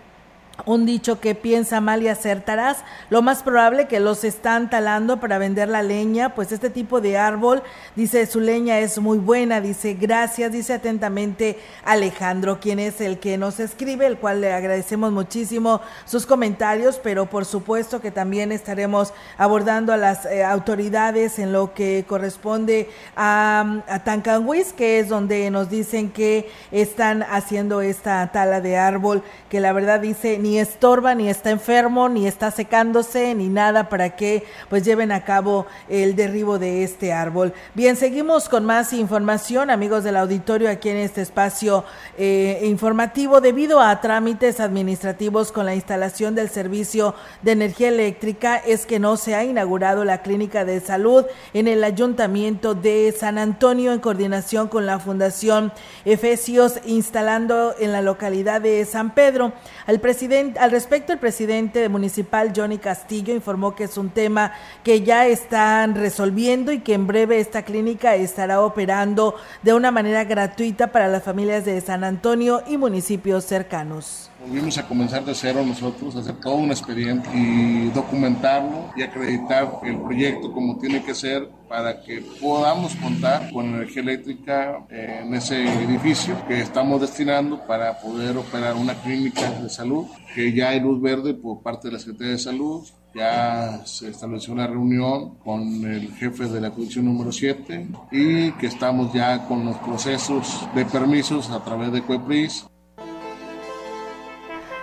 un 0.64 0.86
dicho 0.86 1.20
que 1.20 1.34
piensa 1.34 1.80
mal 1.80 2.02
y 2.02 2.08
acertarás. 2.08 2.78
Lo 3.10 3.22
más 3.22 3.42
probable 3.42 3.86
que 3.86 4.00
los 4.00 4.24
están 4.24 4.70
talando 4.70 5.20
para 5.20 5.38
vender 5.38 5.68
la 5.68 5.82
leña, 5.82 6.34
pues 6.34 6.52
este 6.52 6.70
tipo 6.70 7.00
de 7.00 7.16
árbol, 7.16 7.62
dice, 7.96 8.26
su 8.26 8.40
leña 8.40 8.78
es 8.78 8.98
muy 8.98 9.18
buena, 9.18 9.60
dice, 9.60 9.94
gracias, 9.94 10.52
dice 10.52 10.74
atentamente 10.74 11.58
Alejandro, 11.84 12.60
quien 12.60 12.78
es 12.78 13.00
el 13.00 13.18
que 13.18 13.38
nos 13.38 13.60
escribe, 13.60 14.06
el 14.06 14.18
cual 14.18 14.40
le 14.40 14.52
agradecemos 14.52 15.12
muchísimo 15.12 15.80
sus 16.04 16.26
comentarios, 16.26 17.00
pero 17.02 17.26
por 17.26 17.44
supuesto 17.44 18.00
que 18.00 18.10
también 18.10 18.52
estaremos 18.52 19.12
abordando 19.36 19.92
a 19.92 19.96
las 19.96 20.26
eh, 20.26 20.44
autoridades 20.44 21.38
en 21.38 21.52
lo 21.52 21.74
que 21.74 22.04
corresponde 22.06 22.90
a, 23.16 23.82
a 23.88 24.04
Tancanhuis, 24.04 24.72
que 24.72 24.98
es 24.98 25.08
donde 25.08 25.50
nos 25.50 25.70
dicen 25.70 26.10
que 26.10 26.50
están 26.72 27.22
haciendo 27.22 27.80
esta 27.80 28.30
tala 28.32 28.60
de 28.60 28.76
árbol, 28.76 29.22
que 29.48 29.60
la 29.60 29.72
verdad 29.72 30.00
dice, 30.00 30.38
ni 30.48 30.58
estorba, 30.58 31.14
ni 31.14 31.28
está 31.28 31.50
enfermo, 31.50 32.08
ni 32.08 32.26
está 32.26 32.50
secándose, 32.50 33.34
ni 33.34 33.48
nada 33.48 33.90
para 33.90 34.16
que 34.16 34.44
pues 34.70 34.82
lleven 34.82 35.12
a 35.12 35.22
cabo 35.22 35.66
el 35.90 36.16
derribo 36.16 36.58
de 36.58 36.84
este 36.84 37.12
árbol. 37.12 37.52
Bien, 37.74 37.96
seguimos 37.96 38.48
con 38.48 38.64
más 38.64 38.94
información, 38.94 39.68
amigos 39.68 40.04
del 40.04 40.16
auditorio, 40.16 40.70
aquí 40.70 40.88
en 40.88 40.96
este 40.96 41.20
espacio 41.20 41.84
eh, 42.16 42.62
informativo, 42.64 43.42
debido 43.42 43.82
a 43.82 44.00
trámites 44.00 44.58
administrativos 44.58 45.52
con 45.52 45.66
la 45.66 45.74
instalación 45.74 46.34
del 46.34 46.48
servicio 46.48 47.14
de 47.42 47.52
energía 47.52 47.88
eléctrica, 47.88 48.56
es 48.56 48.86
que 48.86 48.98
no 48.98 49.18
se 49.18 49.34
ha 49.34 49.44
inaugurado 49.44 50.06
la 50.06 50.22
clínica 50.22 50.64
de 50.64 50.80
salud 50.80 51.26
en 51.52 51.68
el 51.68 51.84
ayuntamiento 51.84 52.74
de 52.74 53.14
San 53.18 53.36
Antonio 53.36 53.92
en 53.92 54.00
coordinación 54.00 54.68
con 54.68 54.86
la 54.86 54.98
Fundación 54.98 55.72
Efesios, 56.06 56.80
instalando 56.86 57.74
en 57.78 57.92
la 57.92 58.00
localidad 58.00 58.62
de 58.62 58.82
San 58.86 59.12
Pedro. 59.12 59.52
Al 59.88 60.00
presidente 60.00 60.60
al 60.60 60.70
respecto, 60.70 61.14
el 61.14 61.18
presidente 61.18 61.88
municipal 61.88 62.52
Johnny 62.54 62.76
Castillo 62.76 63.34
informó 63.34 63.74
que 63.74 63.84
es 63.84 63.96
un 63.96 64.10
tema 64.10 64.52
que 64.84 65.00
ya 65.00 65.26
están 65.26 65.94
resolviendo 65.94 66.72
y 66.72 66.80
que 66.80 66.92
en 66.92 67.06
breve 67.06 67.40
esta 67.40 67.62
clínica 67.62 68.14
estará 68.14 68.60
operando 68.60 69.34
de 69.62 69.72
una 69.72 69.90
manera 69.90 70.24
gratuita 70.24 70.88
para 70.88 71.08
las 71.08 71.22
familias 71.22 71.64
de 71.64 71.80
San 71.80 72.04
Antonio 72.04 72.62
y 72.66 72.76
municipios 72.76 73.46
cercanos. 73.46 74.27
Volvimos 74.40 74.78
a 74.78 74.86
comenzar 74.86 75.24
de 75.24 75.34
cero 75.34 75.64
nosotros, 75.66 76.14
hacer 76.14 76.36
todo 76.36 76.54
un 76.54 76.70
expediente 76.70 77.28
y 77.34 77.90
documentarlo 77.90 78.92
y 78.96 79.02
acreditar 79.02 79.68
el 79.82 80.00
proyecto 80.00 80.52
como 80.52 80.78
tiene 80.78 81.02
que 81.02 81.12
ser 81.12 81.48
para 81.68 82.02
que 82.02 82.22
podamos 82.40 82.94
contar 82.96 83.50
con 83.52 83.66
energía 83.66 84.02
eléctrica 84.02 84.86
en 84.90 85.34
ese 85.34 85.64
edificio 85.82 86.36
que 86.46 86.60
estamos 86.60 87.00
destinando 87.00 87.66
para 87.66 87.98
poder 87.98 88.36
operar 88.36 88.76
una 88.76 88.94
clínica 88.94 89.50
de 89.50 89.68
salud, 89.68 90.06
que 90.34 90.52
ya 90.52 90.68
hay 90.70 90.80
luz 90.80 91.02
verde 91.02 91.34
por 91.34 91.60
parte 91.60 91.88
de 91.88 91.94
la 91.94 91.98
Secretaría 91.98 92.34
de 92.34 92.38
Salud, 92.38 92.86
ya 93.14 93.80
se 93.84 94.10
estableció 94.10 94.52
una 94.52 94.68
reunión 94.68 95.34
con 95.38 95.84
el 95.84 96.14
jefe 96.14 96.44
de 96.44 96.60
la 96.60 96.70
comisión 96.70 97.06
número 97.06 97.32
7 97.32 97.88
y 98.12 98.52
que 98.52 98.68
estamos 98.68 99.12
ya 99.12 99.46
con 99.46 99.64
los 99.64 99.76
procesos 99.78 100.68
de 100.76 100.84
permisos 100.84 101.50
a 101.50 101.64
través 101.64 101.90
de 101.90 102.02
CUEPRIS 102.02 102.66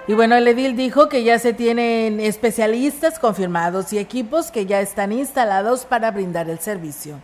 y 0.08 0.14
bueno, 0.14 0.36
el 0.36 0.48
edil 0.48 0.76
dijo 0.76 1.10
que 1.10 1.24
ya 1.24 1.40
se 1.40 1.54
tienen 1.54 2.20
especialistas 2.20 3.18
confirmados 3.18 3.92
y 3.94 3.98
equipos 3.98 4.52
que 4.52 4.66
ya 4.66 4.80
están 4.82 5.12
instalados 5.12 5.86
para 5.86 6.12
brindar 6.12 6.50
el 6.50 6.60
servicio. 6.60 7.20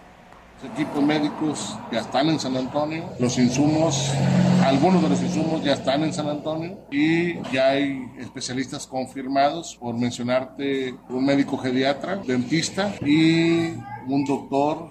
Los 0.64 0.72
equipos 0.74 1.04
médicos 1.04 1.76
ya 1.92 2.00
están 2.02 2.30
en 2.30 2.40
San 2.40 2.56
Antonio, 2.56 3.06
los 3.20 3.38
insumos, 3.40 4.12
algunos 4.64 5.02
de 5.02 5.10
los 5.10 5.22
insumos 5.22 5.64
ya 5.64 5.74
están 5.74 6.04
en 6.04 6.14
San 6.14 6.28
Antonio 6.28 6.78
y 6.92 7.42
ya 7.52 7.70
hay 7.70 8.04
especialistas 8.20 8.86
confirmados, 8.86 9.76
por 9.80 9.96
mencionarte 9.96 10.96
un 11.10 11.26
médico 11.26 11.58
geriatra, 11.58 12.18
dentista 12.18 12.94
y 13.02 13.74
un 14.08 14.24
doctor 14.26 14.90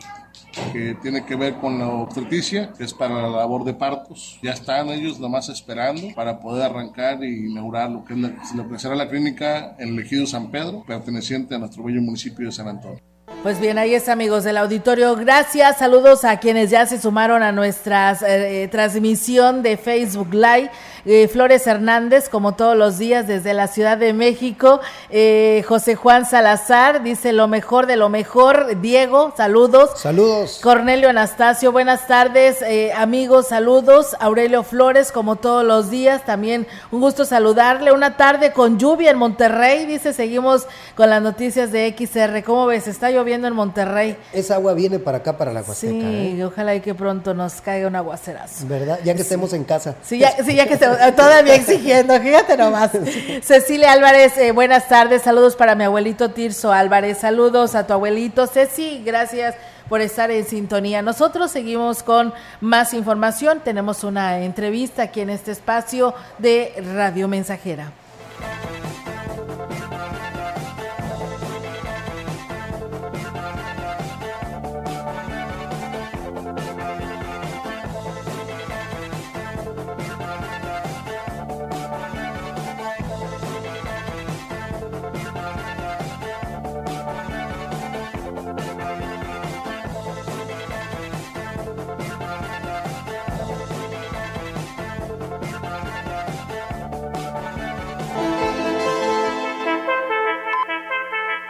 que 0.73 0.97
tiene 1.01 1.25
que 1.25 1.37
ver 1.37 1.55
con 1.55 1.79
la 1.79 1.89
obstetricia, 1.89 2.73
que 2.77 2.85
es 2.85 2.95
para 2.95 3.23
la 3.23 3.29
labor 3.29 3.65
de 3.65 3.75
partos. 3.75 4.39
Ya 4.43 4.53
están 4.53 4.89
ellos 4.89 5.19
nomás 5.19 5.49
esperando 5.49 6.09
para 6.15 6.41
poder 6.41 6.71
arrancar 6.71 7.23
y 7.25 7.51
inaugurar 7.51 7.91
lo 7.91 8.05
que, 8.05 8.15
es 8.15 8.19
la, 8.19 8.33
lo 8.55 8.69
que 8.69 8.79
será 8.79 8.95
la 8.95 9.09
clínica 9.09 9.77
en 9.79 9.91
el 9.91 10.01
ejido 10.01 10.27
San 10.27 10.51
Pedro, 10.51 10.85
perteneciente 10.87 11.55
a 11.55 11.59
nuestro 11.59 11.85
bello 11.85 12.01
municipio 12.01 12.47
de 12.47 12.53
San 12.53 12.69
Antonio. 12.69 13.01
Pues 13.43 13.59
bien, 13.59 13.79
ahí 13.79 13.95
es 13.95 14.11
amigos 14.11 14.45
del 14.45 14.59
auditorio. 14.59 15.17
Gracias, 15.17 15.79
saludos 15.79 16.27
a 16.27 16.39
quienes 16.39 16.69
ya 16.69 16.85
se 16.85 17.01
sumaron 17.01 17.43
a 17.43 17.53
nuestra 17.53 18.15
eh, 18.27 18.69
transmisión 18.71 19.63
de 19.63 19.79
Facebook 19.79 20.35
Live. 20.35 20.71
Eh, 21.05 21.29
Flores 21.29 21.67
Hernández, 21.67 22.29
como 22.29 22.55
todos 22.55 22.77
los 22.77 22.99
días 22.99 23.27
desde 23.27 23.55
la 23.55 23.67
Ciudad 23.67 23.97
de 23.99 24.13
México. 24.13 24.81
Eh, 25.11 25.65
José 25.67 25.95
Juan 25.95 26.27
Salazar 26.27 27.03
dice 27.03 27.33
lo 27.33 27.49
mejor 27.49 27.87
de 27.87 27.97
lo 27.97 28.09
mejor. 28.09 28.81
Diego, 28.81 29.33
saludos. 29.37 29.91
Saludos. 29.97 30.61
Cornelio 30.63 31.09
Anastasio, 31.09 31.73
buenas 31.73 32.07
tardes. 32.07 32.59
amigos, 32.97 33.49
saludos. 33.49 34.17
Aurelio 34.21 34.63
Flores, 34.63 35.13
como 35.13 35.37
todos 35.37 35.65
los 35.65 35.91
días, 35.91 36.25
también 36.25 36.67
un 36.91 37.01
gusto 37.01 37.25
saludarle. 37.25 37.93
Una 37.93 38.17
tarde 38.17 38.53
con 38.53 38.79
lluvia 38.79 39.11
en 39.11 39.19
Monterrey, 39.19 39.87
dice, 39.87 40.13
seguimos 40.13 40.67
con 40.95 41.11
las 41.11 41.23
noticias 41.23 41.73
de 41.73 41.95
XR. 41.97 42.43
¿Cómo 42.45 42.67
ves? 42.67 42.89
Está 42.89 43.11
lloviendo 43.11 43.49
en 43.49 43.55
Monterrey. 43.55 44.17
Esa 44.33 44.57
agua 44.57 44.75
viene 44.75 44.99
para 44.99 45.19
acá, 45.19 45.37
para 45.37 45.53
la 45.53 45.61
Huasteca. 45.61 45.93
Sí, 45.93 46.37
¿eh? 46.39 46.45
ojalá 46.45 46.75
y 46.75 46.81
que 46.81 46.95
pronto 46.95 47.35
nos 47.35 47.61
caiga 47.61 47.89
un 47.89 47.97
aguacerazo. 47.97 48.67
¿Verdad? 48.67 49.01
Ya 49.05 49.15
que 49.15 49.23
estemos 49.23 49.53
en 49.53 49.65
casa. 49.65 49.97
Sí, 50.03 50.19
ya, 50.19 50.33
sí, 50.45 50.55
ya 50.55 50.67
que 50.67 50.75
estemos 50.75 50.90
todavía 51.17 51.55
exigiendo, 51.55 52.19
fíjate 52.21 52.57
nomás. 52.57 52.91
Cecilia 53.43 53.93
Álvarez, 53.93 54.37
eh, 54.39 54.53
buenas 54.53 54.89
tardes, 54.89 55.23
saludos 55.23 55.57
para 55.57 55.75
mi 55.75 55.85
abuelito 55.85 56.31
Tirso 56.31 56.73
Álvarez, 56.73 57.19
saludos 57.19 57.75
a 57.75 57.87
tu 57.87 57.93
abuelito 57.93 58.47
Ceci, 58.47 59.03
gracias 59.05 59.55
por 59.89 60.01
estar 60.01 60.31
en 60.31 60.47
sintonía. 60.47 61.03
Nosotros 61.03 61.51
seguimos 61.51 62.03
con 62.03 62.33
más 62.61 62.95
información, 62.95 63.61
tenemos 63.65 64.05
una 64.05 64.41
entrevista 64.41 65.03
aquí 65.03 65.21
en 65.21 65.31
este 65.31 65.51
espacio 65.51 66.15
de 66.39 66.73
Radio 66.95 67.27
Mensajera. 67.27 67.93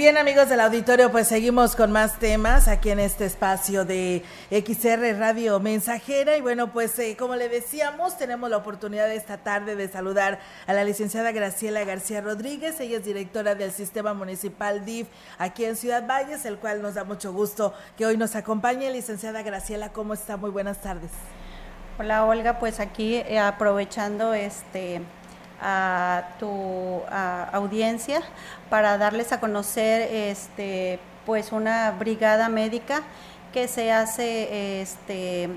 Bien 0.00 0.16
amigos 0.16 0.48
del 0.48 0.60
auditorio, 0.60 1.12
pues 1.12 1.28
seguimos 1.28 1.76
con 1.76 1.92
más 1.92 2.18
temas 2.18 2.68
aquí 2.68 2.88
en 2.88 3.00
este 3.00 3.26
espacio 3.26 3.84
de 3.84 4.22
XR 4.50 5.18
Radio 5.18 5.60
Mensajera. 5.60 6.38
Y 6.38 6.40
bueno, 6.40 6.72
pues 6.72 6.98
eh, 6.98 7.18
como 7.18 7.36
le 7.36 7.50
decíamos, 7.50 8.16
tenemos 8.16 8.48
la 8.48 8.56
oportunidad 8.56 9.12
esta 9.12 9.36
tarde 9.36 9.76
de 9.76 9.88
saludar 9.88 10.40
a 10.66 10.72
la 10.72 10.84
licenciada 10.84 11.32
Graciela 11.32 11.84
García 11.84 12.22
Rodríguez. 12.22 12.80
Ella 12.80 12.96
es 12.96 13.04
directora 13.04 13.54
del 13.54 13.72
Sistema 13.72 14.14
Municipal 14.14 14.86
DIF 14.86 15.06
aquí 15.36 15.66
en 15.66 15.76
Ciudad 15.76 16.06
Valles, 16.06 16.46
el 16.46 16.56
cual 16.56 16.80
nos 16.80 16.94
da 16.94 17.04
mucho 17.04 17.34
gusto 17.34 17.74
que 17.98 18.06
hoy 18.06 18.16
nos 18.16 18.36
acompañe. 18.36 18.90
Licenciada 18.90 19.42
Graciela, 19.42 19.90
¿cómo 19.92 20.14
está? 20.14 20.38
Muy 20.38 20.48
buenas 20.48 20.80
tardes. 20.80 21.10
Hola 21.98 22.24
Olga, 22.24 22.58
pues 22.58 22.80
aquí 22.80 23.16
eh, 23.16 23.38
aprovechando 23.38 24.32
este 24.32 25.02
a 25.62 26.24
tu 26.38 27.02
audiencia 27.52 28.22
para 28.68 28.98
darles 28.98 29.32
a 29.32 29.40
conocer 29.40 30.02
este 30.12 30.98
pues 31.26 31.52
una 31.52 31.92
brigada 31.92 32.48
médica 32.48 33.02
que 33.52 33.68
se 33.68 33.92
hace 33.92 34.80
este 34.80 35.50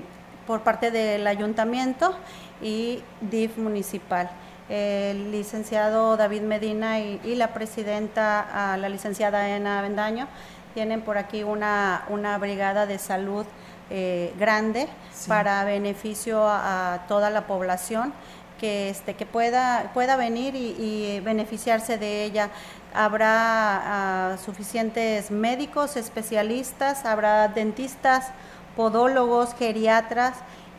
por 0.46 0.62
parte 0.62 0.90
del 0.90 1.26
ayuntamiento 1.26 2.14
y 2.60 3.02
DIF 3.20 3.56
municipal. 3.58 4.30
El 4.68 5.30
licenciado 5.30 6.16
David 6.16 6.42
Medina 6.42 6.98
y, 6.98 7.34
la 7.34 7.52
presidenta, 7.52 8.76
la 8.78 8.88
licenciada 8.88 9.48
Ena 9.50 9.82
Vendaño, 9.82 10.26
tienen 10.72 11.02
por 11.02 11.18
aquí 11.18 11.42
una, 11.42 12.04
una 12.08 12.38
brigada 12.38 12.86
de 12.86 12.98
salud 12.98 13.46
eh, 13.90 14.32
grande 14.38 14.88
para 15.28 15.62
beneficio 15.64 16.42
a, 16.42 17.04
toda 17.06 17.28
la 17.28 17.46
población 17.46 18.14
que, 18.58 18.90
este, 18.90 19.14
que 19.14 19.26
pueda, 19.26 19.90
pueda 19.94 20.16
venir 20.16 20.54
y, 20.54 21.20
beneficiarse 21.20 21.98
de 21.98 22.24
ella. 22.24 22.50
Habrá 22.94 24.32
ah, 24.32 24.36
suficientes 24.44 25.30
médicos, 25.30 25.96
especialistas, 25.96 27.04
habrá 27.04 27.48
dentistas, 27.48 28.28
podólogos, 28.76 29.54
geriatras, 29.54 30.34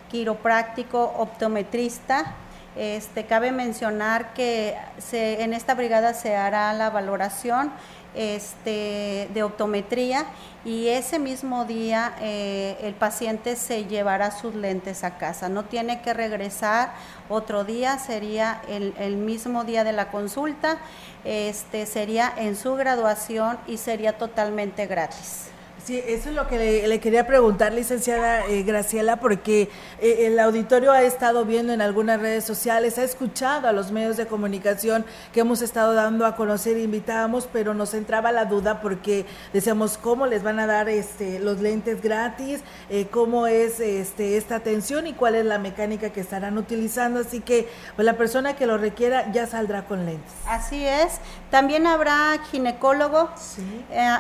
quiropráctico, 0.09 1.13
optometrista. 1.17 2.35
Este, 2.75 3.25
cabe 3.25 3.51
mencionar 3.51 4.33
que 4.33 4.75
se, 4.97 5.43
en 5.43 5.53
esta 5.53 5.75
brigada 5.75 6.13
se 6.13 6.35
hará 6.35 6.73
la 6.73 6.89
valoración 6.89 7.71
este, 8.15 9.29
de 9.33 9.43
optometría 9.43 10.25
y 10.63 10.87
ese 10.87 11.19
mismo 11.19 11.65
día 11.65 12.15
eh, 12.21 12.77
el 12.81 12.95
paciente 12.95 13.55
se 13.55 13.85
llevará 13.85 14.31
sus 14.31 14.55
lentes 14.55 15.03
a 15.03 15.17
casa. 15.17 15.47
No 15.47 15.65
tiene 15.65 16.01
que 16.01 16.13
regresar 16.13 16.93
otro 17.29 17.63
día, 17.63 17.99
sería 17.99 18.61
el, 18.67 18.93
el 18.97 19.15
mismo 19.15 19.63
día 19.63 19.83
de 19.83 19.93
la 19.93 20.09
consulta, 20.09 20.77
este, 21.23 21.85
sería 21.85 22.33
en 22.35 22.55
su 22.55 22.75
graduación 22.75 23.57
y 23.67 23.77
sería 23.77 24.17
totalmente 24.17 24.87
gratis. 24.87 25.49
Sí, 25.85 26.01
eso 26.07 26.29
es 26.29 26.35
lo 26.35 26.47
que 26.47 26.87
le, 26.87 26.99
quería 26.99 27.27
preguntar, 27.27 27.71
licenciada 27.71 28.47
eh, 28.47 28.63
Graciela, 28.63 29.17
porque 29.17 29.69
eh, 30.01 30.25
el 30.25 30.39
auditorio 30.39 30.91
ha 30.91 31.03
estado 31.03 31.45
viendo 31.45 31.73
en 31.73 31.81
algunas 31.81 32.19
redes 32.19 32.43
sociales, 32.43 32.97
ha 32.97 33.03
escuchado 33.03 33.67
a 33.67 33.71
los 33.71 33.91
medios 33.91 34.17
de 34.17 34.25
comunicación 34.25 35.05
que 35.31 35.41
hemos 35.41 35.61
estado 35.61 35.93
dando 35.93 36.25
a 36.25 36.35
conocer, 36.35 36.79
invitábamos, 36.79 37.47
pero 37.53 37.75
nos 37.75 37.93
entraba 37.93 38.31
la 38.31 38.45
duda 38.45 38.81
porque 38.81 39.27
decíamos 39.53 39.99
cómo 39.99 40.25
les 40.25 40.41
van 40.41 40.59
a 40.59 40.65
dar 40.65 40.89
este, 40.89 41.37
los 41.37 41.61
lentes 41.61 42.01
gratis, 42.01 42.61
eh, 42.89 43.05
cómo 43.11 43.45
es 43.45 43.79
este, 43.79 44.37
esta 44.37 44.55
atención 44.55 45.05
y 45.05 45.13
cuál 45.13 45.35
es 45.35 45.45
la 45.45 45.59
mecánica 45.59 46.09
que 46.09 46.21
estarán 46.21 46.57
utilizando. 46.57 47.19
Así 47.19 47.41
que 47.41 47.67
pues, 47.95 48.07
la 48.07 48.17
persona 48.17 48.55
que 48.55 48.65
lo 48.65 48.79
requiera 48.79 49.31
ya 49.31 49.45
saldrá 49.45 49.85
con 49.85 50.07
lentes. 50.07 50.33
Así 50.47 50.83
es. 50.83 51.19
También 51.55 51.87
habrá 51.87 52.37
ginecólogo, 52.51 53.29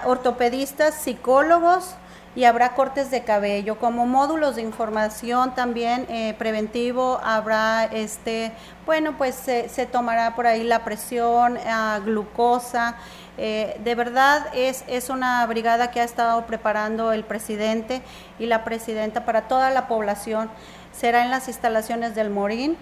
ortopedistas, 0.05 0.95
psicólogos 0.95 1.95
y 2.33 2.45
habrá 2.45 2.75
cortes 2.75 3.11
de 3.11 3.25
cabello. 3.25 3.77
Como 3.77 4.05
módulos 4.05 4.55
de 4.55 4.61
información 4.61 5.53
también 5.53 6.05
eh, 6.07 6.33
preventivo 6.37 7.19
habrá 7.21 7.83
este 7.91 8.53
bueno 8.85 9.17
pues 9.17 9.35
se, 9.35 9.85
tomará 9.91 10.33
por 10.33 10.47
ahí 10.47 10.63
la 10.63 10.85
presión 10.85 11.57
ah, 11.67 11.99
glucosa. 12.05 12.95
Eh, 13.37 13.81
de 13.83 13.95
verdad 13.95 14.47
es, 14.53 14.85
es 14.87 15.09
una 15.09 15.45
brigada 15.45 15.91
que 15.91 15.99
ha 15.99 16.05
estado 16.05 16.45
preparando 16.45 17.11
el 17.11 17.25
presidente 17.25 18.01
y 18.39 18.45
la 18.45 18.63
presidenta 18.63 19.25
para 19.25 19.49
toda 19.49 19.71
la 19.71 19.89
población. 19.89 20.49
Será 20.93 21.25
en 21.25 21.31
las 21.31 21.49
instalaciones 21.49 22.15
del 22.15 22.29
Morín 22.29 22.77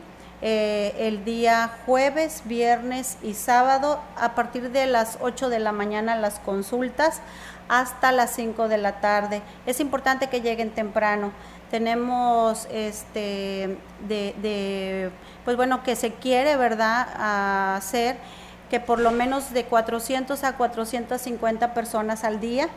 eh, 0.45 0.93
el 0.99 1.23
día 1.23 1.71
jueves, 1.85 2.41
viernes 2.43 3.17
y 3.23 3.33
sábado 3.33 4.01
a 4.17 4.35
partir 4.35 4.71
de 4.71 4.87
las 4.87 5.17
8 5.21 5.47
de 5.47 5.59
la 5.59 5.71
mañana 5.71 6.17
las 6.17 6.39
consultas 6.39 7.21
hasta 7.69 8.11
las 8.11 8.31
5 8.31 8.67
de 8.67 8.77
la 8.77 8.99
tarde. 8.99 9.41
Es 9.65 9.79
importante 9.79 10.27
que 10.27 10.41
lleguen 10.41 10.71
temprano. 10.71 11.31
Tenemos 11.71 12.67
este 12.69 13.77
de, 14.05 15.11
pues 15.45 15.55
bueno, 15.55 15.81
que 15.81 15.95
se 15.95 16.11
quiere, 16.11 16.57
¿verdad?, 16.57 17.77
hacer 17.77 18.17
que 18.69 18.81
por 18.81 18.99
lo 18.99 19.11
menos 19.11 19.53
de 19.53 19.63
400 19.63 20.43
a 20.43 20.57
450 20.57 21.73
personas 21.73 22.25
al 22.25 22.41
día 22.41 22.67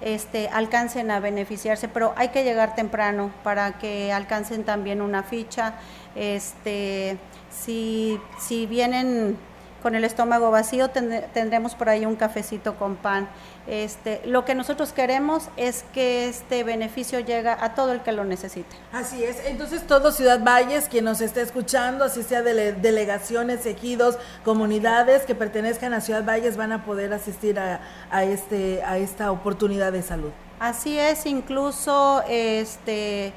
este, 0.00 0.48
alcancen 0.48 1.10
a 1.10 1.20
beneficiarse, 1.20 1.88
pero 1.88 2.12
hay 2.16 2.28
que 2.28 2.44
llegar 2.44 2.74
temprano 2.74 3.30
para 3.42 3.78
que 3.78 4.12
alcancen 4.12 4.64
también 4.64 5.00
una 5.00 5.22
ficha. 5.22 5.74
Este, 6.14 7.18
si, 7.50 8.20
si 8.38 8.66
vienen 8.66 9.36
con 9.84 9.94
el 9.94 10.04
estómago 10.04 10.50
vacío, 10.50 10.88
tendremos 10.88 11.74
por 11.74 11.90
ahí 11.90 12.06
un 12.06 12.16
cafecito 12.16 12.76
con 12.76 12.96
pan. 12.96 13.28
Este, 13.66 14.22
lo 14.24 14.46
que 14.46 14.54
nosotros 14.54 14.94
queremos 14.94 15.50
es 15.58 15.84
que 15.92 16.26
este 16.26 16.64
beneficio 16.64 17.20
llegue 17.20 17.50
a 17.50 17.74
todo 17.74 17.92
el 17.92 18.00
que 18.00 18.12
lo 18.12 18.24
necesite. 18.24 18.74
Así 18.92 19.22
es, 19.22 19.44
entonces 19.44 19.86
todo 19.86 20.10
Ciudad 20.10 20.40
Valles, 20.42 20.88
quien 20.88 21.04
nos 21.04 21.20
esté 21.20 21.42
escuchando, 21.42 22.04
así 22.04 22.22
sea 22.22 22.40
de 22.40 22.72
delegaciones, 22.72 23.66
ejidos, 23.66 24.16
comunidades 24.42 25.24
que 25.26 25.34
pertenezcan 25.34 25.92
a 25.92 26.00
Ciudad 26.00 26.24
Valles, 26.24 26.56
van 26.56 26.72
a 26.72 26.86
poder 26.86 27.12
asistir 27.12 27.58
a, 27.60 28.24
este, 28.24 28.82
a 28.84 28.96
esta 28.96 29.30
oportunidad 29.32 29.92
de 29.92 30.02
salud. 30.02 30.30
Así 30.60 30.98
es, 30.98 31.26
incluso 31.26 32.22
este... 32.26 33.34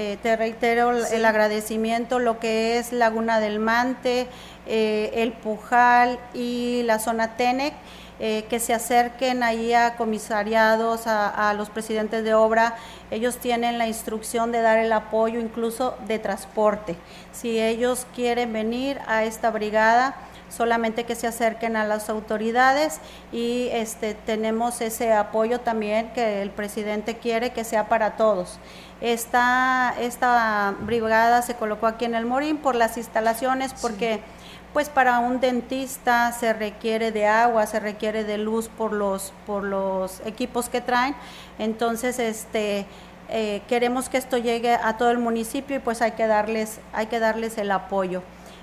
Eh, 0.00 0.16
te 0.22 0.36
reitero 0.36 0.92
el 0.92 1.24
agradecimiento, 1.24 2.20
lo 2.20 2.38
que 2.38 2.78
es 2.78 2.92
Laguna 2.92 3.40
del 3.40 3.58
Mante, 3.58 4.28
eh, 4.68 5.10
el 5.14 5.32
Pujal 5.32 6.20
y 6.34 6.84
la 6.84 7.00
zona 7.00 7.36
Tenec 7.36 7.74
eh, 8.20 8.44
que 8.48 8.60
se 8.60 8.74
acerquen 8.74 9.42
ahí 9.42 9.72
a 9.74 9.96
comisariados, 9.96 11.08
a, 11.08 11.52
los 11.54 11.68
presidentes 11.68 12.22
de 12.22 12.32
obra. 12.32 12.76
Ellos 13.10 13.38
tienen 13.38 13.76
la 13.76 13.88
instrucción 13.88 14.52
de 14.52 14.60
dar 14.60 14.78
el 14.78 14.92
apoyo 14.92 15.40
incluso 15.40 15.96
de 16.06 16.20
transporte. 16.20 16.94
Si 17.32 17.60
ellos 17.60 18.06
quieren 18.14 18.52
venir 18.52 19.00
a 19.08 19.24
esta 19.24 19.50
brigada, 19.50 20.14
solamente 20.48 21.04
que 21.04 21.14
se 21.14 21.26
acerquen 21.26 21.76
a 21.76 21.84
las 21.84 22.08
autoridades 22.08 23.00
y 23.32 23.68
este, 23.72 24.14
tenemos 24.14 24.80
ese 24.80 25.12
apoyo 25.12 25.60
también 25.60 26.12
que 26.12 26.42
el 26.42 26.50
presidente 26.50 27.18
quiere 27.18 27.50
que 27.50 27.64
sea 27.64 27.88
para 27.88 28.16
todos. 28.16 28.58
Esta, 29.00 29.94
esta 30.00 30.74
brigada 30.80 31.42
se 31.42 31.54
colocó 31.54 31.86
aquí 31.86 32.04
en 32.04 32.16
el 32.16 32.26
Morín 32.26 32.56
por 32.58 32.74
las 32.74 32.96
instalaciones, 32.96 33.72
porque 33.80 34.20
pues 34.72 34.88
para 34.88 35.20
un 35.20 35.40
dentista 35.40 36.32
se 36.32 36.52
requiere 36.52 37.12
de 37.12 37.26
agua, 37.26 37.66
se 37.66 37.78
requiere 37.78 38.24
de 38.24 38.38
luz 38.38 38.68
por 38.68 38.92
los, 38.92 39.32
por 39.46 39.62
los 39.62 40.20
equipos 40.26 40.68
que 40.68 40.80
traen. 40.80 41.14
Entonces, 41.58 42.18
este, 42.18 42.86
eh, 43.28 43.62
queremos 43.68 44.08
que 44.08 44.18
esto 44.18 44.36
llegue 44.36 44.74
a 44.74 44.96
todo 44.96 45.10
el 45.10 45.18
municipio 45.18 45.76
y 45.76 45.78
pues 45.78 46.02
hay 46.02 46.12
que 46.12 46.26
darles, 46.26 46.80
hay 46.92 47.06
que 47.06 47.20
darles 47.20 47.56
el 47.56 47.70
apoyo. 47.70 48.22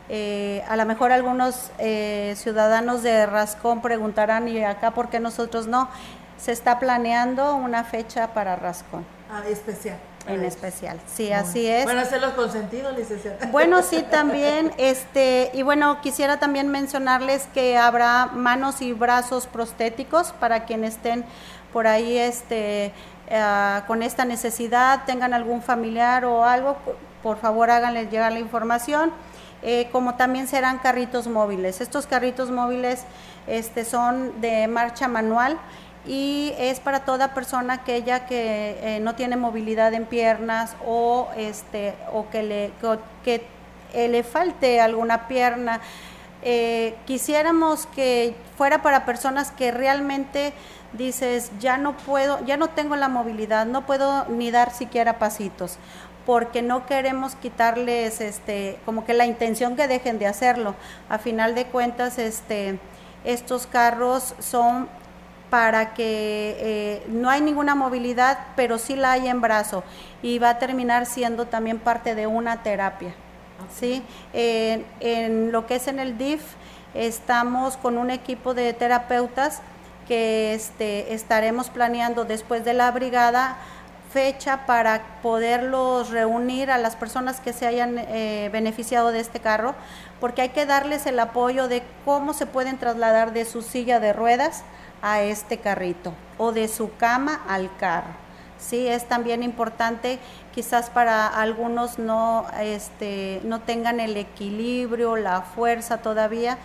Eh, 0.09 0.63
a 0.67 0.75
lo 0.75 0.86
mejor 0.86 1.11
algunos 1.11 1.71
eh, 1.79 2.33
ciudadanos 2.36 3.03
de 3.03 3.25
Rascón 3.25 3.81
preguntarán, 3.81 4.47
¿y 4.47 4.63
acá 4.63 4.91
por 4.91 5.09
qué 5.09 5.19
nosotros 5.19 5.65
no? 5.65 5.89
Se 6.38 6.51
está 6.51 6.77
planeando 6.77 7.55
una 7.55 7.86
fecha 7.86 8.33
para 8.33 8.55
Rascón. 8.55 9.05
Ah, 9.31 9.41
especial 9.49 9.97
en 10.28 10.43
especial. 10.43 10.99
Sí, 11.07 11.32
así 11.32 11.67
es. 11.67 11.86
Van 11.86 11.97
a 11.97 12.05
ser 12.05 12.21
los 12.21 12.34
consentidos, 12.34 12.95
licenciada. 12.97 13.47
Bueno, 13.51 13.82
sí, 13.84 14.03
también, 14.11 14.71
este, 14.78 15.51
y 15.53 15.63
bueno, 15.63 16.01
quisiera 16.01 16.39
también 16.39 16.69
mencionarles 16.69 17.47
que 17.53 17.78
habrá 17.78 18.28
manos 18.28 18.82
y 18.82 18.93
brazos 18.93 19.47
prostéticos 19.47 20.32
para 20.34 20.65
quienes 20.65 20.95
estén 20.95 21.26
por 21.73 21.88
ahí, 21.88 22.17
este, 22.17 22.93
eh, 23.28 23.82
con 23.88 24.03
esta 24.03 24.26
necesidad, 24.26 25.03
tengan 25.05 25.34
algún 25.34 25.61
familiar 25.61 26.26
o 26.26 26.45
algo, 26.45 26.78
por 27.21 27.38
favor 27.38 27.69
háganles 27.69 28.09
llegar 28.11 28.32
la 28.32 28.39
información. 28.39 29.11
Eh, 29.67 29.89
como 29.91 30.13
también 30.13 30.47
serán 30.47 30.78
carritos 30.78 31.28
móviles. 31.28 31.82
Estos 31.82 32.05
carritos 32.05 32.51
móviles 32.51 33.03
este, 33.47 33.84
son 33.84 34.39
de 34.39 34.67
marcha 34.67 35.07
manual 35.07 35.57
y 36.08 36.53
es 36.58 36.80
para 36.80 37.01
toda 37.01 37.34
persona 37.34 37.76
aquella 37.76 38.26
que 38.26 38.78
eh, 38.82 38.99
no 38.99 39.16
tiene 39.16 39.38
movilidad 39.38 39.93
en 39.93 40.06
piernas 40.06 40.76
o 40.86 41.30
este 41.36 41.95
o 42.14 42.30
que 42.30 42.43
le 42.43 42.72
que, 43.24 43.47
eh, 43.93 44.08
le 44.08 44.24
falte 44.24 44.82
alguna 44.82 45.28
pierna 45.28 45.82
eh, 46.47 46.95
quisiéramos 47.06 47.88
que 47.88 48.36
fuera 48.56 48.84
para 48.84 49.03
personas 49.03 49.49
que 49.49 49.72
realmente 49.72 50.53
dices, 50.93 51.51
ya 51.60 51.78
no 51.78 51.97
puedo, 51.97 52.45
ya 52.45 52.56
no 52.56 52.70
tengo 52.70 52.95
la 52.95 53.10
movilidad, 53.10 53.66
no 53.66 53.86
puedo 53.88 54.26
ni 54.26 54.51
dar 54.51 54.72
siquiera 54.72 55.18
pasitos 55.18 55.80
porque 56.26 56.62
no 56.62 56.86
queremos 56.86 57.36
quitarles 57.36 58.22
este 58.22 58.80
como 58.86 59.06
que 59.06 59.14
la 59.14 59.26
intención 59.26 59.76
que 59.76 59.88
dejen 59.88 60.20
de 60.20 60.28
hacerlo. 60.28 60.76
A 61.10 61.18
final 61.18 61.56
de 61.56 61.66
cuentas, 61.66 62.18
este 62.20 62.80
estos 63.24 63.66
carros 63.66 64.36
son 64.39 64.88
para 65.56 65.93
que 65.93 66.58
eh, 66.60 67.03
no 67.08 67.30
hay 67.30 67.39
ninguna 67.39 67.76
movilidad, 67.76 68.39
pero 68.58 68.78
sí 68.78 68.97
la 68.97 69.14
hay 69.14 69.30
en 69.30 69.39
brazo 69.39 69.86
y 70.22 70.38
va 70.38 70.49
a 70.49 70.60
terminar 70.60 71.06
siendo 71.06 71.45
también 71.45 71.80
parte 71.80 72.14
de 72.14 72.28
una 72.28 72.62
terapia. 72.62 73.16
¿sí? 73.74 74.03
en 74.34 75.53
lo 75.53 75.66
que 75.66 75.76
es 75.76 75.88
en 75.88 75.99
el 75.99 76.18
DIF, 76.18 76.41
estamos 76.93 77.78
con 77.78 77.97
un 77.97 78.10
equipo 78.12 78.53
de 78.53 78.74
terapeutas 78.74 79.62
que 80.10 80.53
este, 80.53 81.14
estaremos 81.14 81.70
planeando 81.70 82.26
después 82.26 82.66
de 82.66 82.74
la 82.74 82.91
brigada 82.91 83.56
fecha 84.12 84.66
para 84.66 85.20
poderlos 85.22 86.10
reunir 86.10 86.70
a 86.70 86.78
las 86.78 86.97
personas 86.97 87.39
que 87.39 87.53
se 87.53 87.66
hayan 87.66 87.97
eh, 87.97 88.49
beneficiado 88.51 89.14
de 89.14 89.22
este 89.22 89.39
carro, 89.39 89.74
porque 90.20 90.41
hay 90.41 90.49
que 90.49 90.66
darles 90.66 91.06
el 91.06 91.18
apoyo 91.18 91.70
de 91.70 91.82
cómo 92.03 92.34
se 92.34 92.45
pueden 92.45 92.78
trasladar 92.78 93.32
de 93.32 93.45
su 93.45 93.62
silla 93.62 94.01
de 94.01 94.12
ruedas 94.12 94.66
a 95.06 95.22
este 95.22 95.60
carrito 95.60 96.14
o 96.39 96.51
de 96.51 96.68
su 96.68 96.95
cama 96.97 97.43
al 97.47 97.70
carro. 97.78 98.10
Sí, 98.58 98.88
es 98.88 99.08
también 99.08 99.43
importante, 99.43 100.18
quizás 100.51 100.89
para 100.89 101.28
algunos 101.28 101.99
no, 101.99 102.47
este, 102.60 103.39
no 103.43 103.62
tengan 103.62 103.99
el 103.99 104.18
equilibrio, 104.18 105.16
la 105.16 105.41
fuerza 105.41 105.99
todavía, 105.99 106.58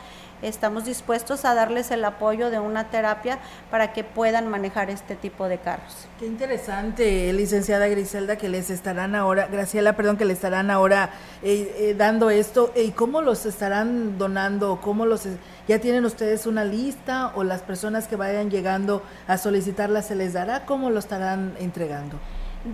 estamos 0.43 0.85
dispuestos 0.85 1.45
a 1.45 1.55
darles 1.55 1.91
el 1.91 2.05
apoyo 2.05 2.51
de 2.51 2.59
una 2.59 2.85
terapia 2.91 3.39
para 3.71 3.93
que 3.93 4.05
puedan 4.05 4.49
manejar 4.49 4.91
este 4.91 5.17
tipo 5.17 5.49
de 5.49 5.59
carros. 5.59 6.07
Qué 6.19 6.27
interesante, 6.27 7.33
licenciada 7.33 7.89
Griselda, 7.89 8.37
que 8.37 8.49
les 8.49 8.71
estarán 8.71 9.15
ahora, 9.15 9.49
Graciela, 9.49 9.97
perdón, 9.97 10.17
que 10.17 10.25
le 10.25 10.33
estarán 10.33 10.71
ahora 10.71 11.11
eh, 11.43 11.75
eh, 11.79 11.95
dando 11.97 12.31
esto. 12.31 12.73
¿Y 12.75 12.93
cómo 12.93 13.21
los 13.21 13.45
estarán 13.47 14.19
donando? 14.19 14.81
¿Cómo 14.81 15.07
los 15.07 15.27
ya 15.71 15.79
tienen 15.79 16.05
ustedes 16.05 16.47
una 16.47 16.65
lista 16.65 17.31
o 17.37 17.45
las 17.45 17.63
personas 17.63 18.09
que 18.09 18.17
vayan 18.17 18.51
llegando 18.51 19.05
a 19.29 19.39
solicitarla 19.39 20.03
se 20.03 20.17
les 20.17 20.33
dará? 20.33 20.67
¿Cómo 20.67 20.91
lo 20.91 20.99
estarán 20.99 21.55
entregando? 21.61 22.19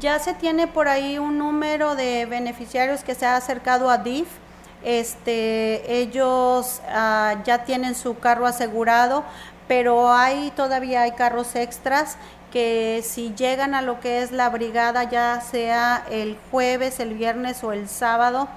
Ya 0.00 0.18
se 0.18 0.32
tiene 0.32 0.66
por 0.66 0.88
ahí 0.88 1.18
un 1.18 1.36
número 1.36 1.94
de 1.94 2.24
beneficiarios 2.24 3.04
que 3.04 3.14
se 3.14 3.26
ha 3.26 3.36
acercado 3.36 3.90
a 3.90 3.98
DIF 3.98 4.26
este, 4.82 6.00
ellos 6.00 6.80
ah, 6.88 7.42
ya 7.44 7.64
tienen 7.64 7.94
su 7.94 8.18
carro 8.18 8.46
asegurado, 8.46 9.24
pero 9.68 10.10
hay 10.10 10.50
todavía 10.56 11.02
hay 11.02 11.10
carros 11.12 11.54
extras 11.54 12.16
que 12.50 13.02
si 13.04 13.34
llegan 13.34 13.74
a 13.74 13.82
lo 13.82 14.00
que 14.00 14.22
es 14.22 14.32
la 14.32 14.48
brigada, 14.48 15.04
ya 15.04 15.42
sea 15.42 16.06
el 16.10 16.38
jueves, 16.50 17.00
el 17.00 17.12
viernes 17.12 17.62
o 17.62 17.72
el 17.72 17.90
sábado, 17.90 18.48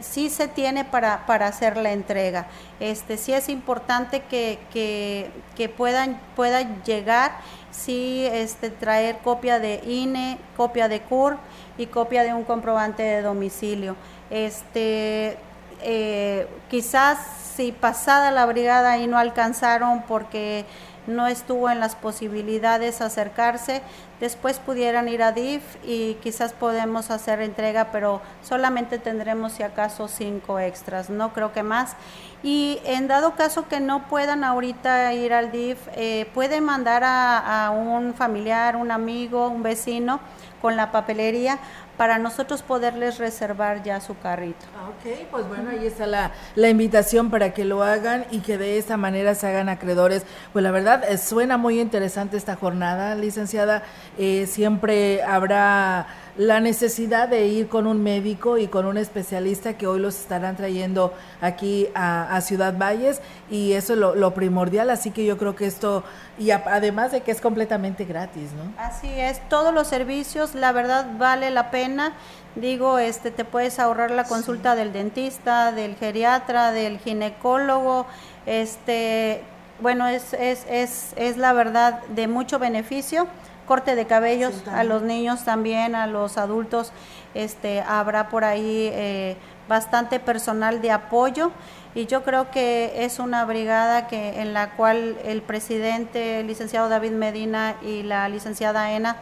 sí 0.00 0.30
se 0.30 0.48
tiene 0.48 0.84
para, 0.84 1.26
para 1.26 1.46
hacer 1.46 1.76
la 1.76 1.92
entrega. 1.92 2.46
Este, 2.80 3.16
sí 3.16 3.32
es 3.32 3.48
importante 3.48 4.22
que, 4.22 4.58
que, 4.72 5.68
puedan, 5.68 6.20
puedan 6.36 6.82
llegar, 6.84 7.32
sí 7.70 8.26
este, 8.30 8.70
traer 8.70 9.18
copia 9.18 9.58
de 9.58 9.82
INE, 9.86 10.38
copia 10.56 10.88
de 10.88 11.00
CUR 11.00 11.36
y 11.76 11.86
copia 11.86 12.22
de 12.22 12.34
un 12.34 12.44
comprobante 12.44 13.02
de 13.02 13.22
domicilio. 13.22 13.96
Este, 14.30 15.36
eh, 15.82 16.48
quizás 16.70 17.18
si 17.54 17.72
pasada 17.72 18.30
la 18.30 18.46
brigada 18.46 18.98
y 18.98 19.06
no 19.06 19.18
alcanzaron 19.18 20.02
porque 20.02 20.64
no 21.08 21.26
estuvo 21.26 21.70
en 21.70 21.80
las 21.80 21.96
posibilidades 21.96 23.00
acercarse, 23.00 23.82
después 24.20 24.58
pudieran 24.58 25.08
ir 25.08 25.22
a 25.22 25.32
DIF 25.32 25.62
y 25.84 26.14
quizás 26.14 26.52
podemos 26.52 27.10
hacer 27.10 27.40
entrega, 27.40 27.90
pero 27.92 28.20
solamente 28.42 28.98
tendremos 28.98 29.52
si 29.52 29.62
acaso 29.62 30.08
cinco 30.08 30.58
extras, 30.58 31.10
no 31.10 31.32
creo 31.32 31.52
que 31.52 31.62
más. 31.62 31.96
Y 32.42 32.78
en 32.84 33.08
dado 33.08 33.34
caso 33.34 33.66
que 33.68 33.80
no 33.80 34.08
puedan 34.08 34.44
ahorita 34.44 35.12
ir 35.12 35.32
al 35.32 35.50
DIF, 35.50 35.78
eh, 35.94 36.30
pueden 36.34 36.64
mandar 36.64 37.02
a 37.04 37.70
un 37.70 38.14
familiar, 38.14 38.76
un 38.76 38.90
amigo, 38.90 39.48
un 39.48 39.62
vecino 39.62 40.20
con 40.60 40.76
la 40.76 40.90
papelería 40.92 41.58
para 41.98 42.18
nosotros 42.18 42.62
poderles 42.62 43.18
reservar 43.18 43.82
ya 43.82 44.00
su 44.00 44.16
carrito. 44.16 44.64
Ah, 44.78 44.88
ok, 44.88 45.26
pues 45.32 45.48
bueno, 45.48 45.70
ahí 45.70 45.84
está 45.84 46.06
la, 46.06 46.30
la, 46.54 46.68
invitación 46.68 47.28
para 47.28 47.52
que 47.52 47.64
lo 47.64 47.82
hagan 47.82 48.24
y 48.30 48.38
que 48.38 48.56
de 48.56 48.78
esta 48.78 48.96
manera 48.96 49.34
se 49.34 49.48
hagan 49.48 49.68
acreedores. 49.68 50.24
Pues 50.52 50.62
la 50.62 50.70
verdad, 50.70 51.02
eh, 51.10 51.18
suena 51.18 51.58
muy 51.58 51.80
interesante 51.80 52.36
esta 52.36 52.54
jornada, 52.54 53.16
licenciada. 53.16 53.82
Eh, 54.16 54.46
siempre 54.46 55.24
habrá 55.24 56.06
la 56.38 56.60
necesidad 56.60 57.28
de 57.28 57.48
ir 57.48 57.68
con 57.68 57.88
un 57.88 58.00
médico 58.00 58.58
y 58.58 58.68
con 58.68 58.86
un 58.86 58.96
especialista 58.96 59.76
que 59.76 59.88
hoy 59.88 59.98
los 59.98 60.14
estarán 60.20 60.56
trayendo 60.56 61.12
aquí 61.40 61.88
a, 61.96 62.40
Ciudad 62.42 62.78
Valles 62.78 63.20
y 63.50 63.72
eso 63.72 63.94
es 63.94 63.98
lo, 63.98 64.34
primordial, 64.34 64.88
así 64.90 65.10
que 65.10 65.24
yo 65.24 65.36
creo 65.36 65.56
que 65.56 65.66
esto, 65.66 66.04
y 66.38 66.52
además 66.52 67.10
de 67.10 67.22
que 67.22 67.32
es 67.32 67.40
completamente 67.40 68.04
gratis, 68.04 68.52
¿no? 68.52 68.72
Así 68.80 69.08
es, 69.08 69.40
todos 69.48 69.74
los 69.74 69.88
servicios, 69.88 70.54
la 70.54 70.70
verdad 70.70 71.06
vale 71.18 71.50
la 71.50 71.72
pena, 71.72 72.12
digo, 72.54 73.00
este 73.00 73.32
te 73.32 73.44
puedes 73.44 73.80
ahorrar 73.80 74.12
la 74.12 74.22
consulta 74.22 74.76
del 74.76 74.92
dentista, 74.92 75.72
del 75.72 75.96
geriatra, 75.96 76.70
del 76.70 77.00
ginecólogo, 77.00 78.06
este, 78.46 79.42
bueno, 79.80 80.06
es, 80.06 80.32
es, 80.34 80.64
es, 80.70 81.12
es 81.16 81.36
la 81.36 81.52
verdad 81.52 82.00
de 82.10 82.28
mucho 82.28 82.60
beneficio 82.60 83.26
corte 83.68 83.94
de 83.94 84.06
cabellos 84.06 84.66
a 84.66 84.82
los 84.82 85.02
niños 85.02 85.44
también, 85.44 85.94
a 85.94 86.08
los 86.08 86.38
adultos, 86.38 86.90
este, 87.34 87.82
habrá 87.82 88.28
por 88.30 88.42
ahí 88.42 88.90
eh, 88.92 89.36
bastante 89.68 90.18
personal 90.18 90.80
de 90.80 90.90
apoyo 90.90 91.52
y 91.94 92.06
yo 92.06 92.24
creo 92.24 92.50
que 92.50 93.04
es 93.04 93.18
una 93.18 93.44
brigada 93.44 94.08
que 94.08 94.40
en 94.40 94.54
la 94.54 94.70
cual 94.70 95.16
el 95.24 95.42
presidente, 95.42 96.40
el 96.40 96.46
licenciado 96.46 96.88
David 96.88 97.12
Medina 97.12 97.76
y 97.82 98.02
la 98.02 98.28
licenciada 98.28 98.92
Ena 98.92 99.16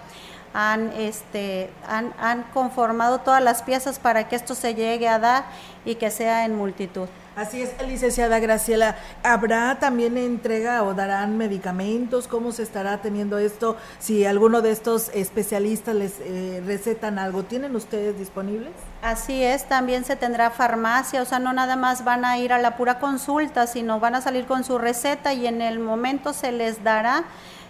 han, 0.54 0.92
este, 0.96 1.70
han, 1.86 2.14
han 2.18 2.44
conformado 2.54 3.18
todas 3.18 3.42
las 3.42 3.62
piezas 3.62 3.98
para 3.98 4.28
que 4.28 4.36
esto 4.36 4.54
se 4.54 4.74
llegue 4.74 5.08
a 5.08 5.18
dar 5.18 5.44
y 5.84 5.96
que 5.96 6.10
sea 6.10 6.44
en 6.44 6.56
multitud. 6.56 7.08
Así 7.36 7.60
es, 7.60 7.70
licenciada 7.86 8.38
Graciela. 8.38 8.96
¿Habrá 9.22 9.78
también 9.78 10.16
entrega 10.16 10.82
o 10.84 10.94
darán 10.94 11.36
medicamentos? 11.36 12.28
¿Cómo 12.28 12.50
se 12.50 12.62
estará 12.62 13.02
teniendo 13.02 13.36
esto? 13.36 13.76
Si 13.98 14.24
alguno 14.24 14.62
de 14.62 14.70
estos 14.70 15.10
especialistas 15.12 15.94
les 15.94 16.14
eh, 16.20 16.62
recetan 16.64 17.18
algo, 17.18 17.42
¿tienen 17.42 17.76
ustedes 17.76 18.18
disponibles? 18.18 18.72
Así 19.02 19.44
es, 19.44 19.68
también 19.68 20.06
se 20.06 20.16
tendrá 20.16 20.50
farmacia, 20.50 21.20
o 21.20 21.26
sea, 21.26 21.38
no 21.38 21.52
nada 21.52 21.76
más 21.76 22.04
van 22.04 22.24
a 22.24 22.38
ir 22.38 22.54
a 22.54 22.58
la 22.58 22.78
pura 22.78 22.98
consulta, 22.98 23.66
sino 23.66 24.00
van 24.00 24.14
a 24.14 24.22
salir 24.22 24.46
con 24.46 24.64
su 24.64 24.78
receta 24.78 25.34
y 25.34 25.46
en 25.46 25.60
el 25.60 25.78
momento 25.78 26.32
se 26.32 26.52
les 26.52 26.82
dará 26.82 27.24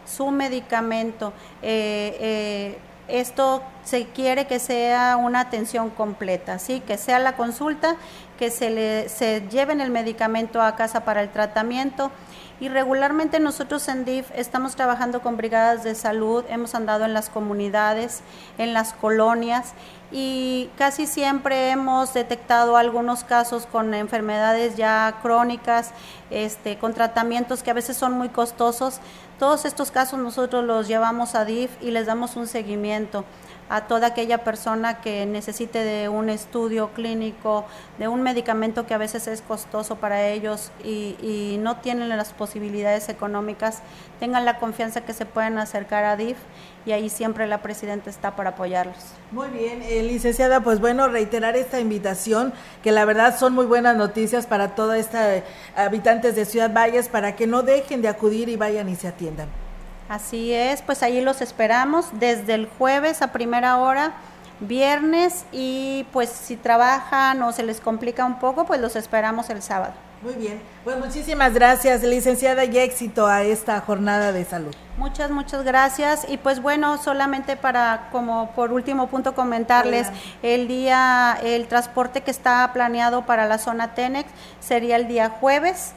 su 0.04 0.30
medicamento. 0.30 1.32
Eh, 1.62 2.16
eh, 2.20 2.78
esto 3.08 3.62
se 3.84 4.06
quiere 4.06 4.46
que 4.46 4.58
sea 4.58 5.16
una 5.16 5.40
atención 5.40 5.90
completa, 5.90 6.58
¿sí? 6.58 6.80
que 6.80 6.98
sea 6.98 7.18
la 7.20 7.36
consulta, 7.36 7.96
que 8.38 8.50
se, 8.50 8.70
le, 8.70 9.08
se 9.08 9.42
lleven 9.50 9.80
el 9.80 9.90
medicamento 9.90 10.62
a 10.62 10.76
casa 10.76 11.04
para 11.04 11.22
el 11.22 11.30
tratamiento. 11.30 12.10
Y 12.58 12.70
regularmente 12.70 13.38
nosotros 13.38 13.86
en 13.88 14.06
DIF 14.06 14.30
estamos 14.34 14.76
trabajando 14.76 15.20
con 15.20 15.36
brigadas 15.36 15.84
de 15.84 15.94
salud, 15.94 16.42
hemos 16.48 16.74
andado 16.74 17.04
en 17.04 17.12
las 17.12 17.28
comunidades, 17.28 18.22
en 18.56 18.72
las 18.72 18.94
colonias 18.94 19.74
y 20.10 20.70
casi 20.78 21.06
siempre 21.06 21.70
hemos 21.70 22.14
detectado 22.14 22.78
algunos 22.78 23.24
casos 23.24 23.66
con 23.66 23.92
enfermedades 23.92 24.76
ya 24.76 25.18
crónicas, 25.20 25.90
este, 26.30 26.78
con 26.78 26.94
tratamientos 26.94 27.62
que 27.62 27.72
a 27.72 27.74
veces 27.74 27.98
son 27.98 28.12
muy 28.12 28.30
costosos. 28.30 29.00
Todos 29.38 29.66
estos 29.66 29.90
casos 29.90 30.18
nosotros 30.18 30.64
los 30.64 30.88
llevamos 30.88 31.34
a 31.34 31.44
DIF 31.44 31.70
y 31.82 31.90
les 31.90 32.06
damos 32.06 32.36
un 32.36 32.46
seguimiento 32.46 33.26
a 33.68 33.82
toda 33.82 34.08
aquella 34.08 34.38
persona 34.44 35.00
que 35.00 35.26
necesite 35.26 35.82
de 35.82 36.08
un 36.08 36.28
estudio 36.28 36.90
clínico, 36.90 37.64
de 37.98 38.08
un 38.08 38.22
medicamento 38.22 38.86
que 38.86 38.94
a 38.94 38.98
veces 38.98 39.26
es 39.26 39.40
costoso 39.40 39.96
para 39.96 40.28
ellos 40.28 40.70
y, 40.84 41.56
no 41.56 41.76
tienen 41.78 42.08
las 42.08 42.32
posibilidades 42.32 43.08
económicas, 43.08 43.82
tengan 44.20 44.44
la 44.44 44.58
confianza 44.58 45.00
que 45.00 45.12
se 45.12 45.26
pueden 45.26 45.58
acercar 45.58 46.04
a 46.04 46.16
DIF 46.16 46.36
y 46.84 46.92
ahí 46.92 47.08
siempre 47.08 47.46
la 47.46 47.62
presidenta 47.62 48.10
está 48.10 48.36
para 48.36 48.50
apoyarlos. 48.50 48.96
Muy 49.32 49.48
bien, 49.48 49.82
eh, 49.82 50.02
licenciada, 50.02 50.60
pues 50.60 50.80
bueno, 50.80 51.08
reiterar 51.08 51.56
esta 51.56 51.80
invitación, 51.80 52.52
que 52.82 52.92
la 52.92 53.04
verdad 53.04 53.36
son 53.38 53.54
muy 53.54 53.66
buenas 53.66 53.96
noticias 53.96 54.46
para 54.46 54.74
todos 54.74 54.94
estos 54.94 55.20
eh, 55.20 55.42
habitantes 55.74 56.36
de 56.36 56.44
Ciudad 56.44 56.72
Valles, 56.72 57.08
para 57.08 57.34
que 57.34 57.46
no 57.46 57.62
dejen 57.62 58.02
de 58.02 58.08
acudir 58.08 58.48
y 58.48 58.56
vayan 58.56 58.88
y 58.88 58.96
se 58.96 59.08
atiendan. 59.08 59.65
Así 60.08 60.52
es, 60.52 60.82
pues 60.82 61.02
ahí 61.02 61.20
los 61.20 61.40
esperamos 61.40 62.06
desde 62.12 62.54
el 62.54 62.68
jueves 62.78 63.22
a 63.22 63.32
primera 63.32 63.78
hora, 63.78 64.12
viernes 64.60 65.44
y 65.52 66.06
pues 66.12 66.30
si 66.30 66.56
trabajan 66.56 67.42
o 67.42 67.52
se 67.52 67.62
les 67.62 67.80
complica 67.80 68.24
un 68.24 68.38
poco, 68.38 68.66
pues 68.66 68.80
los 68.80 68.94
esperamos 68.96 69.50
el 69.50 69.62
sábado. 69.62 69.94
Muy 70.22 70.34
bien, 70.34 70.60
pues 70.82 70.96
muchísimas 70.98 71.52
gracias, 71.52 72.02
licenciada, 72.02 72.64
y 72.64 72.78
éxito 72.78 73.26
a 73.26 73.42
esta 73.42 73.78
jornada 73.80 74.32
de 74.32 74.44
salud. 74.44 74.74
Muchas, 74.96 75.30
muchas 75.30 75.62
gracias. 75.62 76.26
Y 76.28 76.38
pues 76.38 76.62
bueno, 76.62 76.96
solamente 77.02 77.56
para, 77.56 78.08
como 78.10 78.50
por 78.52 78.72
último 78.72 79.08
punto, 79.08 79.34
comentarles, 79.34 80.08
el 80.42 80.68
día, 80.68 81.38
el 81.42 81.68
transporte 81.68 82.22
que 82.22 82.30
está 82.30 82.68
planeado 82.72 83.26
para 83.26 83.46
la 83.46 83.58
zona 83.58 83.94
Tenex 83.94 84.30
sería 84.58 84.96
el 84.96 85.06
día 85.06 85.28
jueves. 85.28 85.92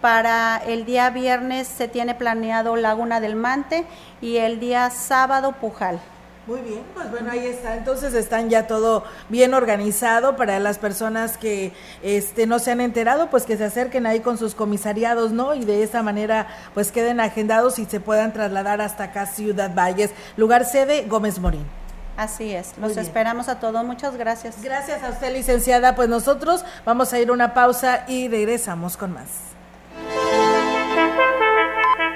Para 0.00 0.56
el 0.56 0.86
día 0.86 1.10
viernes 1.10 1.68
se 1.68 1.86
tiene 1.86 2.14
planeado 2.14 2.74
Laguna 2.76 3.20
del 3.20 3.36
Mante 3.36 3.84
y 4.22 4.38
el 4.38 4.58
día 4.58 4.88
sábado 4.88 5.52
Pujal. 5.52 6.00
Muy 6.46 6.62
bien, 6.62 6.82
pues 6.94 7.10
bueno, 7.10 7.30
ahí 7.30 7.46
está. 7.46 7.76
Entonces 7.76 8.14
están 8.14 8.48
ya 8.48 8.66
todo 8.66 9.04
bien 9.28 9.52
organizado 9.52 10.36
para 10.36 10.58
las 10.58 10.78
personas 10.78 11.36
que 11.36 11.74
este 12.02 12.46
no 12.46 12.58
se 12.58 12.70
han 12.70 12.80
enterado, 12.80 13.28
pues 13.28 13.44
que 13.44 13.58
se 13.58 13.64
acerquen 13.64 14.06
ahí 14.06 14.20
con 14.20 14.38
sus 14.38 14.54
comisariados, 14.54 15.32
¿no? 15.32 15.54
Y 15.54 15.66
de 15.66 15.82
esa 15.82 16.02
manera 16.02 16.48
pues 16.72 16.90
queden 16.92 17.20
agendados 17.20 17.78
y 17.78 17.84
se 17.84 18.00
puedan 18.00 18.32
trasladar 18.32 18.80
hasta 18.80 19.04
acá 19.04 19.26
Ciudad 19.26 19.74
Valles, 19.74 20.12
lugar 20.38 20.64
sede 20.64 21.04
Gómez 21.06 21.38
Morín. 21.38 21.66
Así 22.16 22.54
es, 22.54 22.72
los 22.78 22.96
esperamos 22.96 23.48
a 23.48 23.60
todos. 23.60 23.84
Muchas 23.84 24.16
gracias. 24.16 24.62
Gracias 24.62 25.02
a 25.02 25.10
usted, 25.10 25.32
licenciada. 25.32 25.94
Pues 25.94 26.08
nosotros 26.08 26.64
vamos 26.86 27.12
a 27.12 27.20
ir 27.20 27.28
a 27.28 27.32
una 27.32 27.52
pausa 27.52 28.04
y 28.08 28.28
regresamos 28.28 28.96
con 28.96 29.12
más. 29.12 29.28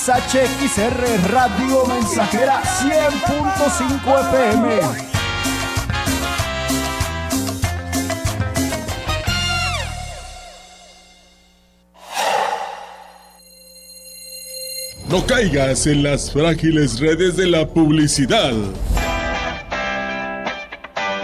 XHXR 0.00 1.30
Radio 1.30 1.84
Mensajera 1.84 2.62
100.5 2.62 4.20
FM. 4.30 4.80
No 15.10 15.26
caigas 15.26 15.86
en 15.86 16.02
las 16.02 16.32
frágiles 16.32 16.98
redes 16.98 17.36
de 17.36 17.48
la 17.48 17.68
publicidad. 17.68 18.54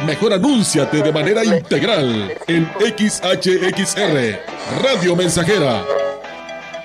Mejor 0.05 0.35
anúnciate 0.35 1.03
de 1.03 1.13
manera 1.13 1.43
integral 1.43 2.31
en 2.47 2.71
XHXR 2.79 4.39
Radio 4.83 5.17
Mensajera 5.17 5.83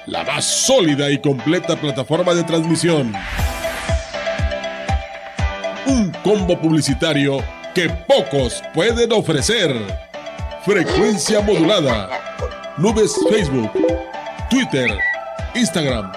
la 0.06 0.24
más 0.24 0.46
sólida 0.46 1.10
y 1.12 1.20
completa 1.20 1.76
plataforma 1.76 2.34
de 2.34 2.44
transmisión. 2.44 3.14
Un 5.86 6.12
combo 6.24 6.60
publicitario 6.60 7.44
que 7.74 7.90
pocos 7.90 8.62
pueden 8.74 9.12
ofrecer. 9.12 9.76
Frecuencia 10.66 11.42
modulada. 11.42 12.10
Nubes 12.78 13.16
Facebook, 13.30 13.72
Twitter, 14.50 14.90
Instagram, 15.56 16.12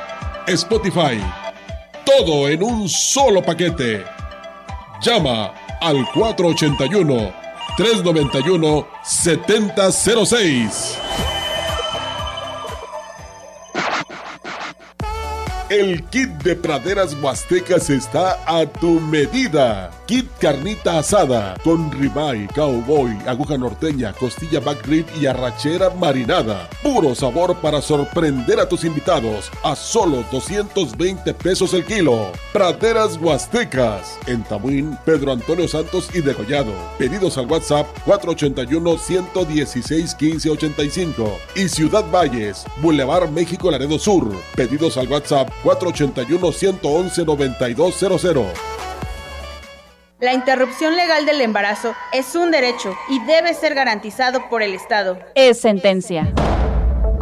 Spotify. 0.47 1.21
Todo 2.05 2.49
en 2.49 2.63
un 2.63 2.89
solo 2.89 3.43
paquete. 3.43 4.05
Llama 5.03 5.53
al 5.81 6.07
481 6.13 7.33
391 7.77 8.87
7006. 9.03 10.99
El 15.75 16.05
kit 16.05 16.31
de 16.45 16.55
praderas 16.55 17.17
huastecas 17.21 17.91
está 17.91 18.39
a 18.47 18.65
tu 18.65 19.01
medida. 19.01 19.91
Kit 20.07 20.31
carnita 20.39 21.01
asada 21.01 21.57
con 21.65 21.91
ribeye, 21.91 22.47
cowboy, 22.55 23.11
aguja 23.27 23.59
norteña, 23.59 24.13
costilla 24.13 24.61
back 24.61 24.87
rib 24.87 25.05
y 25.21 25.27
arrachera 25.27 25.91
marinada. 25.91 26.69
Puro 26.81 27.17
sabor 27.17 27.57
para 27.57 27.83
sorprender 27.83 28.61
a 28.61 28.69
tus 28.69 28.85
invitados 28.85 29.51
a 29.65 29.75
solo 29.75 30.25
220 30.31 31.35
pesos 31.35 31.75
el 31.75 31.85
kilo. 31.85 32.31
Praderas 32.53 33.17
huastecas 33.17 34.17
en 34.29 34.45
Tamuín, 34.45 34.97
Pedro 35.05 35.33
Antonio 35.33 35.67
Santos 35.67 36.09
y 36.15 36.21
Degollado. 36.21 36.73
Pedidos 36.99 37.37
al 37.37 37.47
WhatsApp 37.47 37.89
481 38.05 38.97
116 38.97 40.17
1585 40.21 41.37
y 41.57 41.69
Ciudad 41.69 42.05
Valles, 42.13 42.65
Boulevard 42.81 43.29
México 43.31 43.73
Laredo 43.73 43.99
Sur. 43.99 44.31
Pedidos 44.55 44.97
al 44.99 45.09
WhatsApp 45.09 45.51
481-111-9200. 45.65 48.47
La 50.21 50.33
interrupción 50.33 50.97
legal 50.97 51.27
del 51.27 51.41
embarazo 51.41 51.95
es 52.13 52.35
un 52.35 52.51
derecho 52.51 52.97
y 53.11 53.23
debe 53.25 53.53
ser 53.53 53.75
garantizado 53.75 54.49
por 54.49 54.63
el 54.63 54.75
Estado. 54.75 55.19
Es 55.35 55.61
sentencia. 55.61 56.33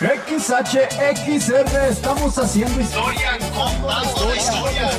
XHXR, 0.00 1.90
estamos 1.90 2.38
haciendo 2.38 2.80
historia, 2.80 3.38
contando 3.54 4.34
historia. 4.34 4.90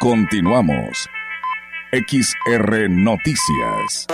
Continuamos. 0.00 1.06
XR 1.92 2.88
Noticias. 2.88 4.06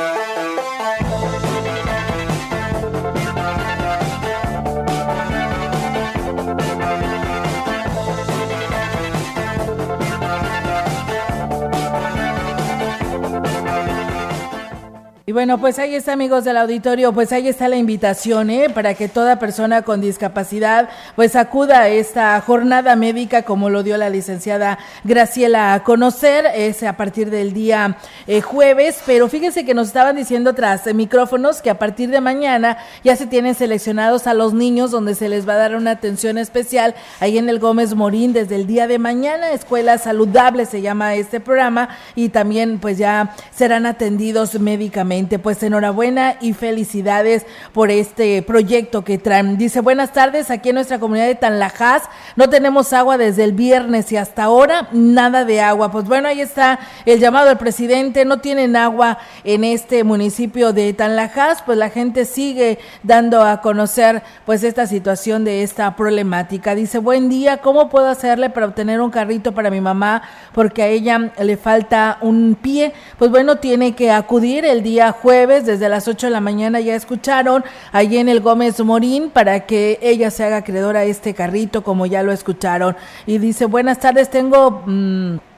Y 15.30 15.32
bueno, 15.32 15.58
pues 15.58 15.78
ahí 15.78 15.94
está, 15.94 16.14
amigos 16.14 16.42
del 16.42 16.56
auditorio, 16.56 17.12
pues 17.12 17.30
ahí 17.30 17.46
está 17.46 17.68
la 17.68 17.76
invitación, 17.76 18.50
¿eh? 18.50 18.68
Para 18.68 18.94
que 18.94 19.06
toda 19.08 19.38
persona 19.38 19.82
con 19.82 20.00
discapacidad, 20.00 20.88
pues 21.14 21.36
acuda 21.36 21.82
a 21.82 21.88
esta 21.88 22.40
jornada 22.40 22.96
médica, 22.96 23.44
como 23.44 23.70
lo 23.70 23.84
dio 23.84 23.96
la 23.96 24.10
licenciada 24.10 24.80
Graciela 25.04 25.72
a 25.72 25.84
conocer, 25.84 26.46
es 26.52 26.82
a 26.82 26.96
partir 26.96 27.30
del 27.30 27.52
día 27.52 27.96
eh, 28.26 28.40
jueves, 28.40 29.00
pero 29.06 29.28
fíjense 29.28 29.64
que 29.64 29.72
nos 29.72 29.86
estaban 29.86 30.16
diciendo 30.16 30.52
tras 30.52 30.92
micrófonos 30.92 31.62
que 31.62 31.70
a 31.70 31.78
partir 31.78 32.10
de 32.10 32.20
mañana 32.20 32.78
ya 33.04 33.14
se 33.14 33.28
tienen 33.28 33.54
seleccionados 33.54 34.26
a 34.26 34.34
los 34.34 34.52
niños, 34.52 34.90
donde 34.90 35.14
se 35.14 35.28
les 35.28 35.48
va 35.48 35.52
a 35.52 35.58
dar 35.58 35.76
una 35.76 35.92
atención 35.92 36.38
especial 36.38 36.96
ahí 37.20 37.38
en 37.38 37.48
el 37.48 37.60
Gómez 37.60 37.94
Morín 37.94 38.32
desde 38.32 38.56
el 38.56 38.66
día 38.66 38.88
de 38.88 38.98
mañana, 38.98 39.52
Escuela 39.52 39.96
Saludable 39.96 40.66
se 40.66 40.82
llama 40.82 41.14
este 41.14 41.38
programa, 41.38 41.90
y 42.16 42.30
también 42.30 42.80
pues 42.80 42.98
ya 42.98 43.36
serán 43.54 43.86
atendidos 43.86 44.58
médicamente. 44.58 45.19
Pues 45.20 45.62
enhorabuena 45.62 46.36
y 46.40 46.54
felicidades 46.54 47.44
por 47.72 47.90
este 47.90 48.42
proyecto 48.42 49.04
que 49.04 49.18
traen. 49.18 49.58
Dice, 49.58 49.80
buenas 49.80 50.12
tardes, 50.12 50.50
aquí 50.50 50.70
en 50.70 50.76
nuestra 50.76 50.98
comunidad 50.98 51.26
de 51.26 51.34
Tanlajas 51.34 52.04
no 52.36 52.48
tenemos 52.48 52.92
agua 52.92 53.18
desde 53.18 53.44
el 53.44 53.52
viernes 53.52 54.10
y 54.12 54.16
hasta 54.16 54.44
ahora 54.44 54.88
nada 54.92 55.44
de 55.44 55.60
agua. 55.60 55.90
Pues 55.92 56.06
bueno, 56.06 56.28
ahí 56.28 56.40
está 56.40 56.78
el 57.04 57.20
llamado 57.20 57.48
del 57.48 57.58
presidente, 57.58 58.24
no 58.24 58.40
tienen 58.40 58.76
agua 58.76 59.18
en 59.44 59.64
este 59.64 60.04
municipio 60.04 60.72
de 60.72 60.92
Tanlajas, 60.92 61.62
pues 61.62 61.76
la 61.76 61.90
gente 61.90 62.24
sigue 62.24 62.78
dando 63.02 63.42
a 63.42 63.60
conocer 63.60 64.22
pues 64.46 64.64
esta 64.64 64.86
situación 64.86 65.44
de 65.44 65.62
esta 65.62 65.96
problemática. 65.96 66.74
Dice, 66.74 66.98
buen 66.98 67.28
día, 67.28 67.58
¿cómo 67.58 67.90
puedo 67.90 68.08
hacerle 68.08 68.50
para 68.50 68.66
obtener 68.66 69.00
un 69.00 69.10
carrito 69.10 69.52
para 69.52 69.70
mi 69.70 69.80
mamá? 69.80 70.22
Porque 70.52 70.82
a 70.82 70.86
ella 70.86 71.32
le 71.38 71.56
falta 71.56 72.18
un 72.20 72.56
pie. 72.60 72.92
Pues 73.18 73.30
bueno, 73.30 73.56
tiene 73.56 73.94
que 73.94 74.10
acudir 74.10 74.64
el 74.64 74.82
día 74.82 75.09
jueves 75.12 75.66
desde 75.66 75.88
las 75.88 76.08
8 76.08 76.26
de 76.26 76.30
la 76.30 76.40
mañana, 76.40 76.80
ya 76.80 76.94
escucharon, 76.94 77.64
allí 77.92 78.18
en 78.18 78.28
el 78.28 78.40
Gómez 78.40 78.80
Morín 78.80 79.30
para 79.30 79.66
que 79.66 79.98
ella 80.02 80.30
se 80.30 80.44
haga 80.44 80.58
acreedora 80.58 81.00
a 81.00 81.04
este 81.04 81.34
carrito, 81.34 81.82
como 81.82 82.06
ya 82.06 82.22
lo 82.22 82.32
escucharon. 82.32 82.96
Y 83.26 83.38
dice, 83.38 83.66
buenas 83.66 83.98
tardes, 83.98 84.30
tengo... 84.30 84.82
Mm, 84.86 85.49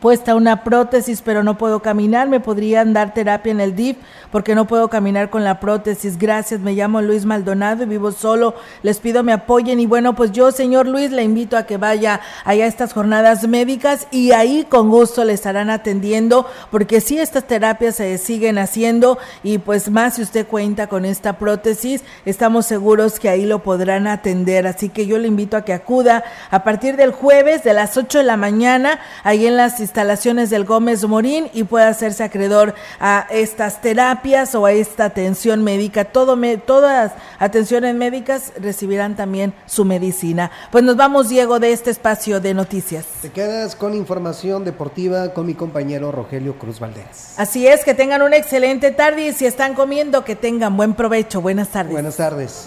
puesta 0.00 0.34
una 0.34 0.64
prótesis, 0.64 1.22
pero 1.22 1.42
no 1.42 1.58
puedo 1.58 1.80
caminar. 1.80 2.28
Me 2.28 2.40
podrían 2.40 2.92
dar 2.92 3.14
terapia 3.14 3.50
en 3.50 3.60
el 3.60 3.74
DIF 3.74 3.96
porque 4.30 4.54
no 4.54 4.66
puedo 4.66 4.88
caminar 4.88 5.30
con 5.30 5.44
la 5.44 5.60
prótesis. 5.60 6.18
Gracias, 6.18 6.60
me 6.60 6.72
llamo 6.72 7.00
Luis 7.00 7.24
Maldonado 7.24 7.82
y 7.82 7.86
vivo 7.86 8.12
solo. 8.12 8.54
Les 8.82 8.98
pido 8.98 9.22
me 9.22 9.32
apoyen 9.32 9.80
y 9.80 9.86
bueno, 9.86 10.14
pues 10.14 10.32
yo, 10.32 10.52
señor 10.52 10.86
Luis, 10.86 11.10
le 11.10 11.22
invito 11.22 11.56
a 11.56 11.64
que 11.64 11.76
vaya 11.76 12.20
allá 12.44 12.64
a 12.64 12.68
estas 12.68 12.92
jornadas 12.92 13.46
médicas 13.46 14.06
y 14.10 14.32
ahí 14.32 14.66
con 14.68 14.90
gusto 14.90 15.24
le 15.24 15.32
estarán 15.32 15.70
atendiendo 15.70 16.46
porque 16.70 17.00
sí 17.00 17.18
estas 17.18 17.44
terapias 17.44 17.96
se 17.96 18.18
siguen 18.18 18.58
haciendo 18.58 19.18
y 19.42 19.58
pues 19.58 19.90
más 19.90 20.16
si 20.16 20.22
usted 20.22 20.46
cuenta 20.46 20.86
con 20.86 21.04
esta 21.04 21.38
prótesis, 21.38 22.02
estamos 22.24 22.66
seguros 22.66 23.18
que 23.18 23.28
ahí 23.28 23.44
lo 23.44 23.62
podrán 23.62 24.06
atender. 24.06 24.66
Así 24.66 24.88
que 24.88 25.06
yo 25.06 25.18
le 25.18 25.28
invito 25.28 25.56
a 25.56 25.64
que 25.64 25.72
acuda 25.72 26.24
a 26.50 26.64
partir 26.64 26.96
del 26.96 27.12
jueves 27.12 27.64
de 27.64 27.74
las 27.74 27.96
8 27.96 28.18
de 28.18 28.24
la 28.24 28.36
mañana 28.36 29.00
ahí 29.24 29.46
en 29.46 29.56
las 29.56 29.80
instalaciones 29.88 30.50
del 30.50 30.64
Gómez 30.64 31.04
Morín 31.06 31.48
y 31.54 31.64
pueda 31.64 31.88
hacerse 31.88 32.22
acreedor 32.22 32.74
a 33.00 33.26
estas 33.30 33.80
terapias 33.80 34.54
o 34.54 34.66
a 34.66 34.72
esta 34.72 35.06
atención 35.06 35.64
médica. 35.64 36.04
Todo 36.04 36.36
me, 36.36 36.58
todas 36.58 37.12
atenciones 37.38 37.94
médicas 37.94 38.52
recibirán 38.60 39.16
también 39.16 39.54
su 39.66 39.84
medicina. 39.84 40.50
Pues 40.70 40.84
nos 40.84 40.96
vamos, 40.96 41.30
Diego, 41.30 41.58
de 41.58 41.72
este 41.72 41.90
espacio 41.90 42.38
de 42.40 42.52
noticias. 42.52 43.06
Te 43.22 43.30
quedas 43.30 43.74
con 43.74 43.94
información 43.94 44.64
deportiva 44.64 45.32
con 45.32 45.46
mi 45.46 45.54
compañero 45.54 46.12
Rogelio 46.12 46.58
Cruz 46.58 46.80
Valdés. 46.80 47.34
Así 47.38 47.66
es, 47.66 47.84
que 47.84 47.94
tengan 47.94 48.20
una 48.20 48.36
excelente 48.36 48.90
tarde 48.90 49.28
y 49.28 49.32
si 49.32 49.46
están 49.46 49.74
comiendo, 49.74 50.24
que 50.24 50.36
tengan 50.36 50.76
buen 50.76 50.92
provecho. 50.94 51.40
Buenas 51.40 51.68
tardes. 51.68 51.92
Buenas 51.92 52.16
tardes. 52.16 52.66